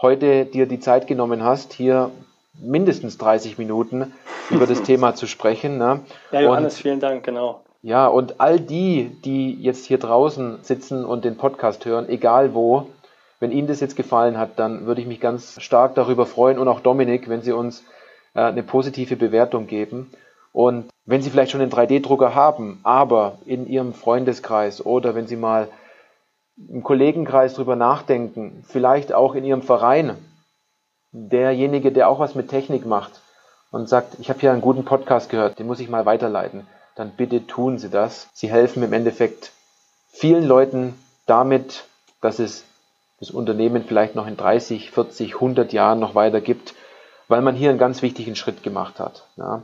heute 0.00 0.44
dir 0.44 0.66
die 0.66 0.78
Zeit 0.78 1.08
genommen 1.08 1.42
hast, 1.42 1.72
hier 1.72 2.12
mindestens 2.54 3.18
30 3.18 3.58
Minuten 3.58 4.12
über 4.48 4.68
das 4.68 4.82
Thema 4.84 5.16
zu 5.16 5.26
sprechen. 5.26 5.78
Ne? 5.78 6.02
Ja, 6.30 6.42
Johannes, 6.42 6.76
und, 6.76 6.82
vielen 6.82 7.00
Dank, 7.00 7.24
genau. 7.24 7.60
Ja, 7.82 8.06
und 8.06 8.40
all 8.40 8.60
die, 8.60 9.10
die 9.24 9.52
jetzt 9.52 9.84
hier 9.84 9.98
draußen 9.98 10.58
sitzen 10.62 11.04
und 11.04 11.24
den 11.24 11.36
Podcast 11.36 11.84
hören, 11.86 12.08
egal 12.08 12.54
wo, 12.54 12.86
wenn 13.40 13.52
Ihnen 13.52 13.68
das 13.68 13.80
jetzt 13.80 13.96
gefallen 13.96 14.38
hat, 14.38 14.58
dann 14.58 14.86
würde 14.86 15.00
ich 15.00 15.06
mich 15.06 15.20
ganz 15.20 15.60
stark 15.60 15.94
darüber 15.94 16.26
freuen 16.26 16.58
und 16.58 16.68
auch 16.68 16.80
Dominik, 16.80 17.28
wenn 17.28 17.42
Sie 17.42 17.52
uns 17.52 17.84
äh, 18.34 18.40
eine 18.40 18.62
positive 18.62 19.16
Bewertung 19.16 19.66
geben. 19.66 20.10
Und 20.52 20.88
wenn 21.04 21.22
Sie 21.22 21.30
vielleicht 21.30 21.52
schon 21.52 21.60
einen 21.60 21.70
3D-Drucker 21.70 22.34
haben, 22.34 22.80
aber 22.82 23.38
in 23.44 23.66
Ihrem 23.66 23.92
Freundeskreis 23.92 24.84
oder 24.84 25.14
wenn 25.14 25.26
Sie 25.26 25.36
mal 25.36 25.68
im 26.56 26.82
Kollegenkreis 26.82 27.54
drüber 27.54 27.76
nachdenken, 27.76 28.64
vielleicht 28.66 29.12
auch 29.12 29.34
in 29.34 29.44
Ihrem 29.44 29.62
Verein, 29.62 30.16
derjenige, 31.12 31.92
der 31.92 32.08
auch 32.08 32.18
was 32.18 32.34
mit 32.34 32.48
Technik 32.48 32.86
macht 32.86 33.20
und 33.70 33.88
sagt, 33.88 34.18
ich 34.18 34.30
habe 34.30 34.40
hier 34.40 34.52
einen 34.52 34.62
guten 34.62 34.84
Podcast 34.84 35.28
gehört, 35.28 35.58
den 35.58 35.66
muss 35.66 35.80
ich 35.80 35.88
mal 35.88 36.06
weiterleiten, 36.06 36.66
dann 36.94 37.10
bitte 37.10 37.46
tun 37.46 37.78
Sie 37.78 37.90
das. 37.90 38.28
Sie 38.32 38.50
helfen 38.50 38.82
im 38.82 38.92
Endeffekt 38.92 39.52
vielen 40.08 40.44
Leuten 40.44 40.94
damit, 41.26 41.84
dass 42.20 42.38
es 42.38 42.64
das 43.18 43.30
Unternehmen 43.30 43.84
vielleicht 43.86 44.14
noch 44.14 44.26
in 44.26 44.36
30, 44.36 44.90
40, 44.90 45.34
100 45.34 45.72
Jahren 45.72 46.00
noch 46.00 46.14
weiter 46.14 46.40
gibt, 46.40 46.74
weil 47.28 47.42
man 47.42 47.54
hier 47.54 47.70
einen 47.70 47.78
ganz 47.78 48.02
wichtigen 48.02 48.36
Schritt 48.36 48.62
gemacht 48.62 49.00
hat. 49.00 49.24
Ja. 49.36 49.62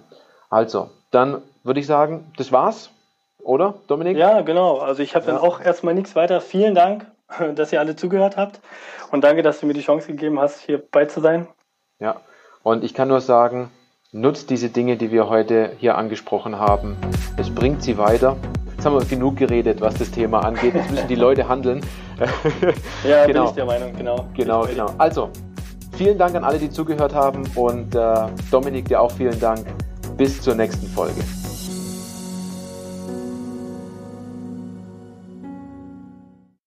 Also, 0.50 0.90
dann 1.10 1.42
würde 1.62 1.80
ich 1.80 1.86
sagen, 1.86 2.32
das 2.36 2.52
war's, 2.52 2.90
oder 3.38 3.74
Dominik? 3.88 4.16
Ja, 4.16 4.40
genau. 4.42 4.78
Also 4.78 5.02
ich 5.02 5.16
habe 5.16 5.26
ja. 5.26 5.32
dann 5.32 5.40
auch 5.40 5.60
erstmal 5.60 5.94
nichts 5.94 6.14
weiter. 6.14 6.40
Vielen 6.40 6.74
Dank 6.74 7.06
dass 7.54 7.72
ihr 7.72 7.80
alle 7.80 7.96
zugehört 7.96 8.36
habt. 8.36 8.60
Und 9.10 9.24
danke, 9.24 9.42
dass 9.42 9.60
du 9.60 9.66
mir 9.66 9.74
die 9.74 9.82
Chance 9.82 10.08
gegeben 10.08 10.40
hast, 10.40 10.60
hier 10.60 10.82
bei 10.90 11.06
zu 11.06 11.20
sein. 11.20 11.46
Ja, 11.98 12.20
und 12.62 12.84
ich 12.84 12.94
kann 12.94 13.08
nur 13.08 13.20
sagen, 13.20 13.70
nutzt 14.12 14.50
diese 14.50 14.68
Dinge, 14.68 14.96
die 14.96 15.10
wir 15.10 15.28
heute 15.28 15.72
hier 15.78 15.96
angesprochen 15.96 16.58
haben. 16.58 16.96
Es 17.36 17.54
bringt 17.54 17.82
sie 17.82 17.98
weiter. 17.98 18.36
Jetzt 18.82 18.86
haben 18.90 18.98
wir 18.98 19.04
genug 19.06 19.36
geredet, 19.36 19.80
was 19.80 19.94
das 19.94 20.10
Thema 20.10 20.40
angeht. 20.40 20.74
Jetzt 20.74 20.90
müssen 20.90 21.06
die 21.06 21.14
Leute 21.14 21.48
handeln. 21.48 21.82
ja, 23.08 23.26
genau. 23.26 23.42
bin 23.42 23.48
ich 23.50 23.54
der 23.54 23.64
Meinung, 23.64 23.92
genau. 23.96 24.26
Genau, 24.34 24.62
genau. 24.62 24.86
Also, 24.98 25.30
vielen 25.92 26.18
Dank 26.18 26.34
an 26.34 26.42
alle, 26.42 26.58
die 26.58 26.68
zugehört 26.68 27.14
haben 27.14 27.44
und 27.54 27.94
äh, 27.94 28.26
Dominik, 28.50 28.88
dir 28.88 29.00
auch 29.00 29.12
vielen 29.12 29.38
Dank. 29.38 29.64
Bis 30.16 30.42
zur 30.42 30.56
nächsten 30.56 30.88
Folge. 30.88 31.22